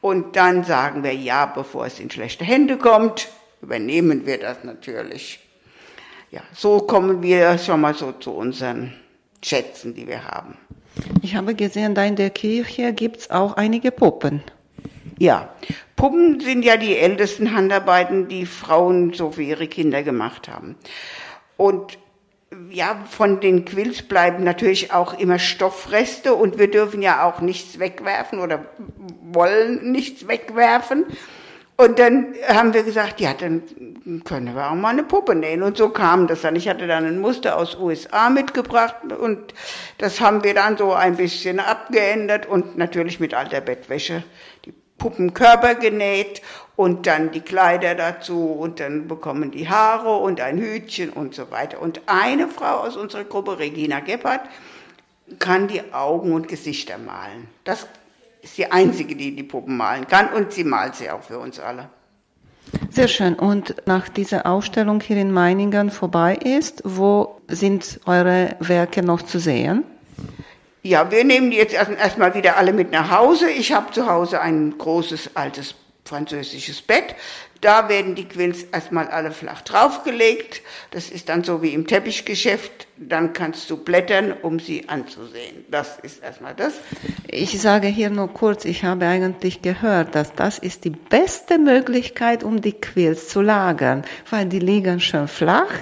Und 0.00 0.36
dann 0.36 0.64
sagen 0.64 1.02
wir, 1.02 1.12
ja, 1.12 1.44
bevor 1.44 1.84
es 1.84 2.00
in 2.00 2.10
schlechte 2.10 2.46
Hände 2.46 2.78
kommt, 2.78 3.28
übernehmen 3.60 4.24
wir 4.24 4.38
das 4.38 4.64
natürlich. 4.64 5.45
Ja, 6.30 6.40
so 6.52 6.80
kommen 6.80 7.22
wir 7.22 7.56
schon 7.58 7.80
mal 7.80 7.94
so 7.94 8.12
zu 8.12 8.32
unseren 8.32 8.92
Schätzen, 9.42 9.94
die 9.94 10.06
wir 10.06 10.24
haben. 10.24 10.56
Ich 11.22 11.36
habe 11.36 11.54
gesehen, 11.54 11.94
da 11.94 12.04
in 12.04 12.16
der 12.16 12.30
Kirche 12.30 12.92
gibt's 12.92 13.30
auch 13.30 13.54
einige 13.56 13.90
Puppen. 13.90 14.42
Ja, 15.18 15.54
Puppen 15.94 16.40
sind 16.40 16.64
ja 16.64 16.76
die 16.76 16.96
ältesten 16.96 17.54
Handarbeiten, 17.54 18.28
die 18.28 18.44
Frauen 18.44 19.12
so 19.14 19.30
für 19.30 19.42
ihre 19.42 19.66
Kinder 19.66 20.02
gemacht 20.02 20.48
haben. 20.48 20.76
Und 21.56 21.98
ja, 22.70 23.04
von 23.08 23.40
den 23.40 23.64
Quills 23.64 24.02
bleiben 24.02 24.44
natürlich 24.44 24.92
auch 24.92 25.18
immer 25.18 25.38
Stoffreste 25.38 26.34
und 26.34 26.58
wir 26.58 26.70
dürfen 26.70 27.02
ja 27.02 27.28
auch 27.28 27.40
nichts 27.40 27.78
wegwerfen 27.78 28.38
oder 28.38 28.66
wollen 29.22 29.90
nichts 29.90 30.28
wegwerfen. 30.28 31.04
Und 31.78 31.98
dann 31.98 32.34
haben 32.48 32.72
wir 32.72 32.84
gesagt, 32.84 33.20
ja, 33.20 33.34
dann 33.34 33.62
können 34.24 34.54
wir 34.54 34.70
auch 34.70 34.74
mal 34.74 34.88
eine 34.88 35.02
Puppe 35.02 35.34
nähen. 35.34 35.62
Und 35.62 35.76
so 35.76 35.90
kam 35.90 36.26
das 36.26 36.40
dann. 36.40 36.56
Ich 36.56 36.68
hatte 36.68 36.86
dann 36.86 37.04
ein 37.04 37.20
Muster 37.20 37.58
aus 37.58 37.76
USA 37.78 38.30
mitgebracht 38.30 38.96
und 39.18 39.52
das 39.98 40.20
haben 40.20 40.42
wir 40.42 40.54
dann 40.54 40.78
so 40.78 40.94
ein 40.94 41.16
bisschen 41.16 41.60
abgeändert 41.60 42.46
und 42.46 42.78
natürlich 42.78 43.20
mit 43.20 43.34
alter 43.34 43.60
Bettwäsche 43.60 44.24
die 44.64 44.72
Puppenkörper 44.96 45.74
genäht 45.74 46.40
und 46.76 47.06
dann 47.06 47.30
die 47.30 47.42
Kleider 47.42 47.94
dazu 47.94 48.52
und 48.52 48.80
dann 48.80 49.06
bekommen 49.06 49.50
die 49.50 49.68
Haare 49.68 50.16
und 50.16 50.40
ein 50.40 50.58
Hütchen 50.58 51.10
und 51.10 51.34
so 51.34 51.50
weiter. 51.50 51.82
Und 51.82 52.00
eine 52.06 52.48
Frau 52.48 52.78
aus 52.78 52.96
unserer 52.96 53.24
Gruppe, 53.24 53.58
Regina 53.58 54.00
Gebhardt, 54.00 54.48
kann 55.38 55.68
die 55.68 55.92
Augen 55.92 56.32
und 56.32 56.48
Gesichter 56.48 56.96
malen. 56.96 57.48
Das 57.64 57.86
ist 58.46 58.58
die 58.58 58.70
einzige, 58.70 59.16
die 59.16 59.34
die 59.34 59.42
Puppen 59.42 59.76
malen 59.76 60.06
kann 60.06 60.32
und 60.32 60.52
sie 60.52 60.64
malt 60.64 60.94
sie 60.94 61.10
auch 61.10 61.22
für 61.22 61.38
uns 61.38 61.58
alle. 61.58 61.88
Sehr 62.90 63.08
schön. 63.08 63.34
Und 63.34 63.74
nach 63.86 64.08
dieser 64.08 64.46
Ausstellung 64.46 65.00
hier 65.00 65.16
in 65.16 65.32
Meiningen 65.32 65.90
vorbei 65.90 66.36
ist, 66.36 66.82
wo 66.84 67.40
sind 67.48 68.00
eure 68.06 68.56
Werke 68.60 69.02
noch 69.02 69.22
zu 69.22 69.38
sehen? 69.38 69.84
Ja, 70.82 71.10
wir 71.10 71.24
nehmen 71.24 71.50
die 71.50 71.56
jetzt 71.56 71.74
erstmal 71.74 72.34
wieder 72.34 72.56
alle 72.56 72.72
mit 72.72 72.92
nach 72.92 73.10
Hause. 73.10 73.50
Ich 73.50 73.72
habe 73.72 73.92
zu 73.92 74.06
Hause 74.06 74.40
ein 74.40 74.78
großes 74.78 75.30
altes 75.34 75.74
französisches 76.04 76.80
Bett. 76.82 77.16
Da 77.60 77.88
werden 77.88 78.14
die 78.14 78.26
Quills 78.26 78.64
erstmal 78.64 79.08
alle 79.08 79.30
flach 79.30 79.62
draufgelegt. 79.62 80.62
Das 80.90 81.10
ist 81.10 81.28
dann 81.28 81.42
so 81.44 81.62
wie 81.62 81.74
im 81.74 81.86
Teppichgeschäft. 81.86 82.86
Dann 82.96 83.32
kannst 83.32 83.70
du 83.70 83.76
blättern, 83.76 84.32
um 84.42 84.58
sie 84.58 84.88
anzusehen. 84.88 85.64
Das 85.70 85.98
ist 85.98 86.22
erstmal 86.22 86.54
das. 86.54 86.74
Ich 87.28 87.60
sage 87.60 87.88
hier 87.88 88.10
nur 88.10 88.32
kurz, 88.32 88.64
ich 88.64 88.84
habe 88.84 89.06
eigentlich 89.06 89.62
gehört, 89.62 90.14
dass 90.14 90.32
das 90.34 90.58
ist 90.58 90.84
die 90.84 90.90
beste 90.90 91.58
Möglichkeit, 91.58 92.44
um 92.44 92.60
die 92.60 92.72
Quills 92.72 93.28
zu 93.28 93.42
lagern, 93.42 94.04
weil 94.30 94.46
die 94.46 94.60
liegen 94.60 95.00
schön 95.00 95.28
flach 95.28 95.72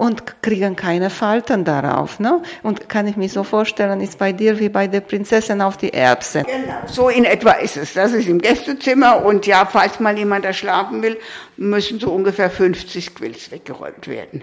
und 0.00 0.40
kriegen 0.40 0.76
keine 0.76 1.10
Falten 1.10 1.66
darauf. 1.66 2.20
Ne? 2.20 2.40
Und 2.62 2.88
kann 2.88 3.06
ich 3.06 3.18
mir 3.18 3.28
so 3.28 3.44
vorstellen, 3.44 4.00
ist 4.00 4.16
bei 4.16 4.32
dir 4.32 4.58
wie 4.58 4.70
bei 4.70 4.86
der 4.86 5.02
Prinzessin 5.02 5.60
auf 5.60 5.76
die 5.76 5.92
Erbse. 5.92 6.42
Genau, 6.42 6.78
so 6.86 7.10
in 7.10 7.26
etwa 7.26 7.52
ist 7.52 7.76
es. 7.76 7.92
Das 7.92 8.12
ist 8.12 8.26
im 8.26 8.40
Gästezimmer 8.40 9.22
und 9.22 9.46
ja, 9.46 9.66
falls 9.66 10.00
mal 10.00 10.16
jemand 10.16 10.46
da 10.46 10.54
schlafen 10.54 11.02
will, 11.02 11.18
müssen 11.58 12.00
so 12.00 12.14
ungefähr 12.14 12.48
50 12.48 13.14
Quills 13.14 13.50
weggeräumt 13.50 14.08
werden. 14.08 14.42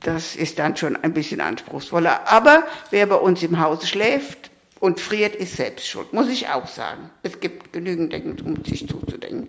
Das 0.00 0.36
ist 0.36 0.58
dann 0.58 0.76
schon 0.76 0.96
ein 0.96 1.14
bisschen 1.14 1.40
anspruchsvoller. 1.40 2.28
Aber 2.30 2.64
wer 2.90 3.06
bei 3.06 3.16
uns 3.16 3.42
im 3.42 3.58
Haus 3.58 3.88
schläft 3.88 4.50
und 4.80 5.00
friert, 5.00 5.34
ist 5.34 5.56
selbst 5.56 5.86
schuld, 5.86 6.12
muss 6.12 6.28
ich 6.28 6.48
auch 6.48 6.66
sagen. 6.66 7.08
Es 7.22 7.40
gibt 7.40 7.72
genügend 7.72 8.12
Decken, 8.12 8.38
um 8.42 8.62
sich 8.66 8.86
zuzudenken. 8.86 9.48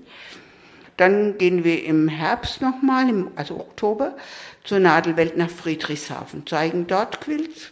Dann 0.97 1.38
gehen 1.38 1.63
wir 1.63 1.84
im 1.86 2.08
Herbst 2.08 2.62
nochmal, 2.62 3.12
also 3.36 3.56
Oktober, 3.56 4.15
zur 4.63 4.79
Nadelwelt 4.79 5.38
nach 5.38 5.49
Friedrichshafen, 5.49 6.45
zeigen 6.45 6.88
dort 6.88 7.21
Quilts. 7.21 7.71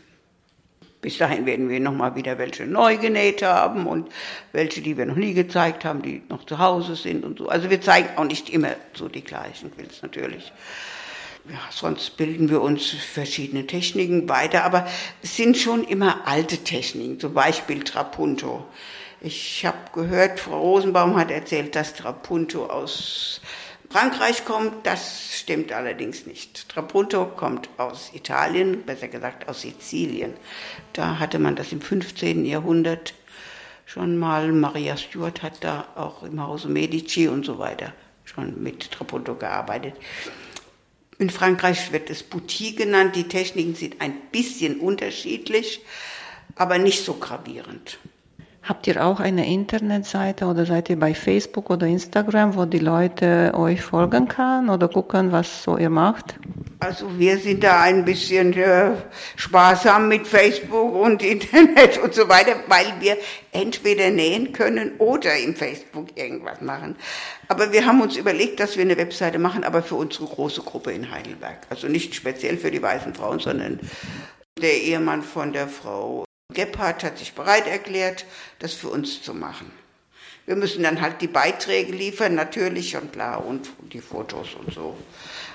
Bis 1.01 1.17
dahin 1.17 1.47
werden 1.47 1.67
wir 1.67 1.79
nochmal 1.79 2.15
wieder 2.15 2.38
welche 2.38 2.67
neu 2.67 2.97
genäht 2.97 3.41
haben 3.41 3.88
und 3.88 4.10
welche, 4.51 4.81
die 4.81 4.97
wir 4.97 5.07
noch 5.07 5.15
nie 5.15 5.34
gezeigt 5.34 5.84
haben, 5.84 6.03
die 6.03 6.21
noch 6.29 6.45
zu 6.45 6.60
Hause 6.60 6.95
sind 6.95 7.25
und 7.25 7.39
so. 7.39 7.49
Also 7.49 7.71
wir 7.71 7.81
zeigen 7.81 8.10
auch 8.17 8.23
nicht 8.23 8.49
immer 8.49 8.75
so 8.93 9.07
die 9.07 9.23
gleichen 9.23 9.73
Quilts 9.75 10.03
natürlich. 10.03 10.53
Ja, 11.49 11.57
sonst 11.71 12.17
bilden 12.17 12.51
wir 12.51 12.62
uns 12.62 12.91
verschiedene 12.91 13.65
Techniken 13.65 14.29
weiter, 14.29 14.63
aber 14.63 14.86
es 15.23 15.36
sind 15.36 15.57
schon 15.57 15.84
immer 15.84 16.27
alte 16.27 16.60
Techniken, 16.60 17.19
zum 17.19 17.34
Beispiel 17.34 17.84
Trapunto. 17.84 18.63
Ich 19.23 19.63
habe 19.67 19.77
gehört, 19.93 20.39
Frau 20.39 20.60
Rosenbaum 20.60 21.15
hat 21.15 21.29
erzählt, 21.29 21.75
dass 21.75 21.93
Trapunto 21.93 22.65
aus 22.65 23.39
Frankreich 23.88 24.45
kommt. 24.45 24.88
Das 24.88 25.38
stimmt 25.38 25.71
allerdings 25.71 26.25
nicht. 26.25 26.67
Trapunto 26.69 27.27
kommt 27.27 27.69
aus 27.77 28.10
Italien, 28.15 28.81
besser 28.81 29.10
gesagt 29.10 29.47
aus 29.47 29.62
Sizilien. 29.62 30.34
Da 30.93 31.19
hatte 31.19 31.38
man 31.38 31.55
das 31.55 31.71
im 31.71 31.81
15. 31.81 32.45
Jahrhundert 32.45 33.13
schon 33.86 34.17
mal. 34.17 34.51
Maria 34.51 34.97
Stuart 34.97 35.43
hat 35.43 35.63
da 35.63 35.89
auch 35.93 36.23
im 36.23 36.41
Hause 36.41 36.69
Medici 36.69 37.27
und 37.27 37.45
so 37.45 37.60
weiter 37.60 37.93
schon 38.25 38.63
mit 38.63 38.89
Trapunto 38.89 39.36
gearbeitet. 39.36 39.93
In 41.19 41.29
Frankreich 41.29 41.91
wird 41.91 42.10
es 42.10 42.23
Boutique 42.23 42.77
genannt. 42.77 43.15
Die 43.15 43.27
Techniken 43.27 43.75
sind 43.75 44.01
ein 44.01 44.19
bisschen 44.31 44.79
unterschiedlich, 44.79 45.81
aber 46.55 46.79
nicht 46.79 47.05
so 47.05 47.13
gravierend. 47.13 47.99
Habt 48.63 48.86
ihr 48.86 49.04
auch 49.04 49.19
eine 49.19 49.52
Internetseite 49.52 50.45
oder 50.45 50.67
seid 50.67 50.88
ihr 50.91 51.00
bei 51.00 51.15
Facebook 51.15 51.71
oder 51.71 51.88
Instagram, 51.88 52.56
wo 52.56 52.65
die 52.65 52.78
Leute 52.78 53.54
euch 53.56 53.82
folgen 53.82 54.28
kann 54.28 54.69
oder 54.69 54.88
gucken, 54.88 55.32
was 55.32 55.63
so 55.63 55.78
ihr 55.78 55.89
macht? 55.89 56.36
Also 56.80 57.17
wir 57.17 57.39
sind 57.39 57.63
da 57.63 57.82
ein 57.82 58.06
bisschen 58.06 58.54
äh, 58.54 58.91
sparsam 59.36 60.10
mit 60.10 60.28
Facebook 60.28 60.93
und 60.93 61.24
Internet 61.32 61.97
und 61.97 62.13
so 62.13 62.30
weiter, 62.30 62.56
weil 62.67 62.86
wir 63.00 63.17
entweder 63.52 64.12
nähen 64.12 64.54
können 64.54 64.91
oder 65.00 65.36
im 65.38 65.56
Facebook 65.56 66.15
irgendwas 66.15 66.62
machen. 66.62 66.95
Aber 67.47 67.71
wir 67.71 67.88
haben 67.88 68.00
uns 68.02 68.15
überlegt, 68.15 68.60
dass 68.60 68.78
wir 68.78 68.84
eine 68.84 68.97
Webseite 68.97 69.39
machen, 69.39 69.63
aber 69.63 69.82
für 69.82 69.95
unsere 69.95 70.26
große 70.26 70.62
Gruppe 70.62 70.91
in 70.91 71.10
Heidelberg. 71.10 71.58
Also 71.71 71.88
nicht 71.88 72.13
speziell 72.13 72.58
für 72.58 72.69
die 72.69 72.82
weißen 72.82 73.15
Frauen, 73.15 73.39
sondern 73.39 73.80
der 74.62 74.82
Ehemann 74.84 75.24
von 75.24 75.52
der 75.52 75.67
Frau 75.67 76.26
Gebhardt 76.54 77.04
hat 77.04 77.18
sich 77.18 77.34
bereit 77.34 77.68
erklärt, 77.68 78.26
das 78.60 78.74
für 78.74 78.90
uns 78.90 79.22
zu 79.22 79.34
machen. 79.34 79.72
Wir 80.46 80.56
müssen 80.56 80.84
dann 80.84 81.02
halt 81.02 81.22
die 81.22 81.28
Beiträge 81.28 81.92
liefern, 81.92 82.36
natürlich 82.36 82.96
und 82.98 83.14
klar, 83.14 83.46
und 83.46 83.70
die 83.94 84.02
Fotos 84.02 84.56
und 84.56 84.74
so. 84.74 84.98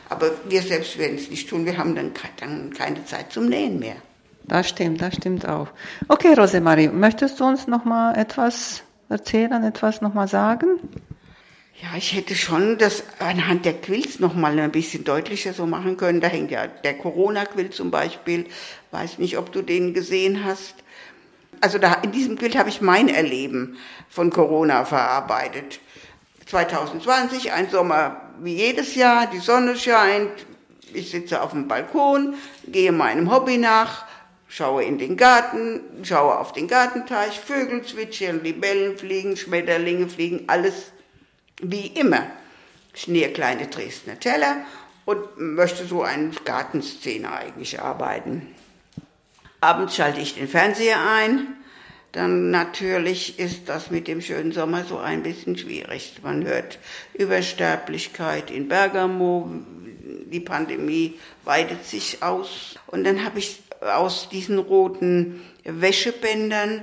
Aber 0.09 0.31
wir 0.49 0.63
selbst 0.63 0.97
werden 0.99 1.19
es 1.19 1.29
nicht 1.29 1.49
tun, 1.49 1.67
wir 1.67 1.77
haben 1.77 1.95
dann, 1.95 2.13
dann 2.39 2.73
keine 2.73 3.05
Zeit 3.05 3.33
zum 3.33 3.49
Nähen 3.49 3.79
mehr. 3.79 3.97
Das 4.45 4.69
stimmt, 4.69 5.01
das 5.01 5.17
stimmt 5.17 5.47
auch. 5.47 5.69
Okay, 6.07 6.35
Rosemarie, 6.35 6.89
möchtest 6.89 7.41
du 7.41 7.45
uns 7.45 7.67
noch 7.67 7.85
mal 7.85 8.17
etwas 8.17 8.85
erzählen, 9.09 9.65
etwas 9.65 10.01
noch 10.01 10.15
mal 10.15 10.29
sagen? 10.29 10.79
Ja, 11.83 11.89
ich 11.99 12.15
hätte 12.15 12.35
schon 12.35 12.79
das 12.79 13.05
anhand 13.19 13.67
der 13.67 13.75
Quills 13.75 14.19
noch 14.19 14.35
mal 14.35 14.59
ein 14.59 14.73
bisschen 14.73 15.05
deutlicher 15.05 15.53
so 15.53 15.67
machen 15.67 15.99
können. 15.99 16.23
Da 16.23 16.29
hängt 16.29 16.51
ja 16.51 16.69
der 16.69 16.97
Corona-Quill 16.97 17.71
zum 17.71 17.91
Beispiel. 17.91 18.47
Weiß 18.93 19.19
nicht, 19.19 19.37
ob 19.37 19.53
du 19.53 19.61
den 19.61 19.93
gesehen 19.93 20.45
hast 20.45 20.77
also 21.61 21.79
da, 21.79 21.95
in 21.95 22.13
diesem 22.13 22.37
Bild 22.37 22.57
habe 22.57 22.69
ich 22.69 22.81
mein 22.81 23.09
Erleben 23.09 23.77
von 24.09 24.31
Corona 24.31 24.85
verarbeitet. 24.85 25.81
2020, 26.47 27.53
ein 27.53 27.71
Sommer 27.71 28.21
wie 28.41 28.55
jedes 28.55 28.95
Jahr, 28.95 29.27
die 29.27 29.39
Sonne 29.39 29.77
scheint, 29.77 30.31
ich 30.93 31.11
sitze 31.11 31.43
auf 31.43 31.51
dem 31.51 31.69
Balkon, 31.69 32.35
gehe 32.67 32.93
meinem 32.93 33.31
Hobby 33.33 33.59
nach, 33.59 34.07
schaue 34.49 34.85
in 34.85 34.99
den 34.99 35.17
Garten, 35.17 35.81
schaue 36.03 36.39
auf 36.39 36.53
den 36.53 36.69
Gartenteich, 36.69 37.41
Vögel 37.41 37.83
zwitschern, 37.85 38.43
Libellen 38.43 38.97
fliegen, 38.97 39.37
Schmetterlinge 39.37 40.09
fliegen, 40.09 40.45
alles 40.47 40.93
wie 41.61 41.87
immer. 41.89 42.27
Schnee 42.95 43.29
kleine 43.29 43.67
Dresdner 43.67 44.19
Teller 44.19 44.57
und 45.05 45.39
möchte 45.39 45.85
so 45.85 46.03
eine 46.03 46.31
Gartenszene 46.45 47.31
eigentlich 47.31 47.81
arbeiten. 47.81 48.55
Abends 49.67 49.97
schalte 49.97 50.21
ich 50.21 50.37
den 50.37 50.47
Fernseher 50.47 51.01
ein. 51.11 51.57
Dann 52.13 52.53
natürlich 52.53 53.41
ist 53.41 53.69
das 53.69 53.91
mit 53.91 54.07
dem 54.07 54.23
schönen 54.23 54.53
Sommer 54.53 54.85
so 54.85 54.99
ein 54.99 55.25
bisschen 55.25 55.59
schwierig. 55.59 56.21
Man 56.23 56.47
hört 56.47 56.79
Übersterblichkeit 57.15 58.53
in 58.53 58.69
Bergamo, 58.69 59.51
die 60.31 60.39
Pandemie 60.39 61.19
weitet 61.43 61.85
sich 61.85 62.23
aus. 62.23 62.79
Und 62.87 63.03
dann 63.03 63.25
habe 63.25 63.41
ich 63.41 63.61
aus 63.81 64.29
diesen 64.29 64.59
roten 64.59 65.43
Wäschebändern 65.65 66.83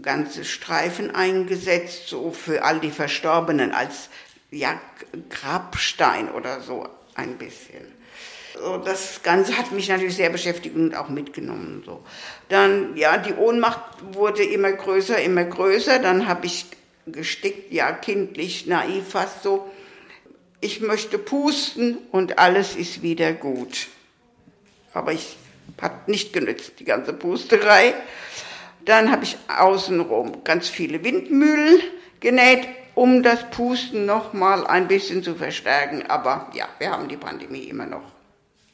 ganze 0.00 0.46
Streifen 0.46 1.14
eingesetzt, 1.14 2.08
so 2.08 2.30
für 2.30 2.64
all 2.64 2.80
die 2.80 2.90
Verstorbenen 2.90 3.72
als 3.72 4.08
ja, 4.50 4.80
Grabstein 5.28 6.30
oder 6.30 6.62
so 6.62 6.88
ein 7.14 7.36
bisschen. 7.36 7.95
Das 8.84 9.22
Ganze 9.22 9.56
hat 9.56 9.72
mich 9.72 9.88
natürlich 9.88 10.16
sehr 10.16 10.30
beschäftigt 10.30 10.74
und 10.76 10.94
auch 10.94 11.08
mitgenommen. 11.08 11.82
So. 11.84 12.02
Dann, 12.48 12.96
ja, 12.96 13.18
die 13.18 13.34
Ohnmacht 13.34 13.80
wurde 14.12 14.42
immer 14.42 14.72
größer, 14.72 15.20
immer 15.20 15.44
größer. 15.44 15.98
Dann 15.98 16.26
habe 16.26 16.46
ich 16.46 16.66
gestickt, 17.06 17.72
ja, 17.72 17.92
kindlich, 17.92 18.66
naiv 18.66 19.08
fast 19.08 19.42
so. 19.42 19.70
Ich 20.60 20.80
möchte 20.80 21.18
pusten 21.18 21.98
und 22.12 22.38
alles 22.38 22.76
ist 22.76 23.02
wieder 23.02 23.32
gut. 23.32 23.88
Aber 24.94 25.12
ich 25.12 25.36
hat 25.80 26.08
nicht 26.08 26.32
genützt, 26.32 26.72
die 26.78 26.84
ganze 26.84 27.12
Pusterei. 27.12 27.94
Dann 28.84 29.10
habe 29.10 29.24
ich 29.24 29.36
außenrum 29.48 30.44
ganz 30.44 30.68
viele 30.68 31.04
Windmühlen 31.04 31.80
genäht, 32.20 32.68
um 32.94 33.22
das 33.22 33.50
Pusten 33.50 34.06
noch 34.06 34.32
mal 34.32 34.66
ein 34.66 34.88
bisschen 34.88 35.22
zu 35.22 35.34
verstärken. 35.34 36.04
Aber 36.06 36.50
ja, 36.54 36.66
wir 36.78 36.90
haben 36.90 37.08
die 37.08 37.16
Pandemie 37.16 37.64
immer 37.64 37.86
noch. 37.86 38.15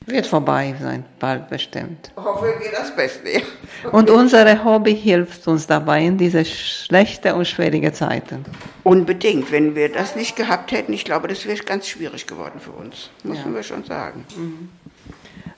Wird 0.06 0.26
vorbei 0.26 0.74
sein, 0.80 1.04
bald 1.18 1.48
bestimmt. 1.48 2.12
Hoffen 2.16 2.48
wir 2.60 2.70
das 2.70 2.94
Beste. 2.94 3.30
Ja. 3.30 3.40
Und 3.92 4.10
unsere 4.10 4.64
Hobby 4.64 4.94
hilft 4.94 5.46
uns 5.46 5.66
dabei 5.66 6.04
in 6.04 6.18
diese 6.18 6.44
schlechte 6.44 7.34
und 7.34 7.46
schwierige 7.46 7.92
Zeiten. 7.92 8.44
Unbedingt. 8.84 9.50
Wenn 9.50 9.74
wir 9.74 9.90
das 9.90 10.14
nicht 10.14 10.36
gehabt 10.36 10.72
hätten, 10.72 10.92
ich 10.92 11.04
glaube, 11.04 11.28
das 11.28 11.46
wäre 11.46 11.58
ganz 11.64 11.88
schwierig 11.88 12.26
geworden 12.26 12.60
für 12.60 12.70
uns. 12.70 13.10
Müssen 13.24 13.50
ja. 13.50 13.54
wir 13.56 13.62
schon 13.62 13.84
sagen. 13.84 14.24
Mhm. 14.36 14.68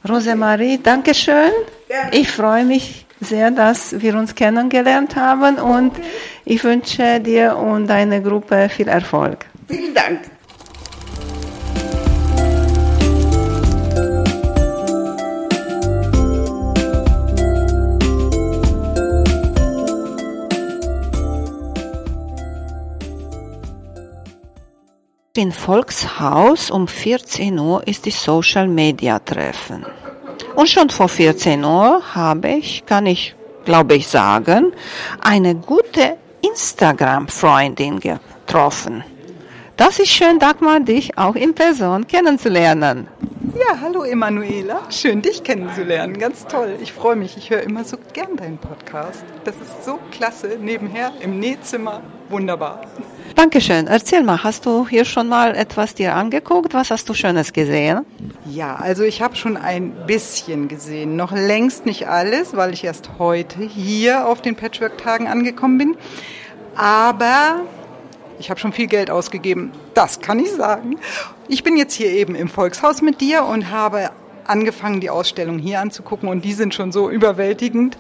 Rosemarie, 0.09 0.79
danke 0.83 1.15
schön. 1.15 1.53
Ich 2.13 2.31
freue 2.31 2.65
mich 2.65 3.07
sehr, 3.21 3.51
dass 3.51 4.01
wir 4.01 4.15
uns 4.17 4.35
kennengelernt 4.35 5.17
haben 5.17 5.57
und 5.57 5.93
ich 6.45 6.63
wünsche 6.63 7.21
dir 7.21 7.57
und 7.57 7.87
deiner 7.87 8.21
Gruppe 8.21 8.69
viel 8.69 8.89
Erfolg. 8.89 9.47
Vielen 9.69 9.95
Dank. 9.95 10.21
In 25.37 25.51
Volkshaus 25.51 26.71
um 26.71 26.87
14 26.87 27.59
Uhr 27.59 27.85
ist 27.89 28.07
die 28.07 28.13
Social 28.13 28.69
Media 28.69 29.19
Treffen. 29.19 29.85
Und 30.55 30.69
schon 30.69 30.91
vor 30.91 31.09
14 31.09 31.65
Uhr 31.65 32.15
habe 32.15 32.51
ich, 32.51 32.87
kann 32.87 33.07
ich, 33.07 33.35
glaube 33.65 33.97
ich, 33.97 34.07
sagen, 34.07 34.73
eine 35.21 35.57
gute 35.57 36.19
Instagram-Freundin 36.41 37.99
getroffen. 37.99 39.03
Das 39.77 39.99
ist 39.99 40.11
schön, 40.11 40.39
Dagmar, 40.39 40.79
dich 40.79 41.19
auch 41.19 41.35
in 41.35 41.53
Person 41.53 42.07
kennenzulernen. 42.07 43.09
Ja, 43.57 43.81
hallo 43.81 44.05
Emanuela. 44.05 44.83
Schön, 44.89 45.21
dich 45.21 45.43
kennenzulernen. 45.43 46.17
Ganz 46.17 46.47
toll. 46.47 46.77
Ich 46.81 46.93
freue 46.93 47.17
mich. 47.17 47.37
Ich 47.37 47.51
höre 47.51 47.63
immer 47.63 47.83
so 47.83 47.97
gern 48.13 48.37
deinen 48.37 48.59
Podcast. 48.59 49.25
Das 49.45 49.57
ist 49.57 49.85
so 49.85 49.99
klasse. 50.13 50.59
Nebenher 50.61 51.13
im 51.21 51.41
Nähzimmer. 51.41 52.03
Wunderbar. 52.29 52.83
Dankeschön. 53.35 53.89
Erzähl 53.89 54.23
mal, 54.23 54.45
hast 54.45 54.65
du 54.65 54.87
hier 54.87 55.05
schon 55.05 55.29
mal 55.29 55.57
etwas 55.57 55.95
dir 55.95 56.15
angeguckt? 56.15 56.73
Was 56.73 56.93
hast 56.93 57.09
du 57.09 57.15
Schönes 57.15 57.53
gesehen? 57.53 58.07
Ja, 58.49 58.77
also 58.77 59.03
ich 59.03 59.23
habe 59.23 59.35
schon 59.35 59.57
ein 59.57 59.93
bisschen 60.07 60.69
gesehen. 60.69 61.17
Noch 61.17 61.33
längst 61.33 61.85
nicht 61.85 62.07
alles, 62.07 62.57
weil 62.57 62.73
ich 62.73 62.85
erst 62.85 63.11
heute 63.19 63.61
hier 63.63 64.29
auf 64.29 64.41
den 64.41 64.55
Patchwork-Tagen 64.55 65.27
angekommen 65.27 65.79
bin. 65.79 65.97
Aber 66.77 67.63
ich 68.39 68.51
habe 68.51 68.61
schon 68.61 68.73
viel 68.73 68.87
Geld 68.87 69.11
ausgegeben. 69.11 69.73
Das 69.95 70.21
kann 70.21 70.39
ich 70.39 70.51
sagen. 70.51 70.97
Ich 71.49 71.63
bin 71.63 71.77
jetzt 71.77 71.95
hier 71.95 72.11
eben 72.11 72.35
im 72.35 72.49
Volkshaus 72.49 73.03
mit 73.03 73.21
dir 73.21 73.45
und 73.45 73.71
habe 73.71 74.11
angefangen, 74.47 75.01
die 75.01 75.11
Ausstellung 75.11 75.59
hier 75.59 75.81
anzugucken 75.81 76.29
und 76.29 76.45
die 76.45 76.53
sind 76.53 76.75
schon 76.75 76.93
so 76.93 77.11
überwältigend. 77.11 77.97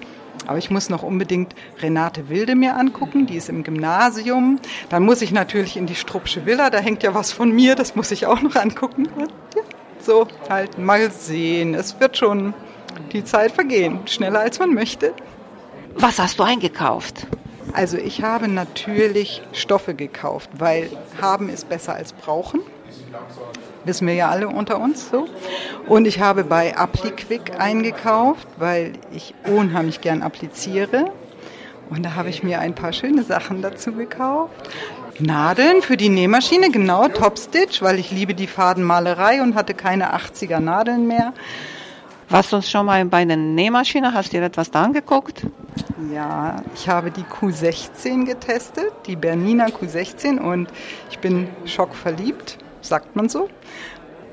Aber 0.47 0.59
ich 0.59 0.70
muss 0.70 0.90
noch 0.90 1.03
unbedingt 1.03 1.55
Renate 1.81 2.29
Wilde 2.29 2.55
mir 2.55 2.77
angucken, 2.77 3.27
die 3.27 3.37
ist 3.37 3.49
im 3.49 3.62
Gymnasium. 3.62 4.59
Dann 4.90 5.05
muss 5.05 5.23
ich 5.23 5.33
natürlich 5.33 5.77
in 5.77 5.87
die 5.87 5.94
Struppsche 5.94 6.44
Villa, 6.44 6.70
da 6.70 6.79
hängt 6.79 7.03
ja 7.03 7.14
was 7.14 7.33
von 7.33 7.51
mir, 7.51 7.75
das 7.77 7.97
muss 7.97 8.11
ich 8.11 8.27
auch 8.27 8.42
noch 8.42 8.57
angucken. 8.57 9.09
Ja, 9.18 9.62
so, 10.01 10.27
halt 10.51 10.79
mal 10.79 11.11
sehen. 11.11 11.75
Es 11.75 11.99
wird 11.99 12.18
schon 12.18 12.53
die 13.12 13.25
Zeit 13.25 13.53
vergehen, 13.53 14.01
schneller 14.07 14.40
als 14.40 14.59
man 14.59 14.75
möchte. 14.75 15.14
Was 15.94 16.18
hast 16.18 16.38
du 16.38 16.42
eingekauft? 16.42 17.27
Also 17.72 17.96
ich 17.96 18.22
habe 18.22 18.48
natürlich 18.48 19.42
Stoffe 19.53 19.94
gekauft, 19.94 20.50
weil 20.59 20.90
haben 21.20 21.48
ist 21.48 21.68
besser 21.68 21.94
als 21.94 22.12
brauchen. 22.12 22.61
Wissen 23.85 24.07
wir 24.07 24.14
ja 24.14 24.31
alle 24.31 24.48
unter 24.48 24.81
uns 24.81 25.11
so. 25.11 25.27
Und 25.87 26.07
ich 26.07 26.20
habe 26.20 26.44
bei 26.44 26.77
AppliQuick 26.77 27.59
eingekauft, 27.59 28.46
weil 28.57 28.92
ich 29.12 29.35
unheimlich 29.46 30.00
gern 30.00 30.22
appliziere. 30.22 31.12
Und 31.90 32.03
da 32.05 32.14
habe 32.14 32.31
ich 32.31 32.42
mir 32.42 32.61
ein 32.61 32.74
paar 32.74 32.92
schöne 32.92 33.24
Sachen 33.24 33.61
dazu 33.61 33.92
gekauft. 33.92 34.55
Nadeln 35.20 35.83
für 35.83 35.96
die 35.96 36.09
Nähmaschine, 36.09 36.70
genau, 36.70 37.09
Topstitch, 37.09 37.83
weil 37.83 37.98
ich 37.98 38.11
liebe 38.11 38.35
die 38.35 38.46
Fadenmalerei 38.46 39.42
und 39.42 39.55
hatte 39.55 39.74
keine 39.74 40.14
80er 40.14 40.61
Nadeln 40.61 41.07
mehr. 41.07 41.33
Warst 42.35 42.53
du 42.53 42.61
schon 42.62 42.87
mal 42.87 43.05
bei 43.05 43.25
der 43.25 43.37
Nähmaschine? 43.37 44.12
Hast 44.12 44.33
du 44.33 44.38
dir 44.38 44.44
etwas 44.44 44.68
da 44.68 44.83
angeguckt? 44.83 45.47
Ja, 46.12 46.64
ich 46.75 46.88
habe 46.88 47.12
die 47.12 47.23
Q16 47.23 48.25
getestet, 48.25 48.90
die 49.07 49.14
Bernina 49.14 49.66
Q16 49.66 50.40
und 50.40 50.68
ich 51.12 51.20
bin 51.20 51.47
schockverliebt 51.64 52.59
sagt 52.85 53.16
man 53.16 53.29
so. 53.29 53.49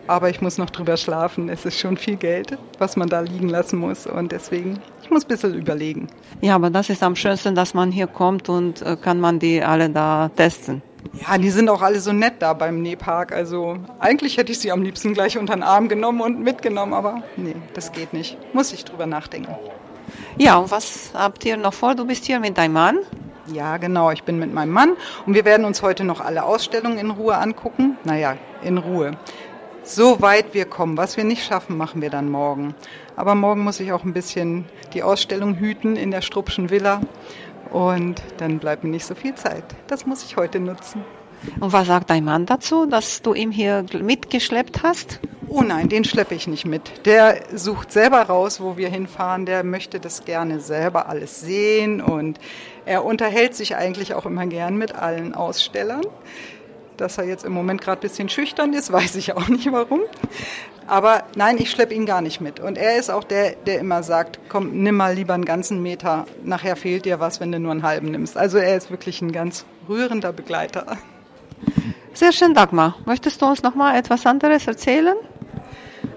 Aber 0.08 0.30
ich 0.30 0.42
muss 0.42 0.58
noch 0.58 0.70
drüber 0.72 0.98
schlafen. 0.98 1.48
Es 1.48 1.64
ist 1.66 1.80
schon 1.80 1.96
viel 1.96 2.16
Geld, 2.16 2.58
was 2.80 2.98
man 2.98 3.08
da 3.08 3.22
liegen 3.22 3.50
lassen 3.50 3.78
muss. 3.78 4.08
Und 4.08 4.32
deswegen, 4.32 4.80
ich 5.04 5.10
muss 5.10 5.24
ein 5.26 5.28
bisschen 5.28 5.54
überlegen. 5.54 6.08
Ja, 6.42 6.56
aber 6.56 6.70
das 6.70 6.90
ist 6.90 7.04
am 7.04 7.16
schönsten, 7.16 7.56
dass 7.56 7.74
man 7.74 7.92
hier 7.92 8.08
kommt 8.08 8.50
und 8.50 8.82
äh, 8.82 8.98
kann 8.98 9.20
man 9.20 9.38
die 9.38 9.64
alle 9.64 9.90
da 9.90 10.30
testen. 10.36 10.82
Ja, 11.14 11.38
die 11.38 11.50
sind 11.50 11.70
auch 11.70 11.82
alle 11.82 12.00
so 12.00 12.14
nett 12.14 12.36
da 12.40 12.54
beim 12.54 12.82
Nähpark. 12.82 13.32
Also 13.32 13.78
eigentlich 14.00 14.38
hätte 14.38 14.52
ich 14.52 14.60
sie 14.60 14.72
am 14.72 14.82
liebsten 14.82 15.14
gleich 15.14 15.38
unter 15.38 15.54
den 15.54 15.64
Arm 15.64 15.90
genommen 15.90 16.22
und 16.22 16.40
mitgenommen, 16.40 16.94
aber 16.94 17.24
nee, 17.38 17.56
das 17.74 17.92
geht 17.92 18.14
nicht. 18.14 18.38
Muss 18.54 18.74
ich 18.74 18.86
drüber 18.86 19.06
nachdenken. 19.06 19.56
Ja, 20.38 20.58
und 20.58 20.72
was 20.72 21.12
habt 21.14 21.46
ihr 21.46 21.58
noch 21.58 21.74
vor? 21.74 21.96
Du 21.96 22.06
bist 22.06 22.26
hier 22.26 22.40
mit 22.40 22.58
deinem 22.58 22.74
Mann. 22.74 23.00
Ja, 23.48 23.78
genau. 23.78 24.12
Ich 24.12 24.24
bin 24.24 24.40
mit 24.40 24.54
meinem 24.54 24.72
Mann 24.72 24.94
und 25.26 25.34
wir 25.34 25.46
werden 25.46 25.66
uns 25.66 25.82
heute 25.82 26.04
noch 26.04 26.22
alle 26.22 26.44
Ausstellungen 26.44 26.98
in 26.98 27.12
Ruhe 27.12 27.38
angucken. 27.38 27.98
Naja, 28.04 28.38
in 28.62 28.78
Ruhe. 28.78 29.18
So 29.84 30.22
weit 30.22 30.54
wir 30.54 30.66
kommen. 30.66 30.96
Was 30.96 31.18
wir 31.18 31.24
nicht 31.24 31.44
schaffen, 31.44 31.76
machen 31.76 32.02
wir 32.02 32.10
dann 32.10 32.30
morgen. 32.30 32.76
Aber 33.16 33.36
morgen 33.36 33.64
muss 33.64 33.80
ich 33.80 33.92
auch 33.92 34.04
ein 34.04 34.14
bisschen 34.14 34.66
die 34.94 35.04
Ausstellung 35.04 35.56
hüten 35.56 35.96
in 35.96 36.12
der 36.12 36.22
Struppschen 36.22 36.70
Villa. 36.70 37.02
Und 37.72 38.22
dann 38.38 38.60
bleibt 38.60 38.84
mir 38.84 38.90
nicht 38.90 39.06
so 39.06 39.16
viel 39.16 39.36
Zeit. 39.36 39.64
Das 39.88 40.06
muss 40.06 40.24
ich 40.24 40.38
heute 40.38 40.60
nutzen. 40.60 41.04
Und 41.60 41.74
was 41.74 41.88
sagt 41.88 42.10
dein 42.10 42.24
Mann 42.24 42.46
dazu, 42.46 42.86
dass 42.86 43.22
du 43.22 43.34
ihn 43.34 43.52
hier 43.52 43.86
mitgeschleppt 44.00 44.84
hast? 44.84 45.20
Oh 45.48 45.62
nein, 45.62 45.90
den 45.90 46.04
schleppe 46.04 46.36
ich 46.36 46.48
nicht 46.48 46.66
mit. 46.66 47.06
Der 47.06 47.44
sucht 47.54 47.92
selber 47.92 48.22
raus, 48.22 48.62
wo 48.62 48.78
wir 48.78 48.90
hinfahren. 48.90 49.46
Der 49.46 49.64
möchte 49.64 50.00
das 50.00 50.24
gerne 50.24 50.60
selber 50.60 51.10
alles 51.10 51.42
sehen 51.42 52.00
und 52.00 52.40
er 52.86 53.04
unterhält 53.04 53.56
sich 53.56 53.76
eigentlich 53.76 54.14
auch 54.14 54.26
immer 54.26 54.46
gern 54.48 54.78
mit 54.78 54.96
allen 54.96 55.34
Ausstellern. 55.34 56.04
Dass 56.98 57.18
er 57.18 57.26
jetzt 57.26 57.46
im 57.46 57.54
Moment 57.54 57.82
gerade 57.82 58.00
ein 58.00 58.02
bisschen 58.02 58.30
schüchtern 58.30 58.74
ist, 58.74 58.92
weiß 58.94 59.16
ich 59.16 59.34
auch 59.34 59.48
nicht 59.48 59.72
warum. 59.72 60.02
Aber 60.88 61.24
nein, 61.36 61.58
ich 61.58 61.72
schleppe 61.72 61.94
ihn 61.94 62.06
gar 62.06 62.22
nicht 62.22 62.42
mit. 62.42 62.60
Und 62.60 62.78
er 62.78 62.98
ist 62.98 63.10
auch 63.10 63.24
der, 63.24 63.52
der 63.66 63.80
immer 63.80 64.04
sagt, 64.04 64.40
komm, 64.50 64.84
nimm 64.84 64.96
mal 64.98 65.14
lieber 65.14 65.34
einen 65.34 65.46
ganzen 65.46 65.82
Meter. 65.82 66.26
Nachher 66.44 66.76
fehlt 66.76 67.06
dir 67.06 67.20
was, 67.20 67.40
wenn 67.40 67.52
du 67.52 67.60
nur 67.60 67.72
einen 67.72 67.84
halben 67.84 68.12
nimmst. 68.12 68.38
Also 68.38 68.58
er 68.58 68.76
ist 68.76 68.92
wirklich 68.92 69.22
ein 69.22 69.32
ganz 69.32 69.66
rührender 69.88 70.34
Begleiter. 70.34 70.98
Sehr 72.14 72.34
schön, 72.34 72.54
Dagmar. 72.54 72.98
Möchtest 73.06 73.42
du 73.42 73.46
uns 73.46 73.64
noch 73.64 73.74
mal 73.74 73.98
etwas 73.98 74.26
anderes 74.26 74.68
erzählen? 74.68 75.16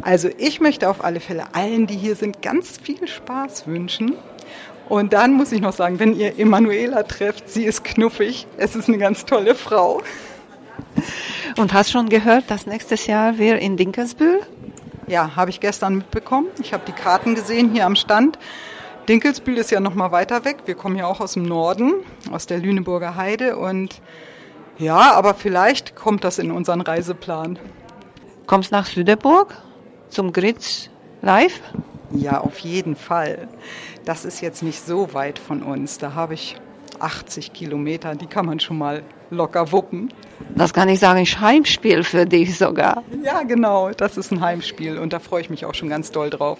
Also 0.02 0.28
ich 0.38 0.60
möchte 0.60 0.90
auf 0.90 1.04
alle 1.04 1.20
Fälle 1.20 1.54
allen, 1.54 1.86
die 1.86 1.96
hier 1.96 2.16
sind, 2.16 2.42
ganz 2.42 2.78
viel 2.78 3.06
Spaß 3.06 3.66
wünschen. 3.66 4.16
Und 4.88 5.12
dann 5.12 5.32
muss 5.32 5.52
ich 5.52 5.60
noch 5.60 5.72
sagen, 5.72 5.98
wenn 5.98 6.14
ihr 6.14 6.38
Emanuela 6.38 7.04
trefft, 7.04 7.48
sie 7.48 7.64
ist 7.64 7.84
knuffig. 7.84 8.46
Es 8.56 8.76
ist 8.76 8.88
eine 8.88 8.98
ganz 8.98 9.24
tolle 9.24 9.54
Frau. 9.54 10.02
Und 11.56 11.72
hast 11.72 11.90
schon 11.90 12.08
gehört, 12.08 12.50
dass 12.50 12.66
nächstes 12.66 13.06
Jahr 13.06 13.38
wir 13.38 13.58
in 13.58 13.76
Dinkelsbühl? 13.76 14.40
Ja, 15.06 15.36
habe 15.36 15.50
ich 15.50 15.60
gestern 15.60 15.96
mitbekommen. 15.96 16.48
Ich 16.60 16.72
habe 16.72 16.84
die 16.86 16.92
Karten 16.92 17.34
gesehen 17.34 17.70
hier 17.72 17.86
am 17.86 17.96
Stand. 17.96 18.38
Dinkelsbühl 19.08 19.58
ist 19.58 19.70
ja 19.70 19.80
noch 19.80 19.94
mal 19.94 20.12
weiter 20.12 20.44
weg. 20.44 20.58
Wir 20.64 20.74
kommen 20.74 20.96
ja 20.96 21.06
auch 21.06 21.20
aus 21.20 21.34
dem 21.34 21.42
Norden, 21.42 21.92
aus 22.30 22.46
der 22.46 22.58
Lüneburger 22.58 23.16
Heide 23.16 23.56
und 23.56 24.00
ja, 24.78 25.12
aber 25.12 25.34
vielleicht 25.34 25.94
kommt 25.94 26.24
das 26.24 26.38
in 26.38 26.50
unseren 26.50 26.80
Reiseplan. 26.80 27.58
Kommst 28.46 28.72
nach 28.72 28.86
Süderburg 28.86 29.54
zum 30.08 30.32
Gritz 30.32 30.90
live? 31.22 31.60
Ja, 32.12 32.40
auf 32.40 32.58
jeden 32.58 32.96
Fall. 32.96 33.48
Das 34.04 34.24
ist 34.24 34.40
jetzt 34.40 34.62
nicht 34.62 34.84
so 34.84 35.14
weit 35.14 35.38
von 35.38 35.62
uns. 35.62 35.98
Da 35.98 36.14
habe 36.14 36.34
ich 36.34 36.56
80 37.00 37.52
Kilometer, 37.52 38.14
die 38.14 38.26
kann 38.26 38.46
man 38.46 38.60
schon 38.60 38.78
mal 38.78 39.02
locker 39.30 39.72
wuppen. 39.72 40.12
Das 40.54 40.72
kann 40.72 40.88
ich 40.88 41.00
sagen, 41.00 41.22
ist 41.22 41.40
Heimspiel 41.40 42.04
für 42.04 42.26
dich 42.26 42.56
sogar. 42.56 43.02
Ja, 43.22 43.42
genau, 43.42 43.90
das 43.90 44.16
ist 44.16 44.32
ein 44.32 44.40
Heimspiel 44.40 44.98
und 44.98 45.12
da 45.12 45.18
freue 45.18 45.40
ich 45.40 45.50
mich 45.50 45.64
auch 45.64 45.74
schon 45.74 45.88
ganz 45.88 46.10
doll 46.10 46.30
drauf. 46.30 46.58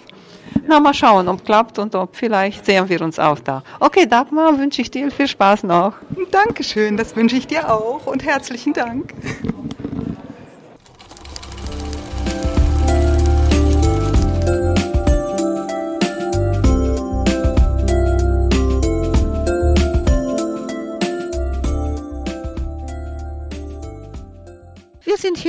Na, 0.67 0.79
mal 0.79 0.93
schauen, 0.93 1.27
ob 1.27 1.45
klappt 1.45 1.79
und 1.79 1.95
ob 1.95 2.15
vielleicht 2.15 2.65
sehen 2.65 2.89
wir 2.89 3.01
uns 3.01 3.19
auch 3.19 3.39
da. 3.39 3.63
Okay, 3.79 4.05
Dagmar, 4.05 4.57
wünsche 4.59 4.81
ich 4.81 4.91
dir 4.91 5.11
viel 5.11 5.27
Spaß 5.27 5.63
noch. 5.63 5.93
Dankeschön, 6.31 6.97
das 6.97 7.15
wünsche 7.15 7.35
ich 7.35 7.47
dir 7.47 7.71
auch 7.71 8.05
und 8.05 8.23
herzlichen 8.23 8.73
Dank. 8.73 9.13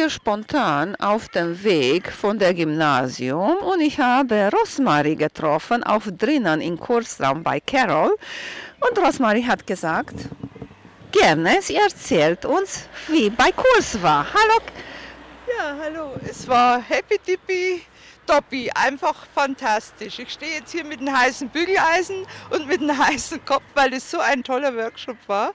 Wir 0.07 0.11
spontan 0.11 0.95
auf 1.01 1.29
dem 1.31 1.65
Weg 1.65 2.13
von 2.13 2.39
der 2.39 2.55
Gymnasium 2.55 3.57
und 3.57 3.81
ich 3.81 3.99
habe 3.99 4.51
Rosmarie 4.53 5.17
getroffen, 5.17 5.83
auch 5.83 6.05
drinnen 6.17 6.61
im 6.61 6.79
Kursraum 6.79 7.43
bei 7.43 7.59
Carol. 7.59 8.15
Und 8.79 8.99
Rosmarie 9.05 9.45
hat 9.45 9.67
gesagt, 9.67 10.15
gerne, 11.11 11.61
sie 11.61 11.75
erzählt 11.75 12.45
uns, 12.45 12.89
wie 13.09 13.31
bei 13.31 13.51
Kurs 13.51 14.01
war. 14.01 14.25
Hallo. 14.33 14.61
Ja, 15.49 15.77
hallo. 15.83 16.13
Es 16.25 16.47
war 16.47 16.81
happy 16.81 17.19
dippy 17.27 17.83
Doppi, 18.27 18.71
einfach 18.75 19.27
fantastisch. 19.35 20.19
Ich 20.19 20.31
stehe 20.31 20.57
jetzt 20.57 20.73
hier 20.73 20.85
mit 20.85 21.01
einem 21.01 21.17
heißen 21.17 21.49
Bügeleisen 21.49 22.27
und 22.51 22.67
mit 22.67 22.81
einem 22.81 22.99
heißen 23.07 23.45
Kopf, 23.45 23.63
weil 23.75 23.93
es 23.95 24.11
so 24.11 24.19
ein 24.19 24.43
toller 24.43 24.77
Workshop 24.77 25.17
war. 25.27 25.55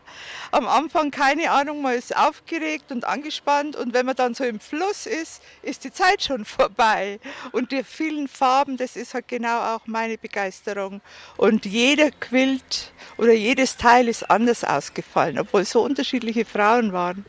Am 0.52 0.68
Anfang 0.68 1.12
keine 1.12 1.52
Ahnung, 1.52 1.82
man 1.82 1.96
ist 1.96 2.16
aufgeregt 2.16 2.92
und 2.92 3.06
angespannt 3.06 3.76
und 3.76 3.94
wenn 3.94 4.06
man 4.06 4.16
dann 4.16 4.34
so 4.34 4.44
im 4.44 4.60
Fluss 4.60 5.06
ist, 5.06 5.42
ist 5.62 5.84
die 5.84 5.92
Zeit 5.92 6.24
schon 6.24 6.46
vorbei. 6.46 7.20
Und 7.52 7.72
die 7.72 7.84
vielen 7.84 8.28
Farben, 8.28 8.78
das 8.78 8.96
ist 8.96 9.14
halt 9.14 9.28
genau 9.28 9.76
auch 9.76 9.86
meine 9.86 10.18
Begeisterung. 10.18 11.02
Und 11.38 11.66
jeder 11.66 12.12
Quilt 12.12 12.94
oder 13.18 13.34
jedes 13.34 13.78
Teil 13.78 14.08
ist 14.08 14.30
anders 14.30 14.64
ausgefallen, 14.64 15.38
obwohl 15.40 15.66
so 15.66 15.82
unterschiedliche 15.82 16.46
Frauen 16.46 16.94
waren. 16.94 17.26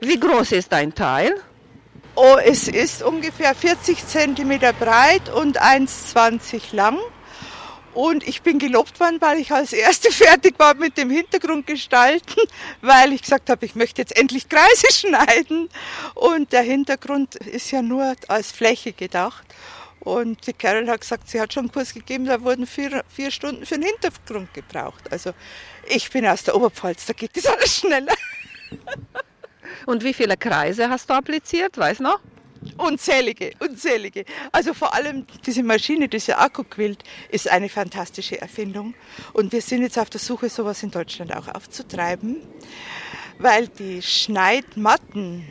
Wie 0.00 0.18
groß 0.18 0.52
ist 0.52 0.72
dein 0.72 0.94
Teil? 0.94 1.40
Oh, 2.14 2.36
es 2.44 2.68
ist 2.68 3.02
ungefähr 3.02 3.54
40 3.54 4.06
cm 4.06 4.58
breit 4.78 5.30
und 5.30 5.60
1,20 5.62 6.74
lang. 6.76 6.98
Und 7.94 8.26
ich 8.26 8.42
bin 8.42 8.58
gelobt 8.58 9.00
worden, 9.00 9.18
weil 9.20 9.38
ich 9.38 9.50
als 9.50 9.72
Erste 9.72 10.10
fertig 10.12 10.58
war 10.58 10.74
mit 10.74 10.98
dem 10.98 11.10
Hintergrund 11.10 11.66
gestalten, 11.66 12.40
weil 12.82 13.12
ich 13.12 13.22
gesagt 13.22 13.48
habe, 13.48 13.64
ich 13.64 13.74
möchte 13.74 14.02
jetzt 14.02 14.16
endlich 14.16 14.48
Kreise 14.48 14.86
schneiden. 14.92 15.70
Und 16.14 16.52
der 16.52 16.62
Hintergrund 16.62 17.36
ist 17.36 17.70
ja 17.70 17.80
nur 17.80 18.14
als 18.28 18.52
Fläche 18.52 18.92
gedacht. 18.92 19.44
Und 20.00 20.46
die 20.46 20.52
Carol 20.52 20.88
hat 20.88 21.00
gesagt, 21.00 21.30
sie 21.30 21.40
hat 21.40 21.54
schon 21.54 21.64
einen 21.64 21.72
Kurs 21.72 21.94
gegeben, 21.94 22.26
da 22.26 22.42
wurden 22.42 22.66
vier, 22.66 23.04
vier 23.08 23.30
Stunden 23.30 23.64
für 23.64 23.76
den 23.76 23.84
Hintergrund 23.84 24.52
gebraucht. 24.52 25.10
Also 25.10 25.32
ich 25.88 26.10
bin 26.10 26.26
aus 26.26 26.42
der 26.42 26.56
Oberpfalz, 26.56 27.06
da 27.06 27.12
geht 27.14 27.36
das 27.36 27.46
alles 27.46 27.76
schneller. 27.76 28.14
Und 29.86 30.04
wie 30.04 30.14
viele 30.14 30.36
Kreise 30.36 30.88
hast 30.88 31.10
du 31.10 31.14
appliziert, 31.14 31.76
weißt 31.78 32.00
du 32.00 32.04
noch? 32.04 32.20
Unzählige, 32.76 33.52
unzählige. 33.58 34.24
Also 34.52 34.72
vor 34.72 34.94
allem 34.94 35.26
diese 35.44 35.62
Maschine, 35.62 36.08
diese 36.08 36.38
Akkuquilt, 36.38 37.02
ist 37.28 37.50
eine 37.50 37.68
fantastische 37.68 38.40
Erfindung. 38.40 38.94
Und 39.32 39.52
wir 39.52 39.62
sind 39.62 39.82
jetzt 39.82 39.98
auf 39.98 40.10
der 40.10 40.20
Suche, 40.20 40.48
sowas 40.48 40.82
in 40.82 40.90
Deutschland 40.90 41.34
auch 41.34 41.48
aufzutreiben, 41.48 42.36
weil 43.38 43.66
die 43.66 44.00
Schneidmatten 44.00 45.44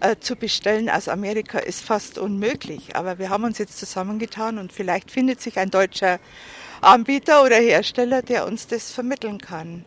äh, 0.00 0.16
zu 0.18 0.36
bestellen 0.36 0.90
aus 0.90 1.08
Amerika 1.08 1.58
ist 1.58 1.84
fast 1.84 2.18
unmöglich. 2.18 2.96
Aber 2.96 3.18
wir 3.18 3.30
haben 3.30 3.44
uns 3.44 3.58
jetzt 3.58 3.78
zusammengetan 3.78 4.58
und 4.58 4.72
vielleicht 4.72 5.10
findet 5.10 5.40
sich 5.40 5.58
ein 5.58 5.70
deutscher 5.70 6.18
Anbieter 6.80 7.42
oder 7.42 7.56
Hersteller, 7.56 8.22
der 8.22 8.46
uns 8.46 8.66
das 8.66 8.90
vermitteln 8.90 9.38
kann. 9.38 9.84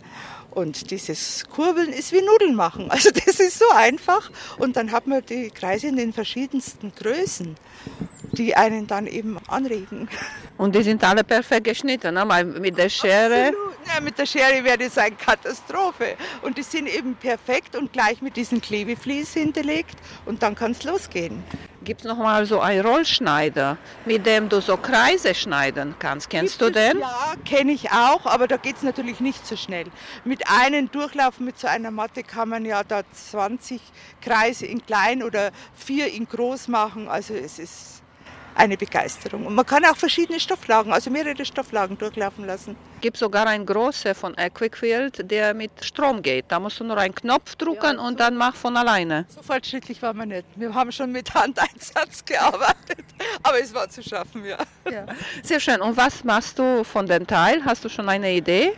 Und 0.57 0.89
dieses 0.89 1.45
Kurbeln 1.47 1.93
ist 1.93 2.11
wie 2.11 2.21
Nudeln 2.23 2.55
machen. 2.55 2.89
Also 2.97 3.11
das 3.11 3.39
ist 3.39 3.59
so 3.59 3.69
einfach. 3.75 4.31
Und 4.57 4.75
dann 4.75 4.91
hat 4.91 5.05
man 5.05 5.23
die 5.23 5.51
Kreise 5.51 5.85
in 5.85 5.97
den 5.97 6.13
verschiedensten 6.13 6.91
Größen, 6.95 7.55
die 8.31 8.55
einen 8.55 8.87
dann 8.87 9.05
eben 9.05 9.37
anregen. 9.47 10.09
Und 10.57 10.73
die 10.73 10.81
sind 10.81 11.03
alle 11.03 11.23
perfekt 11.23 11.65
geschnitten, 11.65 12.15
ne? 12.15 12.25
Mal 12.25 12.43
mit 12.43 12.75
der 12.75 12.89
Schere. 12.89 13.51
Ja, 13.85 14.01
mit 14.01 14.17
der 14.17 14.25
Schere 14.25 14.63
wäre 14.63 14.79
das 14.79 14.97
eine 14.97 15.15
Katastrophe. 15.15 16.15
Und 16.41 16.57
die 16.57 16.63
sind 16.63 16.87
eben 16.87 17.13
perfekt 17.15 17.75
und 17.75 17.93
gleich 17.93 18.23
mit 18.23 18.35
diesem 18.35 18.59
Klebeflies 18.59 19.33
hinterlegt. 19.33 19.95
Und 20.25 20.41
dann 20.41 20.55
kann 20.55 20.71
es 20.71 20.83
losgehen. 20.83 21.43
Gibt 21.87 22.01
es 22.01 22.05
noch 22.05 22.17
mal 22.17 22.45
so 22.45 22.59
einen 22.59 22.85
Rollschneider, 22.85 23.77
mit 24.03 24.25
dem 24.25 24.49
du 24.49 24.59
so 24.59 24.75
Kreise 24.75 25.33
schneiden 25.33 25.95
kannst? 25.99 26.29
Kennst 26.29 26.59
Gibt 26.59 26.75
du 26.75 26.79
den? 26.79 26.99
Ja, 26.99 27.35
kenne 27.45 27.71
ich 27.71 27.93
auch, 27.93 28.25
aber 28.25 28.45
da 28.49 28.57
geht 28.57 28.75
es 28.75 28.83
natürlich 28.83 29.21
nicht 29.21 29.47
so 29.47 29.55
schnell. 29.55 29.85
Mit 30.25 30.49
einem 30.49 30.91
Durchlauf 30.91 31.39
mit 31.39 31.57
so 31.57 31.65
einer 31.67 31.89
Matte 31.91 32.23
kann 32.23 32.49
man 32.49 32.65
ja 32.65 32.83
da 32.83 33.03
20 33.09 33.79
Kreise 34.19 34.65
in 34.65 34.85
klein 34.85 35.23
oder 35.23 35.51
vier 35.75 36.11
in 36.11 36.27
groß 36.27 36.67
machen. 36.67 37.07
Also 37.07 37.35
es 37.35 37.57
ist 37.57 37.96
eine 38.57 38.77
Begeisterung. 38.77 39.45
Und 39.45 39.55
man 39.55 39.65
kann 39.65 39.85
auch 39.85 39.95
verschiedene 39.95 40.39
Stofflagen, 40.39 40.91
also 40.91 41.09
mehrere 41.09 41.45
Stofflagen 41.45 41.97
durchlaufen 41.97 42.45
lassen. 42.45 42.75
Es 42.95 43.01
gibt 43.01 43.17
sogar 43.17 43.45
einen 43.47 43.65
großen 43.65 44.15
von 44.15 44.35
Equiquilt, 44.37 45.29
der 45.29 45.53
mit 45.53 45.71
Strom 45.83 46.21
geht. 46.21 46.45
Da 46.49 46.59
musst 46.59 46.79
du 46.79 46.83
nur 46.83 46.97
einen 46.97 47.13
Knopf 47.13 47.55
drücken 47.55 47.97
ja, 47.97 48.01
und 48.01 48.19
dann 48.19 48.35
macht 48.35 48.57
von 48.57 48.75
alleine. 48.75 49.25
So 49.29 49.41
fortschrittlich 49.41 50.01
war 50.01 50.13
man 50.13 50.29
nicht. 50.29 50.45
Wir 50.55 50.73
haben 50.73 50.91
schon 50.91 51.11
mit 51.11 51.33
Handeinsatz 51.33 52.25
gearbeitet, 52.25 53.05
aber 53.43 53.59
es 53.61 53.73
war 53.73 53.87
zu 53.89 54.01
schaffen, 54.01 54.43
ja. 54.43 54.57
ja. 54.91 55.05
Sehr 55.43 55.59
schön. 55.59 55.79
Und 55.81 55.95
was 55.95 56.23
machst 56.23 56.57
du 56.57 56.83
von 56.83 57.05
dem 57.05 57.27
Teil? 57.27 57.63
Hast 57.63 57.85
du 57.85 57.89
schon 57.89 58.09
eine 58.09 58.33
Idee? 58.33 58.73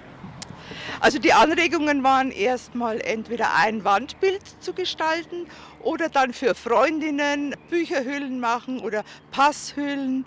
Also 0.99 1.19
die 1.19 1.33
Anregungen 1.33 2.03
waren 2.03 2.31
erstmal 2.31 3.01
entweder 3.01 3.55
ein 3.55 3.83
Wandbild 3.83 4.41
zu 4.61 4.73
gestalten 4.73 5.47
oder 5.81 6.09
dann 6.09 6.33
für 6.33 6.55
Freundinnen 6.55 7.55
Bücherhüllen 7.69 8.39
machen 8.39 8.79
oder 8.79 9.03
Passhüllen 9.31 10.25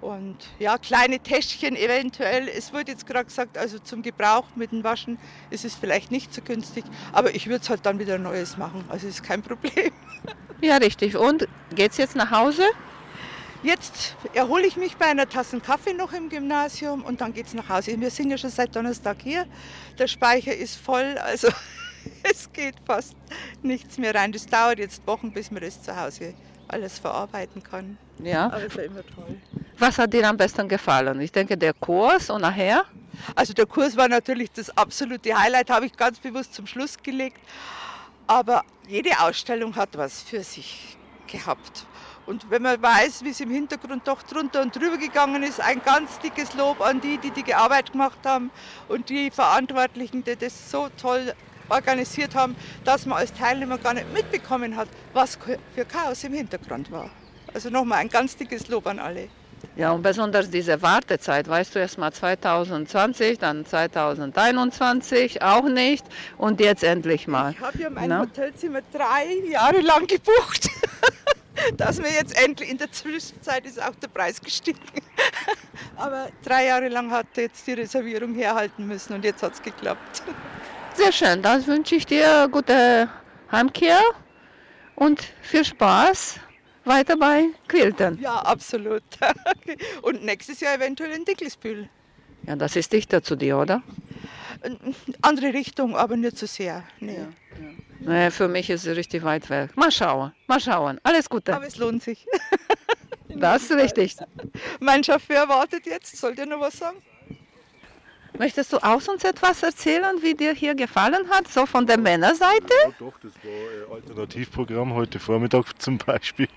und 0.00 0.36
ja, 0.58 0.78
kleine 0.78 1.20
Täschchen 1.20 1.76
eventuell. 1.76 2.48
Es 2.48 2.72
wurde 2.72 2.90
jetzt 2.90 3.06
gerade 3.06 3.26
gesagt, 3.26 3.56
also 3.56 3.78
zum 3.78 4.02
Gebrauch 4.02 4.44
mit 4.56 4.72
dem 4.72 4.82
Waschen 4.84 5.18
ist 5.50 5.64
es 5.64 5.74
vielleicht 5.74 6.10
nicht 6.10 6.34
so 6.34 6.42
günstig, 6.42 6.84
aber 7.12 7.34
ich 7.34 7.46
würde 7.46 7.62
es 7.62 7.70
halt 7.70 7.86
dann 7.86 7.98
wieder 7.98 8.18
Neues 8.18 8.56
machen, 8.56 8.84
also 8.88 9.06
ist 9.06 9.22
kein 9.22 9.42
Problem. 9.42 9.92
Ja, 10.60 10.76
richtig. 10.76 11.16
Und 11.16 11.48
geht's 11.74 11.96
jetzt 11.96 12.14
nach 12.14 12.30
Hause? 12.30 12.62
Jetzt 13.62 14.16
erhole 14.34 14.66
ich 14.66 14.76
mich 14.76 14.96
bei 14.96 15.06
einer 15.06 15.28
Tasse 15.28 15.60
Kaffee 15.60 15.94
noch 15.94 16.12
im 16.12 16.28
Gymnasium 16.28 17.04
und 17.04 17.20
dann 17.20 17.32
geht 17.32 17.46
es 17.46 17.54
nach 17.54 17.68
Hause. 17.68 18.00
Wir 18.00 18.10
sind 18.10 18.30
ja 18.30 18.36
schon 18.36 18.50
seit 18.50 18.74
Donnerstag 18.74 19.18
hier. 19.22 19.46
Der 19.98 20.08
Speicher 20.08 20.54
ist 20.54 20.76
voll, 20.76 21.16
also 21.18 21.48
es 22.24 22.52
geht 22.52 22.74
fast 22.84 23.14
nichts 23.62 23.98
mehr 23.98 24.14
rein. 24.14 24.32
Das 24.32 24.46
dauert 24.46 24.80
jetzt 24.80 25.06
Wochen, 25.06 25.32
bis 25.32 25.52
man 25.52 25.62
das 25.62 25.80
zu 25.80 25.96
Hause 25.96 26.34
alles 26.66 26.98
verarbeiten 26.98 27.62
kann. 27.62 27.98
Ja. 28.18 28.46
Aber 28.46 28.64
es 28.64 28.76
war 28.76 28.84
immer 28.84 29.06
toll. 29.06 29.36
Was 29.78 29.98
hat 29.98 30.12
dir 30.12 30.28
am 30.28 30.36
besten 30.36 30.68
gefallen? 30.68 31.20
Ich 31.20 31.30
denke, 31.30 31.56
der 31.56 31.74
Kurs 31.74 32.30
und 32.30 32.40
nachher? 32.40 32.84
Also 33.36 33.52
der 33.52 33.66
Kurs 33.66 33.96
war 33.96 34.08
natürlich 34.08 34.50
das 34.50 34.76
absolute 34.76 35.38
Highlight, 35.38 35.70
habe 35.70 35.86
ich 35.86 35.96
ganz 35.96 36.18
bewusst 36.18 36.54
zum 36.54 36.66
Schluss 36.66 36.96
gelegt. 37.00 37.38
Aber 38.26 38.64
jede 38.88 39.20
Ausstellung 39.20 39.76
hat 39.76 39.90
was 39.96 40.22
für 40.22 40.42
sich 40.42 40.96
gehabt. 41.26 41.86
Und 42.32 42.50
wenn 42.50 42.62
man 42.62 42.80
weiß, 42.80 43.24
wie 43.24 43.28
es 43.28 43.40
im 43.40 43.50
Hintergrund 43.50 44.08
doch 44.08 44.22
drunter 44.22 44.62
und 44.62 44.74
drüber 44.74 44.96
gegangen 44.96 45.42
ist, 45.42 45.60
ein 45.60 45.82
ganz 45.84 46.18
dickes 46.20 46.54
Lob 46.54 46.80
an 46.80 46.98
die, 46.98 47.18
die 47.18 47.30
die 47.30 47.52
Arbeit 47.52 47.92
gemacht 47.92 48.20
haben 48.24 48.50
und 48.88 49.10
die 49.10 49.30
Verantwortlichen, 49.30 50.24
die 50.24 50.34
das 50.34 50.70
so 50.70 50.88
toll 50.98 51.34
organisiert 51.68 52.34
haben, 52.34 52.56
dass 52.86 53.04
man 53.04 53.18
als 53.18 53.34
Teilnehmer 53.34 53.76
gar 53.76 53.92
nicht 53.92 54.10
mitbekommen 54.14 54.76
hat, 54.76 54.88
was 55.12 55.38
für 55.74 55.84
Chaos 55.84 56.24
im 56.24 56.32
Hintergrund 56.32 56.90
war. 56.90 57.10
Also 57.52 57.68
nochmal 57.68 57.98
ein 57.98 58.08
ganz 58.08 58.34
dickes 58.34 58.66
Lob 58.68 58.86
an 58.86 58.98
alle. 58.98 59.28
Ja, 59.76 59.92
und 59.92 60.00
besonders 60.00 60.48
diese 60.48 60.80
Wartezeit, 60.80 61.46
weißt 61.46 61.74
du, 61.74 61.80
erst 61.80 61.98
mal 61.98 62.14
2020, 62.14 63.40
dann 63.40 63.66
2021 63.66 65.42
auch 65.42 65.64
nicht 65.64 66.06
und 66.38 66.60
jetzt 66.60 66.82
endlich 66.82 67.28
mal. 67.28 67.52
Ich 67.52 67.60
habe 67.60 67.78
ja 67.78 67.90
mein 67.90 68.08
Na? 68.08 68.20
Hotelzimmer 68.20 68.80
drei 68.90 69.50
Jahre 69.50 69.82
lang 69.82 70.06
gebucht. 70.06 70.70
dass 71.76 71.98
wir 71.98 72.10
jetzt 72.10 72.36
endlich, 72.42 72.70
in 72.70 72.78
der 72.78 72.90
Zwischenzeit 72.90 73.66
ist 73.66 73.82
auch 73.82 73.94
der 73.96 74.08
Preis 74.08 74.40
gestiegen. 74.40 74.80
Aber 75.96 76.28
drei 76.42 76.66
Jahre 76.66 76.88
lang 76.88 77.10
hat 77.10 77.26
jetzt 77.36 77.66
die 77.66 77.72
Reservierung 77.72 78.34
herhalten 78.34 78.86
müssen 78.86 79.14
und 79.14 79.24
jetzt 79.24 79.42
hat 79.42 79.54
es 79.54 79.62
geklappt. 79.62 80.22
Sehr 80.94 81.12
schön, 81.12 81.42
dann 81.42 81.66
wünsche 81.66 81.94
ich 81.94 82.06
dir 82.06 82.48
gute 82.50 83.08
Heimkehr 83.50 84.00
und 84.94 85.22
viel 85.42 85.64
Spaß 85.64 86.40
weiter 86.84 87.16
bei 87.16 87.46
Quilten. 87.68 88.20
Ja, 88.20 88.36
absolut. 88.36 89.02
Und 90.02 90.24
nächstes 90.24 90.60
Jahr 90.60 90.74
eventuell 90.74 91.12
in 91.12 91.24
Dicklisbühl. 91.24 91.88
Ja, 92.46 92.56
das 92.56 92.76
ist 92.76 92.92
dichter 92.92 93.22
zu 93.22 93.36
dir, 93.36 93.58
oder? 93.58 93.82
Andere 95.22 95.54
Richtung, 95.54 95.96
aber 95.96 96.16
nicht 96.16 96.38
so 96.38 96.46
sehr. 96.46 96.84
Nee. 96.98 97.14
Ja, 97.14 97.20
ja. 97.20 97.91
Nee, 98.04 98.30
für 98.30 98.48
mich 98.48 98.68
ist 98.68 98.86
es 98.86 98.96
richtig 98.96 99.22
weit 99.22 99.48
weg. 99.50 99.76
Mal 99.76 99.90
schauen, 99.90 100.32
mal 100.46 100.60
schauen. 100.60 101.00
Alles 101.02 101.28
Gute. 101.28 101.54
Aber 101.54 101.66
es 101.66 101.76
lohnt 101.76 102.02
sich. 102.02 102.26
das 103.28 103.62
ist 103.64 103.72
richtig. 103.72 104.16
Mein 104.80 105.04
Chauffeur 105.04 105.48
wartet 105.48 105.86
jetzt. 105.86 106.16
Soll 106.16 106.34
dir 106.34 106.46
noch 106.46 106.60
was 106.60 106.78
sagen? 106.78 106.98
Möchtest 108.38 108.72
du 108.72 108.78
auch 108.78 109.00
sonst 109.00 109.24
etwas 109.24 109.62
erzählen, 109.62 110.16
wie 110.22 110.34
dir 110.34 110.54
hier 110.54 110.74
gefallen 110.74 111.28
hat, 111.30 111.48
so 111.48 111.66
von 111.66 111.86
der 111.86 111.98
Männerseite? 111.98 112.72
Ja, 112.84 112.92
doch, 112.98 113.12
das 113.22 113.32
war 113.42 113.96
ein 113.96 114.02
Alternativprogramm 114.02 114.94
heute 114.94 115.18
Vormittag 115.18 115.66
zum 115.80 115.98
Beispiel. 115.98 116.48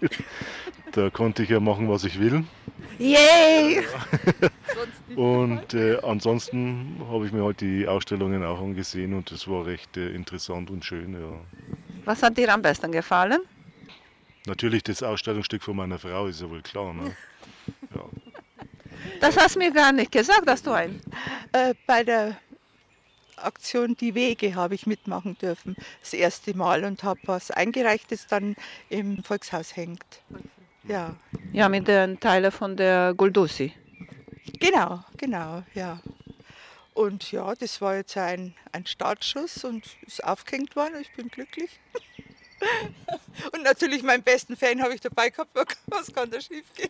Da 0.93 1.09
konnte 1.09 1.43
ich 1.43 1.49
ja 1.49 1.59
machen, 1.59 1.89
was 1.89 2.05
ich 2.05 2.19
will. 2.19 2.45
Yay! 2.97 3.83
und 5.15 5.73
äh, 5.73 5.99
ansonsten 6.01 7.01
habe 7.09 7.25
ich 7.25 7.33
mir 7.33 7.43
halt 7.43 7.59
die 7.59 7.87
Ausstellungen 7.87 8.43
auch 8.43 8.61
angesehen 8.61 9.13
und 9.13 9.31
das 9.31 9.47
war 9.47 9.65
recht 9.65 9.97
äh, 9.97 10.09
interessant 10.11 10.69
und 10.69 10.85
schön. 10.85 11.13
Ja. 11.13 11.39
Was 12.05 12.23
hat 12.23 12.37
dir 12.37 12.53
am 12.53 12.61
besten 12.61 12.91
gefallen? 12.91 13.41
Natürlich 14.45 14.83
das 14.83 15.03
Ausstellungsstück 15.03 15.63
von 15.63 15.75
meiner 15.75 15.99
Frau, 15.99 16.27
ist 16.27 16.41
ja 16.41 16.49
wohl 16.49 16.61
klar. 16.61 16.93
Ne? 16.93 17.15
Ja. 17.95 18.01
Das 19.19 19.37
hast 19.37 19.55
du 19.55 19.59
mir 19.59 19.71
gar 19.71 19.91
nicht 19.91 20.11
gesagt, 20.11 20.47
dass 20.47 20.63
du 20.63 20.71
ein. 20.71 21.01
Äh, 21.51 21.73
bei 21.87 22.03
der 22.03 22.37
Aktion 23.37 23.95
Die 23.95 24.15
Wege 24.15 24.55
habe 24.55 24.75
ich 24.75 24.87
mitmachen 24.87 25.37
dürfen, 25.37 25.75
das 26.01 26.13
erste 26.13 26.55
Mal 26.55 26.83
und 26.83 27.03
habe 27.03 27.19
was 27.25 27.51
eingereicht, 27.51 28.11
das 28.11 28.27
dann 28.27 28.55
im 28.89 29.23
Volkshaus 29.23 29.75
hängt. 29.75 30.21
Ja. 30.87 31.15
Ja, 31.51 31.69
mit 31.69 31.87
den 31.87 32.19
Teilen 32.19 32.51
von 32.51 32.77
der 32.77 33.13
Guldussi. 33.15 33.73
Genau, 34.59 35.03
genau, 35.17 35.63
ja. 35.73 35.99
Und 36.93 37.31
ja, 37.31 37.53
das 37.55 37.81
war 37.81 37.97
jetzt 37.97 38.15
ein, 38.15 38.53
ein 38.71 38.85
Startschuss 38.85 39.65
und 39.65 39.85
ist 40.07 40.23
aufgehängt 40.23 40.75
worden. 40.75 40.95
Ich 41.01 41.11
bin 41.13 41.27
glücklich. 41.29 41.79
Und 43.51 43.63
natürlich 43.63 44.01
meinen 44.03 44.23
besten 44.23 44.55
Fan 44.55 44.81
habe 44.81 44.93
ich 44.93 45.01
dabei 45.01 45.29
gehabt. 45.29 45.51
Was 45.87 46.13
kann 46.13 46.29
da 46.31 46.39
schief 46.39 46.65
gehen? 46.75 46.89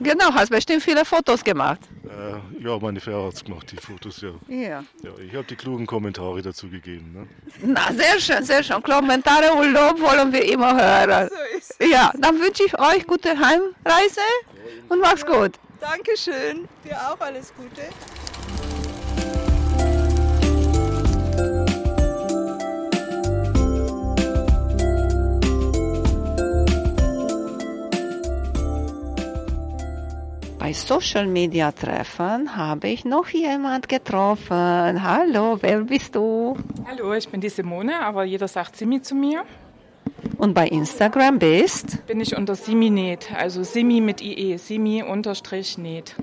Genau, 0.00 0.32
hast 0.32 0.50
bestimmt 0.50 0.82
viele 0.82 1.04
Fotos 1.04 1.44
gemacht. 1.44 1.80
Äh, 2.04 2.62
ja, 2.62 2.78
meine 2.78 3.00
Frau 3.00 3.26
hat 3.26 3.34
es 3.34 3.44
gemacht, 3.44 3.70
die 3.70 3.76
Fotos, 3.76 4.20
ja. 4.20 4.30
Ja. 4.48 4.84
ja 5.02 5.10
ich 5.18 5.34
habe 5.34 5.44
die 5.44 5.56
klugen 5.56 5.86
Kommentare 5.86 6.40
dazu 6.42 6.68
gegeben. 6.68 7.12
Ne? 7.12 7.28
Na, 7.62 7.92
sehr 7.92 8.18
schön, 8.20 8.42
sehr 8.44 8.62
schön. 8.62 8.82
Kommentare 8.82 9.52
und 9.52 9.72
Lob 9.72 10.00
wollen 10.00 10.32
wir 10.32 10.44
immer 10.44 10.74
hören. 10.74 11.28
So 11.28 11.56
ist 11.56 11.76
Ja, 11.80 12.12
dann 12.18 12.40
wünsche 12.40 12.64
ich 12.64 12.78
euch 12.78 13.06
gute 13.06 13.30
Heimreise 13.30 14.20
und 14.88 15.00
mach's 15.00 15.24
gut. 15.24 15.52
Dankeschön. 15.80 16.66
Dir 16.84 16.96
auch 16.96 17.20
alles 17.20 17.52
Gute. 17.54 17.82
Bei 30.66 30.72
Social 30.72 31.28
Media 31.28 31.70
Treffen 31.70 32.56
habe 32.56 32.88
ich 32.88 33.04
noch 33.04 33.28
jemand 33.28 33.88
getroffen. 33.88 35.00
Hallo, 35.00 35.58
wer 35.60 35.82
bist 35.82 36.16
du? 36.16 36.56
Hallo, 36.88 37.14
ich 37.14 37.28
bin 37.28 37.40
die 37.40 37.50
Simone, 37.50 38.00
aber 38.00 38.24
jeder 38.24 38.48
sagt 38.48 38.74
Simi 38.74 39.00
zu 39.00 39.14
mir. 39.14 39.44
Und 40.38 40.54
bei 40.54 40.66
Instagram 40.66 41.38
bist? 41.38 42.04
Bin 42.08 42.20
ich 42.20 42.36
unter 42.36 42.56
Siminet, 42.56 43.30
also 43.32 43.62
Simi 43.62 44.00
mit 44.00 44.20
IE, 44.20 44.56
Simi 44.56 45.04
unterstrich 45.04 45.78
Net. 45.78 46.16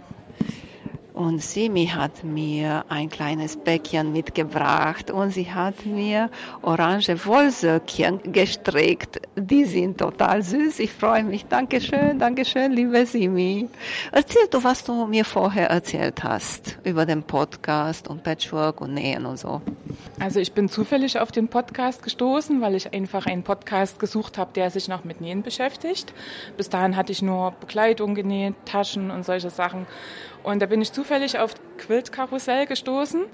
Und 1.14 1.43
Simi 1.43 1.86
hat 1.86 2.24
mir 2.24 2.86
ein 2.89 3.07
kleines 3.07 3.55
Bäckchen 3.55 4.11
mitgebracht 4.14 5.11
und 5.11 5.30
sie 5.30 5.51
hat 5.51 5.86
mir 5.86 6.32
orange 6.64 7.24
Wollsöckchen 7.26 8.34
gestrickt. 8.34 9.22
Die 9.36 9.66
sind 9.66 9.99
total 9.99 10.41
süß. 10.41 10.80
Ich 10.80 10.91
freue 10.91 11.24
mich. 11.24 11.45
Dankeschön, 11.45 12.18
Dankeschön, 12.18 12.72
liebe 12.72 13.05
Simi. 13.05 13.70
Erzähl 14.11 14.47
du, 14.49 14.64
was 14.64 14.84
du 14.84 15.05
mir 15.05 15.24
vorher 15.24 15.70
erzählt 15.70 16.24
hast 16.24 16.80
über 16.84 17.05
den 17.05 17.22
Podcast 17.22 18.07
und 18.07 18.24
Patchwork 18.24 18.82
und 18.82 18.95
Nähen 18.95 19.28
und 19.28 19.38
so. 19.38 19.61
Also 20.20 20.39
ich 20.39 20.53
bin 20.53 20.68
zufällig 20.68 21.20
auf 21.20 21.32
den 21.32 21.47
Podcast 21.47 22.01
gestoßen, 22.01 22.59
weil 22.59 22.74
ich 22.74 22.91
einfach 22.91 23.28
einen 23.28 23.43
Podcast 23.43 23.99
gesucht 23.99 24.39
habe, 24.39 24.51
der 24.53 24.72
sich 24.72 24.88
noch 24.88 25.03
mit 25.03 25.22
Nähen 25.22 25.43
beschäftigt. 25.43 26.11
Bis 26.57 26.70
dahin 26.70 26.95
hatte 26.95 27.11
ich 27.11 27.22
nur 27.22 27.51
Bekleidung 27.51 28.16
genäht, 28.16 28.55
Taschen 28.66 29.11
und 29.11 29.26
solche 29.26 29.51
Sachen. 29.51 29.86
Und 30.44 30.62
da 30.62 30.66
bin 30.66 30.82
ich 30.82 30.91
zufällig 30.91 31.39
auf 31.39 31.54
Quiltkarussell 31.78 32.66
gestoßen. 32.66 33.26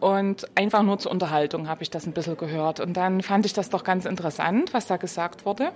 Und 0.00 0.48
einfach 0.56 0.82
nur 0.82 0.98
zur 0.98 1.12
Unterhaltung 1.12 1.68
habe 1.68 1.84
ich 1.84 1.90
das 1.90 2.06
ein 2.06 2.12
bisschen 2.12 2.36
gehört. 2.36 2.80
Und 2.80 2.96
dann 2.96 3.22
fand 3.22 3.46
ich 3.46 3.52
das 3.52 3.70
doch 3.70 3.84
ganz 3.84 4.04
interessant, 4.04 4.74
was 4.74 4.88
da 4.88 4.96
gesagt 4.96 5.46
wurde. 5.46 5.70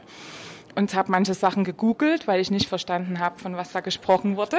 Und 0.76 0.94
habe 0.94 1.10
manche 1.10 1.34
Sachen 1.34 1.64
gegoogelt, 1.64 2.28
weil 2.28 2.38
ich 2.38 2.50
nicht 2.50 2.68
verstanden 2.68 3.18
habe, 3.18 3.38
von 3.38 3.56
was 3.56 3.72
da 3.72 3.80
gesprochen 3.80 4.36
wurde. 4.36 4.58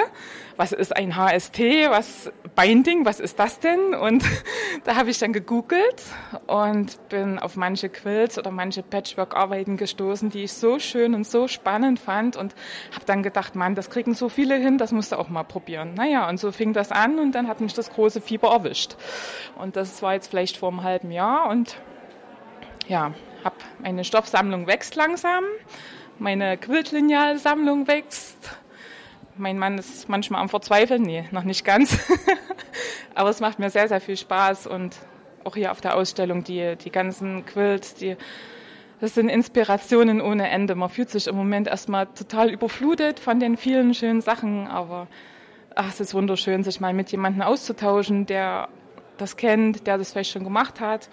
Was 0.55 0.72
ist 0.72 0.95
ein 0.95 1.15
HST? 1.15 1.59
Was 1.89 2.32
Binding? 2.55 3.05
Was 3.05 3.20
ist 3.20 3.38
das 3.38 3.59
denn? 3.59 3.93
Und 3.93 4.24
da 4.84 4.95
habe 4.95 5.11
ich 5.11 5.20
dann 5.20 5.32
gegoogelt 5.32 6.03
und 6.47 7.09
bin 7.09 7.38
auf 7.38 7.55
manche 7.55 7.89
Quilts 7.89 8.39
oder 8.39 8.49
manche 8.49 8.82
Patchwork-Arbeiten 8.82 9.78
gestoßen, 9.78 10.32
die 10.32 10.43
ich 10.43 10.53
so 10.53 10.80
schön 10.80 11.13
und 11.13 11.28
so 11.28 11.47
spannend 11.47 11.99
fand 11.99 12.36
und 12.36 12.55
habe 12.93 13.05
dann 13.05 13.22
gedacht, 13.22 13.55
Mann, 13.55 13.76
das 13.76 13.91
kriegen 13.91 14.15
so 14.15 14.28
viele 14.28 14.55
hin, 14.55 14.80
das 14.80 14.91
musst 14.91 15.11
du 15.11 15.20
auch 15.20 15.30
mal 15.30 15.43
probieren. 15.43 15.93
Naja, 15.93 16.28
und 16.28 16.39
so 16.39 16.51
fing 16.51 16.74
das 16.74 16.91
an 16.91 17.20
und 17.20 17.34
dann 17.34 17.47
hat 17.47 17.61
mich 17.61 17.76
das 17.76 17.91
große 17.91 18.22
Fieber 18.22 18.49
erwischt. 18.49 18.95
Und 19.59 19.76
das 19.76 20.01
war 20.01 20.15
jetzt 20.15 20.30
vielleicht 20.30 20.57
vor 20.57 20.70
einem 20.70 20.82
halben 20.82 21.11
Jahr 21.11 21.47
und 21.49 21.78
ja, 22.88 23.13
habe 23.43 23.55
meine 23.80 24.03
Stoffsammlung 24.03 24.68
wächst 24.68 24.95
langsam, 24.95 25.43
meine 26.20 26.57
Quiltlinealsammlung 26.57 27.88
wächst. 27.88 28.38
Mein 29.38 29.59
Mann 29.59 29.78
ist 29.78 30.09
manchmal 30.09 30.41
am 30.41 30.49
Verzweifeln, 30.49 31.03
nee, 31.03 31.26
noch 31.32 31.43
nicht 31.43 31.63
ganz. 31.63 31.97
Aber 33.15 33.30
es 33.30 33.39
macht 33.39 33.59
mir 33.59 33.70
sehr, 33.70 33.88
sehr 33.88 34.01
viel 34.01 34.18
Spaß 34.18 34.68
und 34.68 34.95
auch 35.43 35.55
hier 35.55 35.72
auf 35.72 35.82
der 35.82 35.95
Ausstellung 35.95 36.43
die, 36.43 36.76
die 36.76 36.91
ganzen 36.91 37.45
Quilts, 37.45 37.95
die, 37.95 38.18
das 38.99 39.13
sind 39.13 39.30
Inspirationen 39.30 40.22
ohne 40.22 40.49
Ende. 40.49 40.76
Man 40.76 40.89
fühlt 40.89 41.09
sich 41.09 41.28
im 41.28 41.36
Moment 41.36 41.68
erstmal 41.68 42.07
total 42.07 42.49
überflutet 42.49 43.20
von 43.20 43.39
den 43.39 43.57
vielen 43.57 43.93
schönen 43.93 44.22
Sachen, 44.22 44.68
aber 44.68 45.07
ach, 45.76 45.89
es 45.89 45.99
ist 45.99 46.13
wunderschön, 46.13 46.63
sich 46.63 46.80
mal 46.80 46.93
mit 46.93 47.11
jemandem 47.11 47.43
auszutauschen, 47.43 48.26
der 48.26 48.70
das 49.18 49.38
kennt, 49.38 49.88
der 49.88 49.97
das 49.97 50.11
vielleicht 50.11 50.32
schon 50.32 50.43
gemacht 50.43 50.80
hat. 50.80 51.09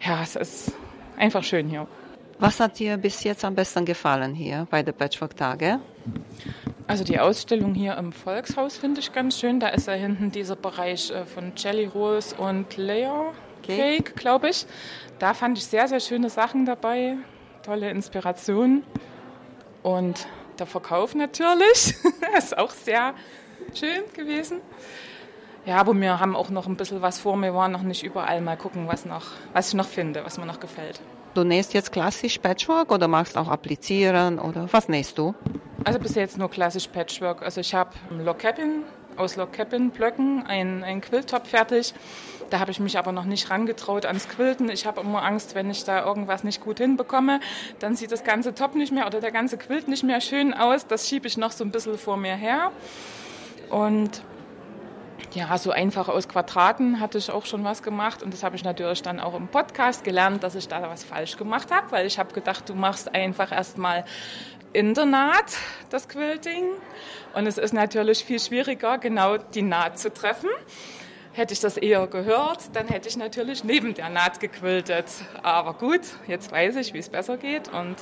Ja, 0.00 0.22
es 0.22 0.36
ist 0.36 0.72
einfach 1.16 1.44
schön 1.44 1.68
hier. 1.68 1.86
Was 2.42 2.58
hat 2.58 2.80
dir 2.80 2.96
bis 2.96 3.22
jetzt 3.22 3.44
am 3.44 3.54
besten 3.54 3.84
gefallen 3.84 4.34
hier 4.34 4.66
bei 4.68 4.82
der 4.82 4.90
Patchwork-Tage? 4.90 5.78
Also 6.88 7.04
die 7.04 7.20
Ausstellung 7.20 7.72
hier 7.72 7.96
im 7.96 8.10
Volkshaus 8.10 8.76
finde 8.76 8.98
ich 8.98 9.12
ganz 9.12 9.38
schön. 9.38 9.60
Da 9.60 9.68
ist 9.68 9.86
ja 9.86 9.92
hinten 9.92 10.32
dieser 10.32 10.56
Bereich 10.56 11.12
äh, 11.12 11.24
von 11.24 11.52
Jelly 11.56 11.84
Rolls 11.84 12.32
und 12.32 12.76
Layer 12.76 13.32
Cake, 13.62 14.14
glaube 14.14 14.48
ich. 14.48 14.66
Da 15.20 15.34
fand 15.34 15.56
ich 15.56 15.66
sehr, 15.66 15.86
sehr 15.86 16.00
schöne 16.00 16.30
Sachen 16.30 16.66
dabei. 16.66 17.16
Tolle 17.62 17.88
Inspirationen. 17.90 18.82
Und 19.84 20.26
der 20.58 20.66
Verkauf 20.66 21.14
natürlich 21.14 21.94
ist 22.36 22.58
auch 22.58 22.72
sehr 22.72 23.14
schön 23.72 24.02
gewesen. 24.14 24.60
Ja, 25.64 25.76
aber 25.76 25.94
wir 25.94 26.18
haben 26.18 26.34
auch 26.34 26.50
noch 26.50 26.66
ein 26.66 26.76
bisschen 26.76 27.02
was 27.02 27.20
vor. 27.20 27.36
Wir 27.40 27.54
waren 27.54 27.70
noch 27.70 27.82
nicht 27.82 28.02
überall. 28.02 28.40
Mal 28.40 28.56
gucken, 28.56 28.88
was, 28.88 29.04
noch, 29.04 29.26
was 29.52 29.68
ich 29.68 29.74
noch 29.74 29.86
finde, 29.86 30.24
was 30.24 30.38
mir 30.38 30.46
noch 30.46 30.58
gefällt. 30.58 31.00
Du 31.34 31.44
nähst 31.44 31.72
jetzt 31.72 31.92
klassisch 31.92 32.38
Patchwork 32.38 32.90
oder 32.90 33.08
magst 33.08 33.38
auch 33.38 33.48
applizieren 33.48 34.38
oder 34.38 34.68
was 34.72 34.88
nähst 34.88 35.16
du? 35.16 35.34
Also 35.84 35.98
bis 35.98 36.14
jetzt 36.14 36.36
nur 36.36 36.50
klassisch 36.50 36.88
Patchwork. 36.88 37.42
Also 37.42 37.60
ich 37.60 37.74
habe 37.74 37.90
Log 38.10 38.40
Cabin 38.40 38.82
aus 39.16 39.36
Log 39.36 39.52
Cabin 39.52 39.90
Blöcken 39.90 40.44
ein, 40.46 40.82
ein 40.82 41.00
Quilttop 41.00 41.46
fertig. 41.46 41.94
Da 42.50 42.58
habe 42.58 42.70
ich 42.70 42.80
mich 42.80 42.98
aber 42.98 43.12
noch 43.12 43.24
nicht 43.24 43.48
rangetraut 43.48 44.04
ans 44.04 44.28
Quilten. 44.28 44.68
Ich 44.68 44.84
habe 44.84 45.00
immer 45.00 45.22
Angst, 45.22 45.54
wenn 45.54 45.70
ich 45.70 45.84
da 45.84 46.04
irgendwas 46.04 46.44
nicht 46.44 46.60
gut 46.60 46.78
hinbekomme, 46.78 47.40
dann 47.78 47.94
sieht 47.94 48.12
das 48.12 48.24
ganze 48.24 48.54
Top 48.54 48.74
nicht 48.74 48.92
mehr 48.92 49.06
oder 49.06 49.20
der 49.20 49.32
ganze 49.32 49.56
Quilt 49.56 49.88
nicht 49.88 50.02
mehr 50.02 50.20
schön 50.20 50.52
aus. 50.52 50.86
Das 50.86 51.08
schiebe 51.08 51.28
ich 51.28 51.38
noch 51.38 51.52
so 51.52 51.64
ein 51.64 51.70
bisschen 51.70 51.96
vor 51.96 52.16
mir 52.16 52.34
her. 52.34 52.72
Und 53.70 54.22
ja, 55.34 55.56
so 55.56 55.70
einfach 55.70 56.08
aus 56.08 56.28
Quadraten 56.28 57.00
hatte 57.00 57.18
ich 57.18 57.30
auch 57.30 57.46
schon 57.46 57.64
was 57.64 57.82
gemacht 57.82 58.22
und 58.22 58.34
das 58.34 58.42
habe 58.42 58.56
ich 58.56 58.64
natürlich 58.64 59.02
dann 59.02 59.20
auch 59.20 59.34
im 59.34 59.48
Podcast 59.48 60.04
gelernt, 60.04 60.42
dass 60.42 60.54
ich 60.54 60.68
da 60.68 60.82
was 60.82 61.04
falsch 61.04 61.36
gemacht 61.36 61.70
habe, 61.70 61.90
weil 61.90 62.06
ich 62.06 62.18
habe 62.18 62.34
gedacht, 62.34 62.68
du 62.68 62.74
machst 62.74 63.14
einfach 63.14 63.50
erstmal 63.50 64.04
in 64.72 64.94
der 64.94 65.06
Naht 65.06 65.56
das 65.90 66.08
Quilting 66.08 66.64
und 67.34 67.46
es 67.46 67.58
ist 67.58 67.72
natürlich 67.72 68.24
viel 68.24 68.40
schwieriger, 68.40 68.98
genau 68.98 69.38
die 69.38 69.62
Naht 69.62 69.98
zu 69.98 70.12
treffen. 70.12 70.50
Hätte 71.34 71.54
ich 71.54 71.60
das 71.60 71.78
eher 71.78 72.06
gehört, 72.08 72.74
dann 72.74 72.88
hätte 72.88 73.08
ich 73.08 73.16
natürlich 73.16 73.64
neben 73.64 73.94
der 73.94 74.10
Naht 74.10 74.38
gequiltet. 74.38 75.06
Aber 75.42 75.72
gut, 75.74 76.02
jetzt 76.26 76.52
weiß 76.52 76.76
ich, 76.76 76.92
wie 76.92 76.98
es 76.98 77.08
besser 77.08 77.38
geht 77.38 77.72
und 77.72 77.96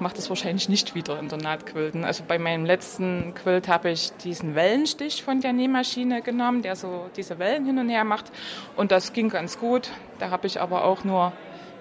mache 0.00 0.16
das 0.16 0.28
wahrscheinlich 0.28 0.68
nicht 0.68 0.94
wieder 0.94 1.18
in 1.18 1.28
der 1.28 1.38
Nahtquilten. 1.38 2.04
Also 2.04 2.24
bei 2.26 2.38
meinem 2.38 2.64
letzten 2.64 3.34
Quilt 3.34 3.68
habe 3.68 3.90
ich 3.90 4.12
diesen 4.24 4.54
Wellenstich 4.54 5.22
von 5.22 5.40
der 5.40 5.52
Nähmaschine 5.52 6.22
genommen, 6.22 6.62
der 6.62 6.76
so 6.76 7.10
diese 7.16 7.38
Wellen 7.38 7.64
hin 7.66 7.78
und 7.78 7.88
her 7.88 8.04
macht. 8.04 8.32
Und 8.76 8.90
das 8.92 9.12
ging 9.12 9.28
ganz 9.28 9.58
gut. 9.58 9.90
Da 10.18 10.30
habe 10.30 10.46
ich 10.46 10.60
aber 10.60 10.84
auch 10.84 11.04
nur 11.04 11.32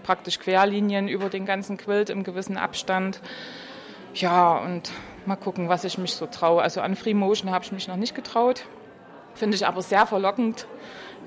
praktisch 0.03 0.39
Querlinien 0.39 1.07
über 1.07 1.29
den 1.29 1.45
ganzen 1.45 1.77
Quilt 1.77 2.09
im 2.09 2.23
gewissen 2.23 2.57
Abstand. 2.57 3.21
Ja, 4.13 4.57
und 4.57 4.91
mal 5.25 5.35
gucken, 5.35 5.69
was 5.69 5.83
ich 5.83 5.97
mich 5.97 6.13
so 6.13 6.25
traue. 6.25 6.61
Also 6.61 6.81
an 6.81 6.95
Free 6.95 7.13
Motion 7.13 7.51
habe 7.51 7.63
ich 7.63 7.71
mich 7.71 7.87
noch 7.87 7.95
nicht 7.95 8.15
getraut. 8.15 8.65
Finde 9.35 9.55
ich 9.55 9.67
aber 9.67 9.81
sehr 9.81 10.05
verlockend. 10.07 10.67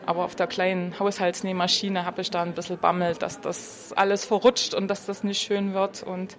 Aber 0.04 0.24
auf 0.24 0.34
der 0.34 0.48
kleinen 0.48 0.98
Haushaltsnähmaschine 0.98 2.04
habe 2.04 2.22
ich 2.22 2.30
da 2.30 2.42
ein 2.42 2.54
bisschen 2.54 2.78
Bammel, 2.78 3.14
dass 3.14 3.40
das 3.40 3.92
alles 3.94 4.24
verrutscht 4.24 4.74
und 4.74 4.88
dass 4.88 5.06
das 5.06 5.22
nicht 5.22 5.40
schön 5.40 5.74
wird. 5.74 6.02
Und 6.02 6.36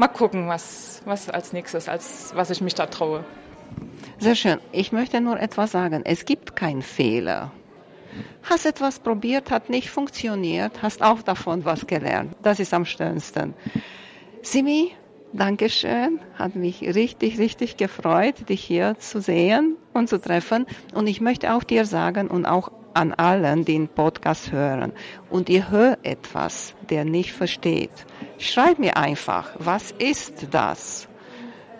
mal 0.00 0.08
gucken, 0.08 0.48
was, 0.48 1.02
was 1.04 1.28
als 1.28 1.52
nächstes, 1.52 1.88
als 1.88 2.32
was 2.34 2.48
ich 2.50 2.62
mich 2.62 2.74
da 2.74 2.86
traue. 2.86 3.22
Sehr 4.18 4.34
schön. 4.34 4.58
Ich 4.72 4.92
möchte 4.92 5.20
nur 5.20 5.38
etwas 5.38 5.72
sagen. 5.72 6.02
Es 6.04 6.24
gibt 6.24 6.56
keinen 6.56 6.82
Fehler. 6.82 7.52
Hast 8.42 8.64
etwas 8.64 8.98
probiert, 8.98 9.50
hat 9.50 9.68
nicht 9.68 9.90
funktioniert, 9.90 10.82
hast 10.82 11.02
auch 11.02 11.22
davon 11.22 11.64
was 11.64 11.86
gelernt. 11.86 12.34
Das 12.42 12.58
ist 12.58 12.72
am 12.74 12.86
schönsten. 12.86 13.54
Simi, 14.42 14.92
Dankeschön. 15.32 16.18
Hat 16.34 16.56
mich 16.56 16.80
richtig, 16.82 17.38
richtig 17.38 17.76
gefreut, 17.76 18.48
dich 18.48 18.64
hier 18.64 18.96
zu 18.98 19.20
sehen 19.20 19.76
und 19.92 20.08
zu 20.08 20.18
treffen. 20.20 20.66
Und 20.94 21.06
ich 21.06 21.20
möchte 21.20 21.54
auch 21.54 21.62
dir 21.62 21.84
sagen 21.84 22.28
und 22.28 22.46
auch 22.46 22.72
an 22.94 23.12
allen, 23.12 23.64
die 23.64 23.74
den 23.74 23.88
Podcast 23.88 24.50
hören 24.50 24.92
und 25.30 25.48
ihr 25.48 25.70
hört 25.70 26.04
etwas, 26.04 26.74
der 26.88 27.04
nicht 27.04 27.32
versteht. 27.32 27.90
Schreib 28.40 28.78
mir 28.78 28.96
einfach, 28.96 29.50
was 29.58 29.90
ist 29.98 30.46
das? 30.50 31.08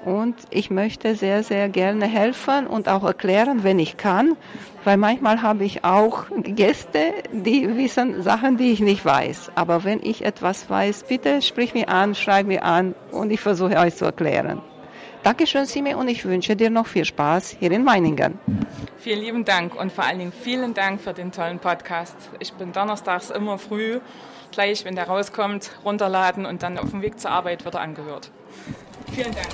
Und 0.05 0.37
ich 0.51 0.69
möchte 0.71 1.15
sehr, 1.15 1.43
sehr 1.43 1.71
gerne 1.71 2.07
helfen 2.07 2.67
und 2.67 2.87
auch 2.87 3.03
erklären, 3.03 3.65
wenn 3.65 3.79
ich 3.79 3.97
kann, 3.97 4.37
weil 4.85 4.99
manchmal 4.99 5.41
habe 5.41 5.65
ich 5.65 5.85
auch 5.85 6.27
Gäste, 6.43 7.15
die 7.33 7.79
wissen 7.79 8.23
Sachen, 8.23 8.59
die 8.59 8.73
ich 8.73 8.81
nicht 8.81 9.07
weiß. 9.07 9.53
Aber 9.55 9.85
wenn 9.85 10.01
ich 10.03 10.23
etwas 10.23 10.69
weiß, 10.69 11.05
bitte 11.05 11.41
sprich 11.41 11.73
mir 11.73 11.89
an, 11.89 12.15
schreib 12.15 12.47
mir 12.47 12.63
an 12.63 12.95
und 13.11 13.31
ich 13.31 13.41
versuche 13.41 13.79
euch 13.79 13.97
zu 13.97 14.05
erklären. 14.05 14.61
Dankeschön, 15.23 15.65
Simi, 15.65 15.95
und 15.95 16.09
ich 16.09 16.27
wünsche 16.27 16.57
dir 16.57 16.69
noch 16.69 16.87
viel 16.87 17.07
Spaß 17.07 17.57
hier 17.59 17.71
in 17.73 17.85
Meiningen. 17.85 18.39
Vielen 18.99 19.21
lieben 19.21 19.45
Dank 19.47 19.75
und 19.75 19.93
vor 19.93 20.05
allen 20.05 20.19
Dingen 20.19 20.33
vielen 20.33 20.75
Dank 20.75 21.01
für 21.01 21.15
den 21.15 21.33
tollen 21.33 21.59
Podcast. 21.59 22.17
Ich 22.39 22.53
bin 22.53 22.73
donnerstags 22.73 23.31
immer 23.31 23.57
früh, 23.57 24.01
gleich 24.53 24.85
wenn 24.85 24.95
der 24.95 25.07
rauskommt, 25.07 25.71
runterladen 25.85 26.47
und 26.47 26.63
dann 26.63 26.79
auf 26.79 26.91
dem 26.91 27.03
Weg 27.03 27.19
zur 27.21 27.31
Arbeit 27.31 27.65
wird 27.65 27.75
er 27.75 27.81
angehört. 27.81 28.31
Vielen 29.13 29.33
Dank. 29.33 29.49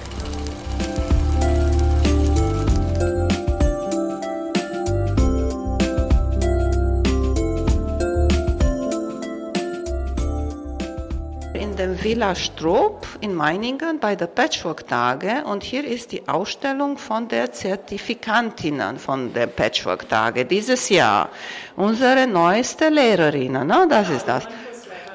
in 11.76 11.90
dem 11.90 12.02
Villa 12.02 12.34
Stroop 12.34 13.06
in 13.20 13.34
Meiningen 13.34 13.98
bei 14.00 14.16
der 14.16 14.28
Patchwork-Tage 14.28 15.44
und 15.44 15.62
hier 15.62 15.84
ist 15.84 16.10
die 16.12 16.26
Ausstellung 16.26 16.96
von 16.96 17.28
der 17.28 17.52
Zertifikantinnen 17.52 18.98
von 18.98 19.34
der 19.34 19.46
Patchwork-Tage 19.46 20.46
dieses 20.46 20.88
Jahr. 20.88 21.28
Unsere 21.76 22.26
neueste 22.26 22.88
Lehrerinnen, 22.88 23.66
ne? 23.66 23.86
das 23.90 24.08
ist 24.08 24.26
das. 24.26 24.48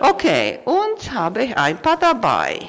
Okay, 0.03 0.57
und 0.65 1.13
habe 1.13 1.43
ich 1.43 1.57
ein 1.57 1.79
paar 1.79 1.95
dabei. 1.95 2.59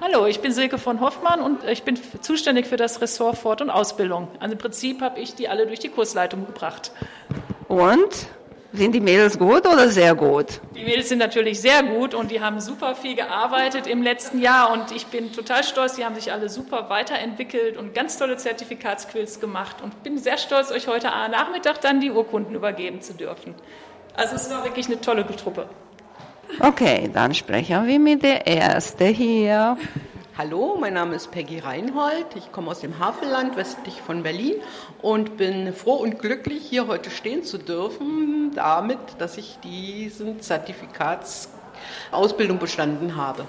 Hallo, 0.00 0.26
ich 0.26 0.40
bin 0.40 0.50
Silke 0.52 0.76
von 0.76 1.00
Hoffmann 1.00 1.40
und 1.40 1.62
ich 1.62 1.84
bin 1.84 1.96
zuständig 2.20 2.66
für 2.66 2.76
das 2.76 3.00
Ressort 3.00 3.38
Fort- 3.38 3.62
und 3.62 3.70
Ausbildung. 3.70 4.26
Also 4.40 4.54
im 4.54 4.58
Prinzip 4.58 5.00
habe 5.02 5.20
ich 5.20 5.36
die 5.36 5.48
alle 5.48 5.68
durch 5.68 5.78
die 5.78 5.88
Kursleitung 5.88 6.44
gebracht. 6.44 6.90
Und? 7.68 8.26
Sind 8.72 8.92
die 8.92 9.00
Mädels 9.00 9.38
gut 9.38 9.66
oder 9.66 9.88
sehr 9.88 10.16
gut? 10.16 10.60
Die 10.74 10.82
Mädels 10.82 11.10
sind 11.10 11.18
natürlich 11.18 11.60
sehr 11.60 11.84
gut 11.84 12.12
und 12.12 12.30
die 12.32 12.40
haben 12.40 12.58
super 12.58 12.96
viel 12.96 13.14
gearbeitet 13.14 13.86
im 13.86 14.02
letzten 14.02 14.40
Jahr 14.40 14.72
und 14.72 14.90
ich 14.90 15.06
bin 15.06 15.30
total 15.30 15.62
stolz, 15.62 15.94
die 15.94 16.04
haben 16.04 16.14
sich 16.16 16.32
alle 16.32 16.48
super 16.48 16.88
weiterentwickelt 16.88 17.76
und 17.76 17.94
ganz 17.94 18.16
tolle 18.18 18.36
Zertifikatsquills 18.38 19.40
gemacht 19.40 19.76
und 19.80 20.02
bin 20.02 20.18
sehr 20.18 20.38
stolz, 20.38 20.72
euch 20.72 20.88
heute 20.88 21.06
Nachmittag 21.06 21.82
dann 21.82 22.00
die 22.00 22.10
Urkunden 22.10 22.56
übergeben 22.56 23.00
zu 23.00 23.12
dürfen. 23.12 23.54
Also 24.14 24.36
es 24.36 24.50
war 24.50 24.64
wirklich 24.64 24.86
eine 24.86 25.00
tolle 25.00 25.24
Truppe. 25.26 25.68
Okay, 26.60 27.10
dann 27.12 27.34
sprechen 27.34 27.86
wir 27.86 27.98
mit 27.98 28.22
der 28.22 28.46
Erste 28.46 29.06
hier. 29.06 29.76
Hallo, 30.38 30.78
mein 30.80 30.94
Name 30.94 31.16
ist 31.16 31.30
Peggy 31.30 31.58
Reinhold. 31.58 32.24
Ich 32.36 32.50
komme 32.52 32.70
aus 32.70 32.80
dem 32.80 32.98
Havelland 32.98 33.54
westlich 33.56 34.00
von 34.00 34.22
Berlin 34.22 34.54
und 35.02 35.36
bin 35.36 35.74
froh 35.74 35.96
und 35.96 36.18
glücklich, 36.18 36.62
hier 36.68 36.86
heute 36.86 37.10
stehen 37.10 37.44
zu 37.44 37.58
dürfen, 37.58 38.50
damit, 38.54 38.98
dass 39.18 39.36
ich 39.36 39.58
diesen 39.62 40.40
Zertifikatsausbildung 40.40 42.58
bestanden 42.58 43.16
habe. 43.16 43.44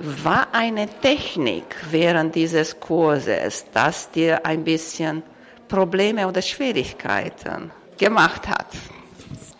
War 0.00 0.48
eine 0.52 0.88
Technik 0.88 1.76
während 1.90 2.34
dieses 2.34 2.80
Kurses, 2.80 3.66
das 3.72 4.10
dir 4.10 4.44
ein 4.44 4.64
bisschen 4.64 5.22
Probleme 5.68 6.26
oder 6.26 6.42
Schwierigkeiten 6.42 7.70
gemacht 7.96 8.48
hat? 8.48 8.66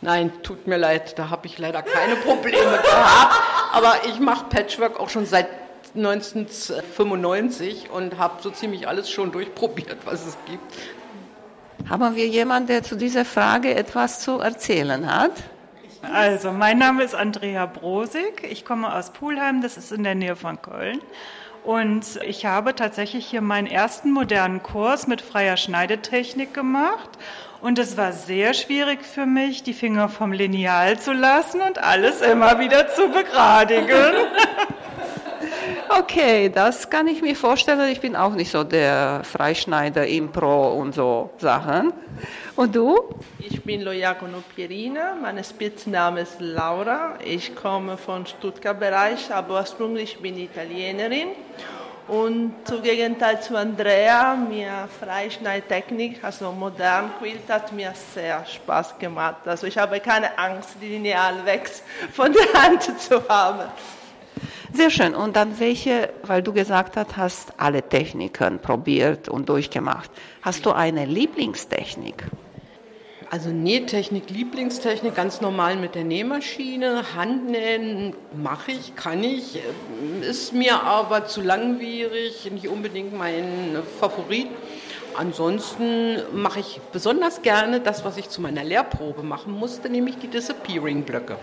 Nein, 0.02 0.32
tut 0.42 0.66
mir 0.66 0.78
leid, 0.78 1.16
da 1.16 1.30
habe 1.30 1.46
ich 1.46 1.58
leider 1.58 1.80
keine 1.80 2.16
Probleme 2.16 2.58
gehabt. 2.82 3.40
Aber 3.72 3.94
ich 4.08 4.18
mache 4.18 4.46
Patchwork 4.46 4.98
auch 4.98 5.08
schon 5.08 5.26
seit 5.26 5.46
1995 5.94 7.88
und 7.90 8.18
habe 8.18 8.42
so 8.42 8.50
ziemlich 8.50 8.88
alles 8.88 9.08
schon 9.08 9.30
durchprobiert, 9.30 9.98
was 10.04 10.26
es 10.26 10.36
gibt. 10.46 10.74
Haben 11.88 12.16
wir 12.16 12.26
jemanden, 12.26 12.66
der 12.68 12.82
zu 12.82 12.96
dieser 12.96 13.24
Frage 13.24 13.74
etwas 13.74 14.20
zu 14.20 14.40
erzählen 14.40 15.06
hat? 15.12 15.32
Also, 16.02 16.50
mein 16.50 16.78
Name 16.78 17.04
ist 17.04 17.14
Andrea 17.14 17.66
Brosig. 17.66 18.42
Ich 18.50 18.64
komme 18.64 18.92
aus 18.92 19.10
Pulheim, 19.10 19.62
das 19.62 19.76
ist 19.76 19.92
in 19.92 20.02
der 20.02 20.16
Nähe 20.16 20.34
von 20.34 20.60
Köln. 20.60 21.00
Und 21.64 22.18
ich 22.24 22.44
habe 22.44 22.74
tatsächlich 22.74 23.24
hier 23.26 23.40
meinen 23.40 23.68
ersten 23.68 24.10
modernen 24.10 24.64
Kurs 24.64 25.06
mit 25.06 25.20
freier 25.20 25.56
Schneidetechnik 25.56 26.52
gemacht. 26.52 27.10
Und 27.62 27.78
es 27.78 27.96
war 27.96 28.12
sehr 28.12 28.54
schwierig 28.54 29.04
für 29.04 29.24
mich, 29.24 29.62
die 29.62 29.72
Finger 29.72 30.08
vom 30.08 30.32
Lineal 30.32 30.98
zu 30.98 31.12
lassen 31.12 31.60
und 31.60 31.78
alles 31.78 32.20
immer 32.20 32.58
wieder 32.58 32.88
zu 32.88 33.08
begradigen. 33.08 33.86
Okay, 35.88 36.48
das 36.48 36.88
kann 36.88 37.06
ich 37.06 37.20
mir 37.20 37.36
vorstellen. 37.36 37.92
Ich 37.92 38.00
bin 38.00 38.16
auch 38.16 38.34
nicht 38.34 38.50
so 38.50 38.64
der 38.64 39.22
Freischneider 39.24 40.06
im 40.06 40.32
Pro 40.32 40.68
und 40.68 40.94
so 40.94 41.30
Sachen. 41.36 41.92
Und 42.56 42.74
du? 42.74 43.14
Ich 43.38 43.62
bin 43.62 43.82
Loiacono 43.82 44.42
Pierina, 44.54 45.14
mein 45.20 45.42
Spitzname 45.44 46.22
ist 46.22 46.40
Laura. 46.40 47.18
Ich 47.22 47.54
komme 47.54 47.98
vom 47.98 48.24
Stuttgart-Bereich, 48.24 49.34
aber 49.34 49.60
ursprünglich 49.60 50.18
bin 50.18 50.38
ich 50.38 50.44
Italienerin. 50.44 51.28
Und 52.08 52.52
zum 52.64 52.82
Gegenteil 52.82 53.40
zu 53.40 53.56
Andrea, 53.56 54.34
mir 54.34 54.88
Freischneidtechnik, 55.00 56.22
also 56.22 56.50
modern 56.50 57.12
Quilt, 57.18 57.48
hat 57.48 57.72
mir 57.72 57.92
sehr 58.14 58.44
Spaß 58.44 58.98
gemacht. 58.98 59.46
Also 59.46 59.66
ich 59.66 59.78
habe 59.78 60.00
keine 60.00 60.36
Angst, 60.36 60.70
die 60.80 60.88
Lineal 60.88 61.46
weg 61.46 61.70
von 62.12 62.32
der 62.32 62.62
Hand 62.62 63.00
zu 63.00 63.28
haben. 63.28 63.70
Sehr 64.72 64.90
schön. 64.90 65.14
Und 65.14 65.36
dann 65.36 65.60
welche, 65.60 66.10
weil 66.22 66.42
du 66.42 66.52
gesagt 66.52 66.96
hast, 66.96 67.16
hast 67.16 67.52
alle 67.58 67.82
Techniken 67.82 68.58
probiert 68.58 69.28
und 69.28 69.48
durchgemacht. 69.48 70.10
Hast 70.40 70.66
du 70.66 70.72
eine 70.72 71.04
Lieblingstechnik? 71.04 72.24
Also 73.32 73.48
Nähtechnik, 73.48 74.28
Lieblingstechnik, 74.28 75.14
ganz 75.14 75.40
normal 75.40 75.76
mit 75.76 75.94
der 75.94 76.04
Nähmaschine. 76.04 77.02
Handnähen 77.16 78.14
mache 78.36 78.72
ich, 78.72 78.94
kann 78.94 79.24
ich, 79.24 79.58
ist 80.20 80.52
mir 80.52 80.82
aber 80.82 81.24
zu 81.24 81.40
langwierig, 81.40 82.50
nicht 82.52 82.68
unbedingt 82.68 83.16
mein 83.16 83.78
Favorit. 83.98 84.48
Ansonsten 85.16 86.18
mache 86.34 86.60
ich 86.60 86.82
besonders 86.92 87.40
gerne 87.40 87.80
das, 87.80 88.04
was 88.04 88.18
ich 88.18 88.28
zu 88.28 88.42
meiner 88.42 88.64
Lehrprobe 88.64 89.22
machen 89.22 89.54
musste, 89.54 89.88
nämlich 89.88 90.18
die 90.18 90.28
Disappearing-Blöcke. 90.28 91.38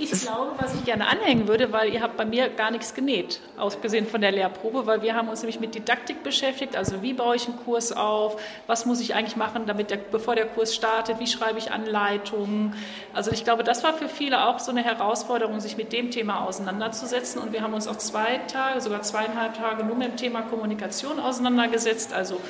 Ich 0.00 0.12
glaube, 0.12 0.52
was 0.58 0.74
ich 0.76 0.84
gerne 0.84 1.08
anhängen 1.08 1.48
würde, 1.48 1.72
weil 1.72 1.92
ihr 1.92 2.00
habt 2.00 2.16
bei 2.16 2.24
mir 2.24 2.48
gar 2.50 2.70
nichts 2.70 2.94
genäht, 2.94 3.40
ausgesehen 3.56 4.06
von 4.06 4.20
der 4.20 4.30
Lehrprobe, 4.30 4.86
weil 4.86 5.02
wir 5.02 5.16
haben 5.16 5.28
uns 5.28 5.42
nämlich 5.42 5.58
mit 5.58 5.74
Didaktik 5.74 6.22
beschäftigt, 6.22 6.76
also 6.76 7.02
wie 7.02 7.14
baue 7.14 7.34
ich 7.34 7.48
einen 7.48 7.58
Kurs 7.64 7.90
auf, 7.90 8.40
was 8.68 8.86
muss 8.86 9.00
ich 9.00 9.16
eigentlich 9.16 9.34
machen, 9.34 9.66
damit 9.66 9.90
der, 9.90 9.96
bevor 9.96 10.36
der 10.36 10.46
Kurs 10.46 10.72
startet, 10.72 11.18
wie 11.18 11.26
schreibe 11.26 11.58
ich 11.58 11.72
Anleitungen. 11.72 12.76
Also 13.12 13.32
ich 13.32 13.42
glaube, 13.42 13.64
das 13.64 13.82
war 13.82 13.92
für 13.92 14.08
viele 14.08 14.46
auch 14.46 14.60
so 14.60 14.70
eine 14.70 14.84
Herausforderung, 14.84 15.58
sich 15.58 15.76
mit 15.76 15.92
dem 15.92 16.12
Thema 16.12 16.46
auseinanderzusetzen. 16.46 17.42
Und 17.42 17.52
wir 17.52 17.62
haben 17.62 17.74
uns 17.74 17.88
auch 17.88 17.96
zwei 17.96 18.38
Tage, 18.46 18.80
sogar 18.80 19.02
zweieinhalb 19.02 19.54
Tage 19.54 19.82
nur 19.82 19.96
mit 19.96 20.08
dem 20.08 20.16
Thema 20.16 20.42
Kommunikation 20.42 21.18
auseinandergesetzt, 21.18 22.12
also 22.12 22.40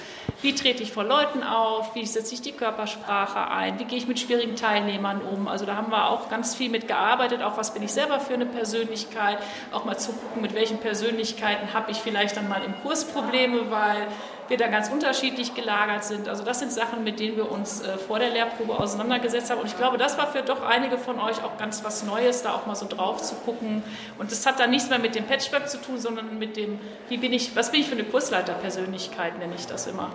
wie 0.41 0.55
trete 0.55 0.85
ich 0.85 0.93
vor 0.93 1.03
Leuten 1.03 1.43
auf, 1.43 1.97
wie 1.97 2.07
setze 2.07 2.35
ich 2.35 2.43
die 2.43 2.53
Körpersprache 2.53 3.51
ein, 3.51 3.81
wie 3.81 3.85
gehe 3.85 3.99
ich 3.99 4.07
mit 4.07 4.21
schwierigen 4.21 4.55
Teilnehmern 4.55 5.21
um. 5.21 5.49
Also 5.49 5.67
da 5.67 5.75
haben 5.75 5.91
wir 5.91 6.11
auch 6.11 6.29
ganz 6.29 6.55
viel 6.55 6.71
mit 6.71 6.87
gearbeitet, 6.87 7.38
auch 7.43 7.57
was 7.57 7.75
bin 7.75 7.83
ich 7.83 7.93
selber 7.93 8.21
für 8.21 8.35
eine 8.35 8.47
Persönlichkeit, 8.47 9.39
auch 9.73 9.85
mal 9.85 9.97
zu 9.97 10.13
gucken, 10.13 10.43
mit 10.43 10.55
welchen 10.55 10.79
Persönlichkeiten 10.79 11.73
habe 11.75 11.91
ich 11.91 11.99
vielleicht 11.99 12.37
dann 12.37 12.49
mal 12.49 12.63
im 12.65 12.75
Kurs 12.83 13.05
Probleme, 13.05 13.71
weil 13.71 14.07
wir 14.49 14.57
da 14.57 14.69
ganz 14.69 14.89
unterschiedlich 14.89 15.55
gelagert 15.55 16.05
sind. 16.05 16.29
Also 16.29 16.43
das 16.43 16.59
sind 16.59 16.73
Sachen, 16.73 17.05
mit 17.05 17.21
denen 17.21 17.37
wir 17.37 17.51
uns 17.51 17.83
äh, 17.83 17.99
vor 17.99 18.19
der 18.19 18.31
Lehrprobe 18.31 18.79
auseinandergesetzt 18.79 19.51
haben. 19.51 19.61
Und 19.61 19.67
ich 19.67 19.77
glaube, 19.77 19.99
das 19.99 20.19
war 20.19 20.27
für 20.29 20.43
doch 20.43 20.63
einige 20.63 20.99
von 20.99 21.21
euch 21.21 21.43
auch 21.45 21.57
ganz 21.59 21.85
was 21.85 22.03
Neues, 22.05 22.43
da 22.43 22.55
auch 22.55 22.67
mal 22.67 22.75
so 22.75 22.87
drauf 22.87 23.23
zu 23.23 23.35
gucken. 23.37 23.83
Und 24.19 24.31
das 24.33 24.47
hat 24.47 24.59
dann 24.59 24.71
nichts 24.71 24.89
mehr 24.89 24.99
mit 24.99 25.15
dem 25.15 25.25
Patchwork 25.25 25.69
zu 25.69 25.79
tun, 25.79 25.99
sondern 25.99 26.39
mit 26.39 26.57
dem, 26.57 26.81
wie 27.09 27.19
bin 27.19 27.33
ich, 27.33 27.55
was 27.55 27.71
bin 27.71 27.81
ich 27.81 27.87
für 27.87 27.95
eine 27.95 28.05
Kursleiterpersönlichkeit, 28.05 29.39
nenne 29.39 29.55
ich 29.55 29.67
das 29.67 29.87
immer. 29.87 30.11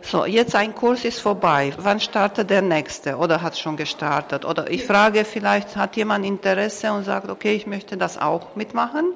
So, 0.00 0.24
jetzt 0.24 0.54
ein 0.54 0.74
Kurs 0.74 1.04
ist 1.04 1.20
vorbei. 1.20 1.72
Wann 1.76 2.00
startet 2.00 2.50
der 2.50 2.62
nächste? 2.62 3.16
Oder 3.16 3.42
hat 3.42 3.58
schon 3.58 3.76
gestartet? 3.76 4.44
Oder 4.44 4.70
ich 4.70 4.86
frage, 4.86 5.24
vielleicht 5.24 5.76
hat 5.76 5.96
jemand 5.96 6.24
Interesse 6.24 6.92
und 6.92 7.04
sagt, 7.04 7.28
okay, 7.28 7.54
ich 7.54 7.66
möchte 7.66 7.96
das 7.96 8.16
auch 8.16 8.56
mitmachen? 8.56 9.12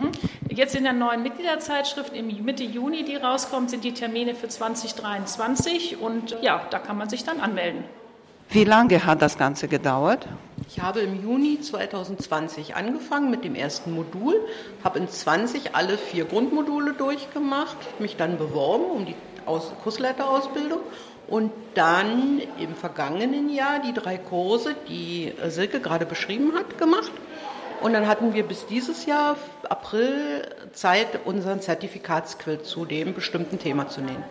Mhm. 0.00 0.10
Jetzt 0.48 0.74
in 0.74 0.84
der 0.84 0.92
neuen 0.92 1.22
Mitgliederzeitschrift 1.22 2.14
im 2.14 2.26
Mitte 2.44 2.64
Juni, 2.64 3.04
die 3.04 3.16
rauskommt, 3.16 3.70
sind 3.70 3.84
die 3.84 3.92
Termine 3.92 4.34
für 4.34 4.48
2023 4.48 6.00
und 6.00 6.36
ja, 6.42 6.62
da 6.70 6.78
kann 6.78 6.98
man 6.98 7.08
sich 7.08 7.24
dann 7.24 7.40
anmelden. 7.40 7.84
Wie 8.50 8.64
lange 8.64 9.06
hat 9.06 9.22
das 9.22 9.38
Ganze 9.38 9.66
gedauert? 9.66 10.26
Ich 10.68 10.80
habe 10.80 11.00
im 11.00 11.22
Juni 11.22 11.60
2020 11.60 12.76
angefangen 12.76 13.30
mit 13.30 13.44
dem 13.44 13.54
ersten 13.54 13.94
Modul, 13.94 14.34
habe 14.84 14.98
in 14.98 15.08
20 15.08 15.74
alle 15.74 15.96
vier 15.96 16.26
Grundmodule 16.26 16.92
durchgemacht, 16.92 17.76
mich 17.98 18.16
dann 18.16 18.36
beworben 18.36 18.84
um 18.84 19.06
die 19.06 19.14
Aus 19.46 19.72
Kursleiterausbildung 19.82 20.80
und 21.28 21.52
dann 21.74 22.42
im 22.58 22.74
vergangenen 22.74 23.48
Jahr 23.48 23.80
die 23.80 23.92
drei 23.92 24.18
Kurse, 24.18 24.74
die 24.88 25.32
Silke 25.48 25.80
gerade 25.80 26.06
beschrieben 26.06 26.52
hat, 26.54 26.78
gemacht. 26.78 27.12
Und 27.80 27.94
dann 27.94 28.06
hatten 28.06 28.32
wir 28.32 28.44
bis 28.44 28.66
dieses 28.66 29.06
Jahr, 29.06 29.36
April, 29.68 30.48
Zeit, 30.72 31.20
unseren 31.24 31.60
Zertifikatsquill 31.60 32.62
zu 32.62 32.84
dem 32.84 33.12
bestimmten 33.14 33.58
Thema 33.58 33.88
zu 33.88 34.00
nehmen. 34.00 34.22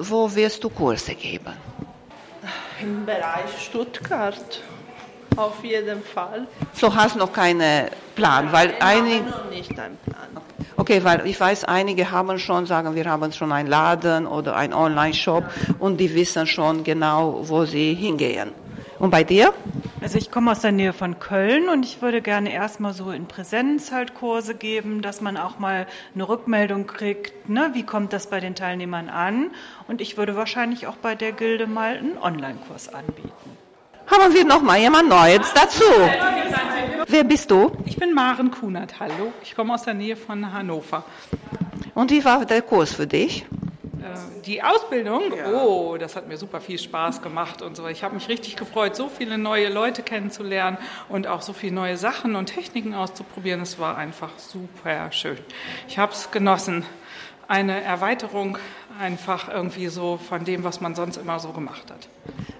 Wo 0.00 0.34
wirst 0.34 0.64
du 0.64 0.70
Kurse 0.70 1.14
geben? 1.14 1.54
Im 2.80 3.06
Bereich 3.06 3.58
Stuttgart. 3.58 4.60
Auf 5.36 5.64
jeden 5.64 6.02
Fall. 6.02 6.46
So 6.74 6.94
hast 6.94 7.16
noch 7.16 7.32
keinen 7.32 7.88
Plan, 8.14 8.52
weil 8.52 8.74
einige. 8.80 9.24
noch 9.24 9.50
nicht 9.50 9.78
einen 9.78 9.96
Plan. 9.98 10.28
Okay, 10.76 11.04
weil 11.04 11.26
ich 11.26 11.38
weiß, 11.38 11.64
einige 11.64 12.10
haben 12.10 12.38
schon, 12.38 12.66
sagen 12.66 12.94
wir, 12.94 13.04
haben 13.04 13.32
schon 13.32 13.52
einen 13.52 13.68
Laden 13.68 14.26
oder 14.26 14.56
einen 14.56 14.72
Online-Shop 14.72 15.44
und 15.78 15.98
die 15.98 16.14
wissen 16.14 16.46
schon 16.46 16.82
genau, 16.82 17.48
wo 17.48 17.64
sie 17.64 17.94
hingehen. 17.94 18.50
Und 18.98 19.10
bei 19.10 19.24
dir? 19.24 19.52
Also 20.00 20.18
ich 20.18 20.30
komme 20.30 20.50
aus 20.50 20.60
der 20.60 20.72
Nähe 20.72 20.92
von 20.92 21.18
Köln 21.18 21.68
und 21.68 21.84
ich 21.84 22.02
würde 22.02 22.22
gerne 22.22 22.52
erstmal 22.52 22.92
so 22.92 23.10
in 23.10 23.26
Präsenz 23.26 23.92
halt 23.92 24.14
Kurse 24.14 24.54
geben, 24.54 25.02
dass 25.02 25.20
man 25.20 25.36
auch 25.36 25.58
mal 25.58 25.86
eine 26.14 26.28
Rückmeldung 26.28 26.86
kriegt, 26.86 27.48
ne, 27.48 27.70
wie 27.72 27.84
kommt 27.84 28.12
das 28.12 28.28
bei 28.28 28.40
den 28.40 28.54
Teilnehmern 28.54 29.08
an? 29.08 29.50
Und 29.88 30.00
ich 30.00 30.16
würde 30.16 30.36
wahrscheinlich 30.36 30.86
auch 30.86 30.96
bei 30.96 31.14
der 31.14 31.32
Gilde 31.32 31.66
mal 31.66 31.96
einen 31.96 32.18
Online-Kurs 32.18 32.92
anbieten. 32.92 33.63
Haben 34.06 34.34
wir 34.34 34.44
noch 34.44 34.62
mal 34.62 34.78
jemand 34.78 35.08
Neues 35.08 35.52
dazu? 35.54 35.84
Wer 37.06 37.24
bist 37.24 37.50
du? 37.50 37.72
Ich 37.86 37.96
bin 37.96 38.12
Maren 38.14 38.50
Kunert, 38.50 38.98
hallo. 39.00 39.32
Ich 39.42 39.54
komme 39.54 39.74
aus 39.74 39.82
der 39.82 39.94
Nähe 39.94 40.16
von 40.16 40.52
Hannover. 40.52 41.04
Und 41.94 42.10
wie 42.10 42.24
war 42.24 42.44
der 42.44 42.62
Kurs 42.62 42.92
für 42.94 43.06
dich? 43.06 43.42
Äh, 44.02 44.42
Die 44.44 44.62
Ausbildung, 44.62 45.22
oh, 45.54 45.96
das 45.98 46.16
hat 46.16 46.28
mir 46.28 46.36
super 46.36 46.60
viel 46.60 46.78
Spaß 46.78 47.22
gemacht 47.22 47.62
und 47.62 47.76
so. 47.76 47.86
Ich 47.86 48.02
habe 48.02 48.14
mich 48.14 48.28
richtig 48.28 48.56
gefreut, 48.56 48.96
so 48.96 49.08
viele 49.08 49.38
neue 49.38 49.68
Leute 49.68 50.02
kennenzulernen 50.02 50.76
und 51.08 51.26
auch 51.26 51.42
so 51.42 51.52
viele 51.52 51.74
neue 51.74 51.96
Sachen 51.96 52.36
und 52.36 52.46
Techniken 52.46 52.94
auszuprobieren. 52.94 53.60
Es 53.60 53.78
war 53.78 53.96
einfach 53.96 54.30
super 54.38 55.10
schön. 55.12 55.38
Ich 55.88 55.98
habe 55.98 56.12
es 56.12 56.30
genossen. 56.30 56.84
Eine 57.48 57.82
Erweiterung 57.82 58.58
einfach 59.00 59.48
irgendwie 59.48 59.88
so 59.88 60.16
von 60.16 60.44
dem, 60.44 60.64
was 60.64 60.80
man 60.80 60.94
sonst 60.94 61.16
immer 61.16 61.38
so 61.38 61.50
gemacht 61.50 61.90
hat. 61.90 62.08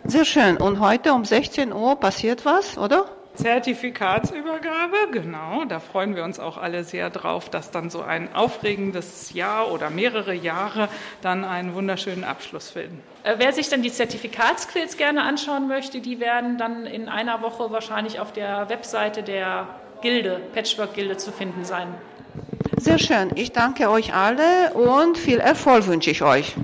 Sehr 0.05 0.25
schön. 0.25 0.57
Und 0.57 0.81
heute 0.81 1.13
um 1.15 1.25
16 1.25 1.73
Uhr 1.73 1.99
passiert 1.99 2.45
was, 2.45 2.77
oder? 2.77 3.07
Zertifikatsübergabe, 3.35 5.11
genau. 5.11 5.65
Da 5.65 5.81
freuen 5.81 6.15
wir 6.15 6.23
uns 6.23 6.39
auch 6.39 6.57
alle 6.57 6.85
sehr 6.85 7.11
drauf, 7.11 7.49
dass 7.49 7.73
dann 7.73 7.91
so 7.91 8.03
ein 8.03 8.33
aufregendes 8.35 9.33
Jahr 9.33 9.73
oder 9.73 9.91
mehrere 9.91 10.35
Jahre 10.35 10.89
dann 11.21 11.45
einen 11.45 11.75
wunderschönen 11.75 12.23
Abschluss 12.23 12.71
finden. 12.71 13.03
Äh, 13.25 13.35
Wer 13.39 13.53
sich 13.53 13.69
dann 13.69 13.83
die 13.83 13.91
Zertifikatsquills 13.91 14.97
gerne 14.97 15.23
anschauen 15.23 15.67
möchte, 15.67 16.01
die 16.01 16.21
werden 16.21 16.59
dann 16.59 16.87
in 16.87 17.09
einer 17.09 17.43
Woche 17.43 17.73
wahrscheinlich 17.73 18.21
auf 18.21 18.33
der 18.33 18.69
Webseite 18.69 19.25
der 19.25 19.67
Gilde, 20.01 20.41
Patchwork-Gilde 20.55 21.17
zu 21.17 21.33
finden 21.33 21.65
sein. 21.65 21.89
Sehr 22.85 22.99
schön. 22.99 23.31
Ich 23.35 23.51
danke 23.53 23.89
euch 23.89 24.13
alle 24.13 24.75
und 24.75 25.17
viel 25.17 25.39
Erfolg 25.39 25.87
wünsche 25.87 26.11
ich 26.11 26.21
euch. 26.21 26.55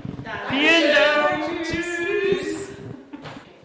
Vielen 0.49 0.93
Dank. 0.93 1.63
Tschüss. 1.63 2.69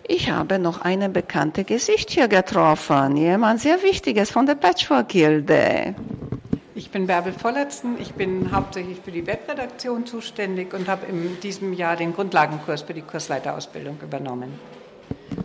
Ich 0.08 0.30
habe 0.30 0.58
noch 0.58 0.80
eine 0.80 1.10
bekannte 1.10 1.64
Gesicht 1.64 2.08
hier 2.08 2.28
getroffen. 2.28 3.18
Jemand 3.18 3.60
sehr 3.60 3.82
Wichtiges 3.82 4.30
von 4.30 4.46
der 4.46 4.54
Patchwork-Gilde. 4.54 5.94
Ich 6.74 6.88
bin 6.90 7.06
Bärbel 7.06 7.34
Vollertsen. 7.34 7.96
Ich 8.00 8.14
bin 8.14 8.50
hauptsächlich 8.50 9.00
für 9.04 9.12
die 9.12 9.26
Webredaktion 9.26 10.06
zuständig 10.06 10.72
und 10.72 10.88
habe 10.88 11.04
in 11.04 11.38
diesem 11.40 11.74
Jahr 11.74 11.96
den 11.96 12.14
Grundlagenkurs 12.14 12.80
für 12.80 12.94
die 12.94 13.02
Kursleiterausbildung 13.02 13.98
übernommen. 14.02 14.58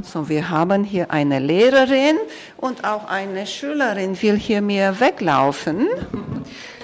So, 0.01 0.30
wir 0.30 0.49
haben 0.49 0.86
hier 0.86 1.12
eine 1.12 1.39
Lehrerin 1.39 2.16
und 2.55 2.86
auch 2.86 3.09
eine 3.09 3.45
Schülerin 3.47 4.22
will 4.22 4.38
hier 4.38 4.62
mir 4.62 5.01
weglaufen. 5.01 5.89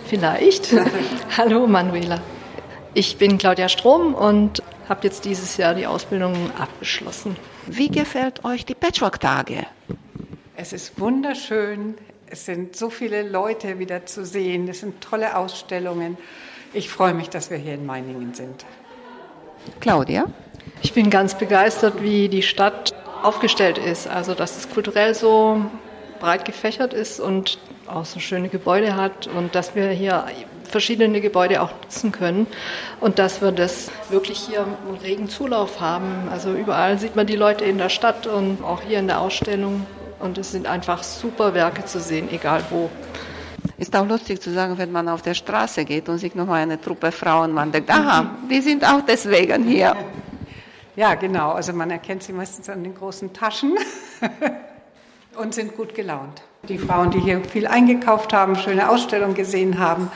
Vielleicht. 0.07 0.73
Hallo 1.37 1.67
Manuela. 1.67 2.21
Ich 2.93 3.17
bin 3.17 3.37
Claudia 3.37 3.67
Strom 3.67 4.13
und 4.13 4.63
habe 4.87 5.01
jetzt 5.03 5.25
dieses 5.25 5.57
Jahr 5.57 5.73
die 5.73 5.85
Ausbildung 5.85 6.33
abgeschlossen. 6.57 7.35
Wie 7.65 7.89
gefällt 7.89 8.45
euch 8.45 8.65
die 8.65 8.73
Patchwork-Tage? 8.73 9.65
Es 10.55 10.71
ist 10.71 10.97
wunderschön. 10.97 11.95
Es 12.25 12.45
sind 12.45 12.77
so 12.77 12.89
viele 12.89 13.27
Leute 13.27 13.79
wieder 13.79 14.05
zu 14.05 14.25
sehen. 14.25 14.69
Es 14.69 14.79
sind 14.79 15.01
tolle 15.01 15.35
Ausstellungen. 15.35 16.17
Ich 16.73 16.89
freue 16.89 17.13
mich, 17.13 17.29
dass 17.29 17.51
wir 17.51 17.57
hier 17.57 17.73
in 17.73 17.85
Meiningen 17.85 18.33
sind. 18.33 18.65
Claudia? 19.81 20.25
Ich 20.81 20.93
bin 20.93 21.09
ganz 21.09 21.37
begeistert, 21.37 22.01
wie 22.01 22.29
die 22.29 22.43
Stadt 22.43 22.93
aufgestellt 23.23 23.77
ist. 23.77 24.07
Also, 24.07 24.35
dass 24.35 24.57
es 24.57 24.69
kulturell 24.69 25.13
so 25.13 25.65
breit 26.21 26.45
gefächert 26.45 26.93
ist 26.93 27.19
und 27.19 27.59
auch 27.87 28.05
so 28.05 28.19
schöne 28.19 28.49
Gebäude 28.49 28.95
hat 28.95 29.27
und 29.27 29.55
dass 29.55 29.75
wir 29.75 29.89
hier 29.89 30.25
verschiedene 30.63 31.21
Gebäude 31.21 31.61
auch 31.61 31.71
nutzen 31.81 32.11
können 32.11 32.47
und 32.99 33.19
dass 33.19 33.41
wir 33.41 33.51
das 33.51 33.89
wirklich 34.09 34.39
hier 34.39 34.61
einen 34.61 34.97
regen 35.01 35.29
Zulauf 35.29 35.79
haben. 35.79 36.27
Also 36.31 36.53
überall 36.53 36.99
sieht 36.99 37.15
man 37.15 37.25
die 37.25 37.35
Leute 37.35 37.65
in 37.65 37.77
der 37.77 37.89
Stadt 37.89 38.27
und 38.27 38.63
auch 38.63 38.81
hier 38.81 38.99
in 38.99 39.07
der 39.07 39.21
Ausstellung 39.21 39.85
und 40.19 40.37
es 40.37 40.51
sind 40.51 40.67
einfach 40.67 41.03
super 41.03 41.53
Werke 41.53 41.85
zu 41.85 41.99
sehen, 41.99 42.29
egal 42.31 42.63
wo. 42.69 42.89
Ist 43.77 43.95
auch 43.95 44.07
lustig 44.07 44.41
zu 44.41 44.51
sagen, 44.51 44.77
wenn 44.77 44.91
man 44.91 45.07
auf 45.07 45.21
der 45.21 45.35
Straße 45.35 45.85
geht 45.85 46.09
und 46.09 46.17
sieht 46.17 46.35
nochmal 46.35 46.63
eine 46.63 46.81
Truppe 46.81 47.11
Frauen, 47.11 47.53
man 47.53 47.71
denkt, 47.71 47.89
aha, 47.91 48.31
die 48.49 48.61
sind 48.61 48.83
auch 48.83 49.01
deswegen 49.07 49.63
hier. 49.63 49.95
Ja, 50.97 51.13
genau. 51.13 51.51
Also 51.51 51.73
man 51.73 51.91
erkennt 51.91 52.23
sie 52.23 52.33
meistens 52.33 52.69
an 52.69 52.83
den 52.83 52.95
großen 52.95 53.31
Taschen 53.31 53.77
und 55.37 55.53
sind 55.53 55.75
gut 55.75 55.95
gelaunt. 55.95 56.41
Die 56.67 56.77
Frauen, 56.77 57.11
die 57.11 57.19
hier 57.19 57.43
viel 57.43 57.67
eingekauft 57.67 58.33
haben, 58.33 58.55
schöne 58.55 58.89
Ausstellungen 58.89 59.35
gesehen 59.35 59.79
haben, 59.79 60.11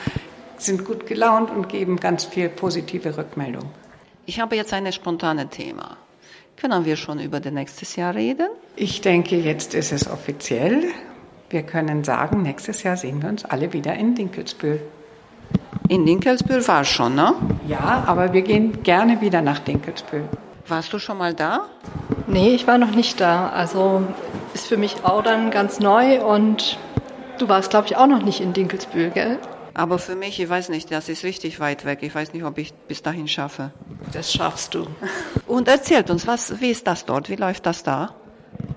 sind 0.58 0.84
gut 0.84 1.06
gelaunt 1.06 1.50
und 1.50 1.68
geben 1.68 1.96
ganz 1.96 2.24
viel 2.24 2.48
positive 2.48 3.16
Rückmeldung. 3.16 3.70
Ich 4.26 4.40
habe 4.40 4.56
jetzt 4.56 4.72
ein 4.72 4.90
spontanes 4.92 5.48
Thema. 5.50 5.96
Können 6.56 6.84
wir 6.84 6.96
schon 6.96 7.18
über 7.18 7.40
das 7.40 7.52
nächste 7.52 8.00
Jahr 8.00 8.14
reden? 8.14 8.48
Ich 8.76 9.00
denke, 9.00 9.36
jetzt 9.36 9.74
ist 9.74 9.92
es 9.92 10.08
offiziell. 10.08 10.84
Wir 11.50 11.62
können 11.62 12.04
sagen, 12.04 12.42
nächstes 12.42 12.82
Jahr 12.82 12.96
sehen 12.96 13.20
wir 13.22 13.28
uns 13.28 13.44
alle 13.44 13.72
wieder 13.72 13.94
in 13.94 14.14
Dinkelsbühl. 14.14 14.80
In 15.88 16.06
Dinkelsbühl 16.06 16.66
war 16.68 16.82
es 16.82 16.88
schon, 16.88 17.14
ne? 17.14 17.34
Ja, 17.66 18.04
aber 18.06 18.32
wir 18.32 18.42
gehen 18.42 18.82
gerne 18.82 19.20
wieder 19.20 19.42
nach 19.42 19.58
Dinkelsbühl. 19.58 20.28
Warst 20.68 20.92
du 20.92 20.98
schon 20.98 21.18
mal 21.18 21.34
da? 21.34 21.66
Nee, 22.26 22.54
ich 22.54 22.66
war 22.66 22.78
noch 22.78 22.92
nicht 22.92 23.20
da. 23.20 23.48
Also 23.50 24.02
ist 24.54 24.66
für 24.66 24.76
mich 24.76 25.04
auch 25.04 25.22
dann 25.22 25.50
ganz 25.50 25.80
neu 25.80 26.24
und 26.24 26.78
du 27.38 27.48
warst, 27.48 27.70
glaube 27.70 27.86
ich, 27.86 27.96
auch 27.96 28.06
noch 28.06 28.22
nicht 28.22 28.40
in 28.40 28.52
Dinkelsbühl, 28.52 29.10
gell? 29.10 29.38
Aber 29.74 29.98
für 29.98 30.14
mich, 30.14 30.38
ich 30.38 30.48
weiß 30.48 30.68
nicht, 30.68 30.90
das 30.92 31.08
ist 31.08 31.24
richtig 31.24 31.58
weit 31.58 31.84
weg. 31.84 32.00
Ich 32.02 32.14
weiß 32.14 32.34
nicht, 32.34 32.44
ob 32.44 32.58
ich 32.58 32.74
bis 32.74 33.02
dahin 33.02 33.26
schaffe. 33.26 33.70
Das 34.12 34.32
schaffst 34.32 34.74
du. 34.74 34.86
Und 35.46 35.68
erzählt 35.68 36.10
uns, 36.10 36.26
was, 36.26 36.60
wie 36.60 36.70
ist 36.70 36.86
das 36.86 37.06
dort? 37.06 37.30
Wie 37.30 37.36
läuft 37.36 37.66
das 37.66 37.82
da? 37.82 38.14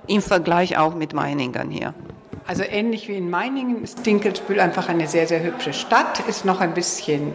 Im 0.07 0.21
Vergleich 0.21 0.77
auch 0.77 0.95
mit 0.95 1.13
Meiningen 1.13 1.69
hier. 1.69 1.93
Also 2.47 2.63
ähnlich 2.63 3.07
wie 3.07 3.17
in 3.17 3.29
Meiningen 3.29 3.83
ist 3.83 4.05
Dinkelsbühl 4.05 4.59
einfach 4.59 4.87
eine 4.87 5.07
sehr, 5.07 5.27
sehr 5.27 5.43
hübsche 5.43 5.73
Stadt, 5.73 6.19
ist 6.27 6.45
noch 6.45 6.61
ein 6.61 6.73
bisschen, 6.75 7.33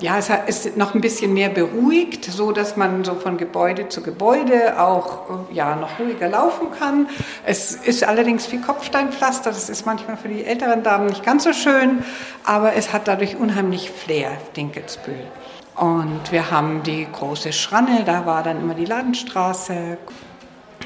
ja, 0.00 0.18
es 0.18 0.66
ist 0.66 0.76
noch 0.76 0.94
ein 0.94 1.00
bisschen 1.00 1.32
mehr 1.32 1.48
beruhigt, 1.48 2.24
so 2.24 2.52
dass 2.52 2.76
man 2.76 3.04
so 3.04 3.14
von 3.14 3.38
Gebäude 3.38 3.88
zu 3.88 4.02
Gebäude 4.02 4.80
auch, 4.80 5.46
ja, 5.52 5.76
noch 5.76 5.98
ruhiger 5.98 6.28
laufen 6.28 6.68
kann. 6.78 7.08
Es 7.44 7.72
ist 7.72 8.04
allerdings 8.04 8.46
viel 8.46 8.60
Kopfsteinpflaster, 8.60 9.50
das 9.50 9.68
ist 9.68 9.86
manchmal 9.86 10.16
für 10.16 10.28
die 10.28 10.44
älteren 10.44 10.82
Damen 10.82 11.06
nicht 11.06 11.24
ganz 11.24 11.44
so 11.44 11.52
schön, 11.52 12.04
aber 12.44 12.74
es 12.74 12.92
hat 12.92 13.08
dadurch 13.08 13.36
unheimlich 13.36 13.90
Flair, 13.90 14.32
Dinkelsbühl. 14.56 15.26
Und 15.76 16.32
wir 16.32 16.50
haben 16.50 16.82
die 16.82 17.06
große 17.10 17.52
Schranne, 17.52 18.02
da 18.04 18.24
war 18.26 18.42
dann 18.42 18.60
immer 18.60 18.74
die 18.74 18.86
Ladenstraße 18.86 19.98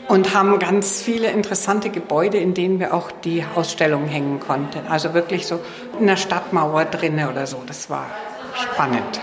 und 0.09 0.35
haben 0.35 0.59
ganz 0.59 1.01
viele 1.03 1.29
interessante 1.29 1.91
Gebäude, 1.91 2.39
in 2.39 2.55
denen 2.55 2.81
wir 2.81 2.93
auch 2.95 3.13
die 3.13 3.45
Ausstellung 3.55 4.07
hängen 4.07 4.41
konnten. 4.41 4.87
Also 4.89 5.15
wirklich 5.15 5.47
so 5.47 5.61
in 5.99 6.09
der 6.09 6.17
Stadtmauer 6.17 6.85
drinne 6.87 7.31
oder 7.31 7.47
so. 7.47 7.63
Das 7.67 7.89
war 7.91 8.07
spannend. 8.55 9.21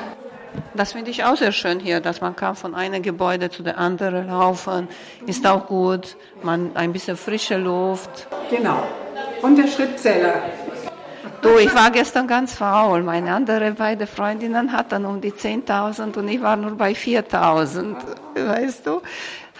Das 0.74 0.94
finde 0.94 1.12
ich 1.12 1.24
auch 1.24 1.36
sehr 1.36 1.52
schön 1.52 1.80
hier, 1.80 2.00
dass 2.00 2.22
man 2.22 2.36
kann 2.36 2.56
von 2.56 2.76
einem 2.76 3.02
Gebäude 3.02 3.50
zu 3.50 3.64
der 3.64 3.78
anderen 3.78 4.28
laufen. 4.28 4.88
Ist 5.26 5.46
auch 5.46 5.68
gut. 5.68 6.18
Man 6.44 6.76
ein 6.76 6.94
bisschen 6.94 7.18
frische 7.18 7.58
Luft. 7.58 8.28
Genau. 8.50 8.84
Und 9.42 9.58
der 9.58 9.68
Schrittzähler. 9.68 10.42
Du, 11.42 11.58
ich 11.58 11.74
war 11.74 11.92
gestern 11.92 12.28
ganz 12.28 12.54
faul. 12.54 13.04
Meine 13.04 13.34
andere 13.34 13.72
beide 13.72 14.08
Freundinnen 14.08 14.72
hatten 14.72 15.06
um 15.06 15.22
die 15.22 15.32
10.000 15.32 16.18
und 16.18 16.28
ich 16.28 16.42
war 16.42 16.56
nur 16.56 16.76
bei 16.76 16.94
4.000. 16.94 17.96
Weißt 18.36 18.88
du? 18.88 19.02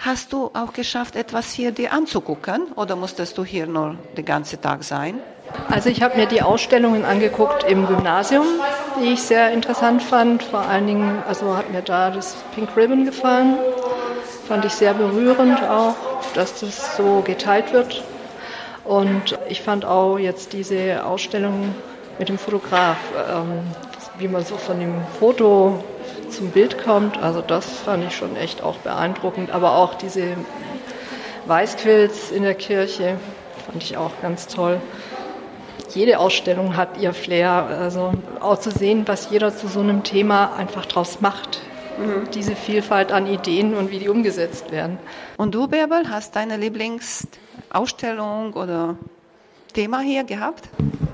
Hast 0.00 0.32
du 0.32 0.50
auch 0.54 0.72
geschafft, 0.72 1.16
etwas 1.16 1.52
hier 1.52 1.72
dir 1.72 1.92
anzugucken 1.92 2.72
oder 2.76 2.94
musstest 2.94 3.36
du 3.38 3.44
hier 3.44 3.66
nur 3.66 3.96
den 4.16 4.24
ganzen 4.24 4.60
Tag 4.60 4.84
sein? 4.84 5.20
Also 5.70 5.90
ich 5.90 6.02
habe 6.02 6.16
mir 6.16 6.26
die 6.26 6.42
Ausstellungen 6.42 7.04
angeguckt 7.04 7.64
im 7.64 7.86
Gymnasium, 7.86 8.46
die 9.00 9.12
ich 9.12 9.22
sehr 9.22 9.52
interessant 9.52 10.02
fand. 10.02 10.42
Vor 10.42 10.60
allen 10.60 10.86
Dingen, 10.86 11.22
also 11.28 11.56
hat 11.56 11.70
mir 11.70 11.82
da 11.82 12.10
das 12.10 12.36
Pink 12.54 12.70
Ribbon 12.76 13.04
gefallen. 13.04 13.58
Fand 14.46 14.64
ich 14.64 14.72
sehr 14.72 14.94
berührend 14.94 15.62
auch, 15.62 15.94
dass 16.34 16.60
das 16.60 16.96
so 16.96 17.22
geteilt 17.22 17.72
wird. 17.72 18.02
Und 18.84 19.38
ich 19.48 19.60
fand 19.60 19.84
auch 19.84 20.18
jetzt 20.18 20.54
diese 20.54 21.04
Ausstellung 21.04 21.74
mit 22.18 22.30
dem 22.30 22.38
Fotograf, 22.38 22.96
ähm, 23.30 23.60
wie 24.18 24.28
man 24.28 24.44
so 24.44 24.56
von 24.56 24.80
dem 24.80 24.94
Foto 25.18 25.84
zum 26.30 26.50
Bild 26.50 26.82
kommt. 26.82 27.22
Also 27.22 27.42
das 27.42 27.66
fand 27.66 28.04
ich 28.04 28.16
schon 28.16 28.36
echt 28.36 28.62
auch 28.62 28.76
beeindruckend. 28.78 29.50
Aber 29.50 29.76
auch 29.76 29.94
diese 29.94 30.36
Weißquills 31.46 32.30
in 32.30 32.42
der 32.42 32.54
Kirche 32.54 33.18
fand 33.66 33.82
ich 33.82 33.96
auch 33.96 34.12
ganz 34.22 34.46
toll. 34.46 34.80
Jede 35.94 36.18
Ausstellung 36.18 36.76
hat 36.76 36.98
ihr 37.00 37.12
Flair. 37.14 37.50
Also 37.50 38.12
auch 38.40 38.58
zu 38.58 38.70
sehen, 38.70 39.04
was 39.06 39.30
jeder 39.30 39.56
zu 39.56 39.68
so 39.68 39.80
einem 39.80 40.02
Thema 40.02 40.54
einfach 40.56 40.86
draus 40.86 41.20
macht. 41.20 41.60
Mhm. 41.98 42.30
Diese 42.32 42.54
Vielfalt 42.54 43.12
an 43.12 43.26
Ideen 43.26 43.74
und 43.74 43.90
wie 43.90 43.98
die 43.98 44.08
umgesetzt 44.08 44.70
werden. 44.70 44.98
Und 45.36 45.54
du, 45.54 45.68
Bärbel, 45.68 46.08
hast 46.10 46.36
deine 46.36 46.56
Lieblingsausstellung 46.56 48.52
oder 48.54 48.96
Thema 49.72 50.00
hier 50.00 50.24
gehabt? 50.24 50.68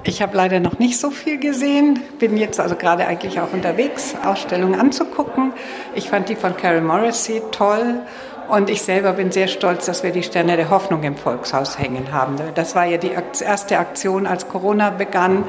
Ich 0.07 0.21
habe 0.21 0.37
leider 0.37 0.61
noch 0.61 0.79
nicht 0.79 0.99
so 0.99 1.11
viel 1.11 1.39
gesehen, 1.39 1.99
bin 2.19 2.37
jetzt 2.37 2.61
also 2.61 2.77
gerade 2.77 3.07
eigentlich 3.07 3.41
auch 3.41 3.53
unterwegs, 3.55 4.15
Ausstellungen 4.23 4.79
anzugucken. 4.79 5.55
Ich 5.95 6.11
fand 6.11 6.29
die 6.29 6.37
von 6.37 6.57
Carol 6.57 6.83
Morrissey 6.83 7.41
toll 7.53 8.01
und 8.49 8.71
ich 8.71 8.83
selber 8.83 9.13
bin 9.13 9.33
sehr 9.33 9.49
stolz, 9.49 9.87
dass 9.87 10.03
wir 10.03 10.11
die 10.11 10.23
Sterne 10.23 10.57
der 10.57 10.71
Hoffnung 10.71 11.03
im 11.03 11.17
Volkshaus 11.17 11.79
hängen 11.79 12.13
haben. 12.13 12.37
Das 12.55 12.75
war 12.75 12.85
ja 12.85 12.99
die 12.99 13.11
erste 13.11 13.79
Aktion, 13.79 14.27
als 14.27 14.49
Corona 14.49 14.91
begann, 14.91 15.45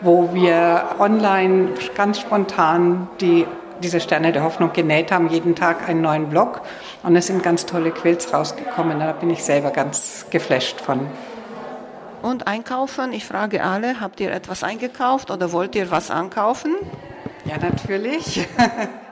wo 0.00 0.32
wir 0.32 0.84
online 0.98 1.70
ganz 1.94 2.20
spontan 2.20 3.08
die 3.20 3.46
diese 3.82 4.00
Sterne 4.00 4.32
der 4.32 4.42
Hoffnung 4.42 4.72
genäht 4.72 5.10
haben, 5.10 5.28
jeden 5.30 5.54
Tag 5.54 5.88
einen 5.88 6.02
neuen 6.02 6.28
Blog. 6.28 6.60
Und 7.02 7.16
es 7.16 7.26
sind 7.26 7.42
ganz 7.42 7.66
tolle 7.66 7.90
Quills 7.90 8.32
rausgekommen. 8.32 9.00
Da 9.00 9.12
bin 9.12 9.30
ich 9.30 9.42
selber 9.42 9.70
ganz 9.70 10.26
geflasht 10.30 10.80
von. 10.80 11.06
Und 12.22 12.46
einkaufen, 12.46 13.12
ich 13.12 13.24
frage 13.24 13.64
alle, 13.64 14.00
habt 14.00 14.20
ihr 14.20 14.30
etwas 14.32 14.62
eingekauft 14.62 15.30
oder 15.30 15.52
wollt 15.52 15.74
ihr 15.74 15.90
was 15.90 16.10
ankaufen? 16.10 16.74
Ja, 17.46 17.56
natürlich. 17.56 18.46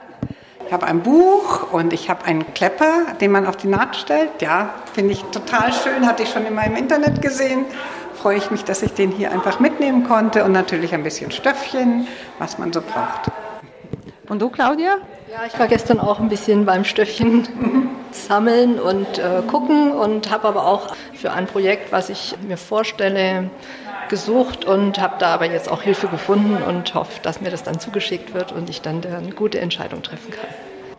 Ich 0.69 0.73
habe 0.73 0.85
ein 0.85 1.01
Buch 1.01 1.73
und 1.73 1.93
ich 1.93 2.11
habe 2.11 2.25
einen 2.25 2.53
Klepper, 2.53 3.15
den 3.19 3.31
man 3.31 3.47
auf 3.47 3.57
die 3.57 3.65
Naht 3.65 3.95
stellt. 3.95 4.39
Ja, 4.39 4.75
finde 4.93 5.13
ich 5.13 5.23
total 5.23 5.73
schön, 5.73 6.05
hatte 6.05 6.21
ich 6.21 6.29
schon 6.29 6.45
in 6.45 6.53
meinem 6.53 6.75
Internet 6.75 7.23
gesehen. 7.23 7.65
Freue 8.13 8.37
ich 8.37 8.51
mich, 8.51 8.65
dass 8.65 8.83
ich 8.83 8.93
den 8.93 9.09
hier 9.09 9.31
einfach 9.31 9.59
mitnehmen 9.59 10.03
konnte 10.03 10.43
und 10.43 10.51
natürlich 10.51 10.93
ein 10.93 11.01
bisschen 11.01 11.31
Stöffchen, 11.31 12.05
was 12.37 12.59
man 12.59 12.71
so 12.71 12.81
braucht. 12.81 13.31
Und 14.27 14.43
du, 14.43 14.51
Claudia? 14.51 14.97
Ja, 15.31 15.47
ich 15.47 15.57
war 15.57 15.67
gestern 15.67 15.99
auch 15.99 16.19
ein 16.19 16.29
bisschen 16.29 16.67
beim 16.67 16.85
Stöffchen 16.85 17.47
sammeln 18.11 18.79
und 18.79 19.17
äh, 19.17 19.41
gucken 19.47 19.91
und 19.91 20.29
habe 20.29 20.47
aber 20.47 20.67
auch 20.67 20.93
für 21.15 21.31
ein 21.31 21.47
Projekt, 21.47 21.91
was 21.91 22.09
ich 22.09 22.35
mir 22.47 22.57
vorstelle, 22.57 23.49
gesucht 24.09 24.65
und 24.65 24.99
habe 24.99 25.15
da 25.19 25.33
aber 25.33 25.45
jetzt 25.45 25.69
auch 25.69 25.81
Hilfe 25.81 26.07
gefunden 26.07 26.61
und 26.61 26.93
hoffe, 26.93 27.21
dass 27.21 27.41
mir 27.41 27.49
das 27.49 27.63
dann 27.63 27.79
zugeschickt 27.79 28.33
wird 28.33 28.51
und 28.51 28.69
ich 28.69 28.81
dann 28.81 29.03
eine 29.05 29.31
gute 29.31 29.59
Entscheidung 29.59 30.03
treffen 30.03 30.31
kann. 30.31 30.49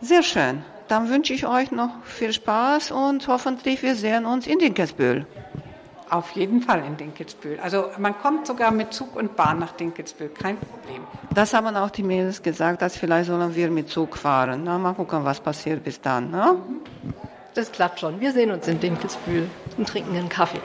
Sehr 0.01 0.23
schön. 0.23 0.63
Dann 0.87 1.09
wünsche 1.09 1.33
ich 1.33 1.45
euch 1.45 1.71
noch 1.71 2.03
viel 2.03 2.33
Spaß 2.33 2.91
und 2.91 3.27
hoffentlich 3.27 3.83
wir 3.83 3.95
sehen 3.95 4.25
uns 4.25 4.47
in 4.47 4.59
Dinkelsbühl. 4.59 5.25
Auf 6.09 6.31
jeden 6.31 6.61
Fall 6.61 6.83
in 6.85 6.97
Dinkelsbühl. 6.97 7.57
Also 7.63 7.85
man 7.97 8.17
kommt 8.17 8.45
sogar 8.45 8.71
mit 8.71 8.91
Zug 8.93 9.15
und 9.15 9.37
Bahn 9.37 9.59
nach 9.59 9.71
Dinkelsbühl, 9.71 10.27
kein 10.27 10.57
Problem. 10.57 11.03
Das 11.33 11.53
haben 11.53 11.73
auch 11.77 11.91
die 11.91 12.03
Mädels 12.03 12.43
gesagt, 12.43 12.81
dass 12.81 12.97
vielleicht 12.97 13.27
sollen 13.27 13.55
wir 13.55 13.71
mit 13.71 13.87
Zug 13.87 14.17
fahren. 14.17 14.63
Na, 14.65 14.77
mal 14.77 14.93
gucken, 14.93 15.23
was 15.23 15.39
passiert 15.39 15.83
bis 15.85 16.01
dann. 16.01 16.31
Ne? 16.31 16.55
Das 17.53 17.71
klappt 17.71 18.01
schon. 18.01 18.19
Wir 18.19 18.33
sehen 18.33 18.51
uns 18.51 18.67
in 18.67 18.79
Dinkelsbühl 18.79 19.47
und 19.77 19.87
trinken 19.87 20.17
einen 20.17 20.27
Kaffee. 20.27 20.59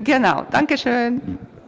Genau, 0.00 0.44
Dankeschön. 0.50 1.38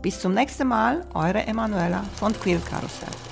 Bis 0.00 0.20
zum 0.20 0.32
nächsten 0.32 0.68
Mal, 0.68 1.04
eure 1.12 1.44
Emanuela 1.44 2.04
von 2.14 2.32
Quiltkarussell. 2.32 3.27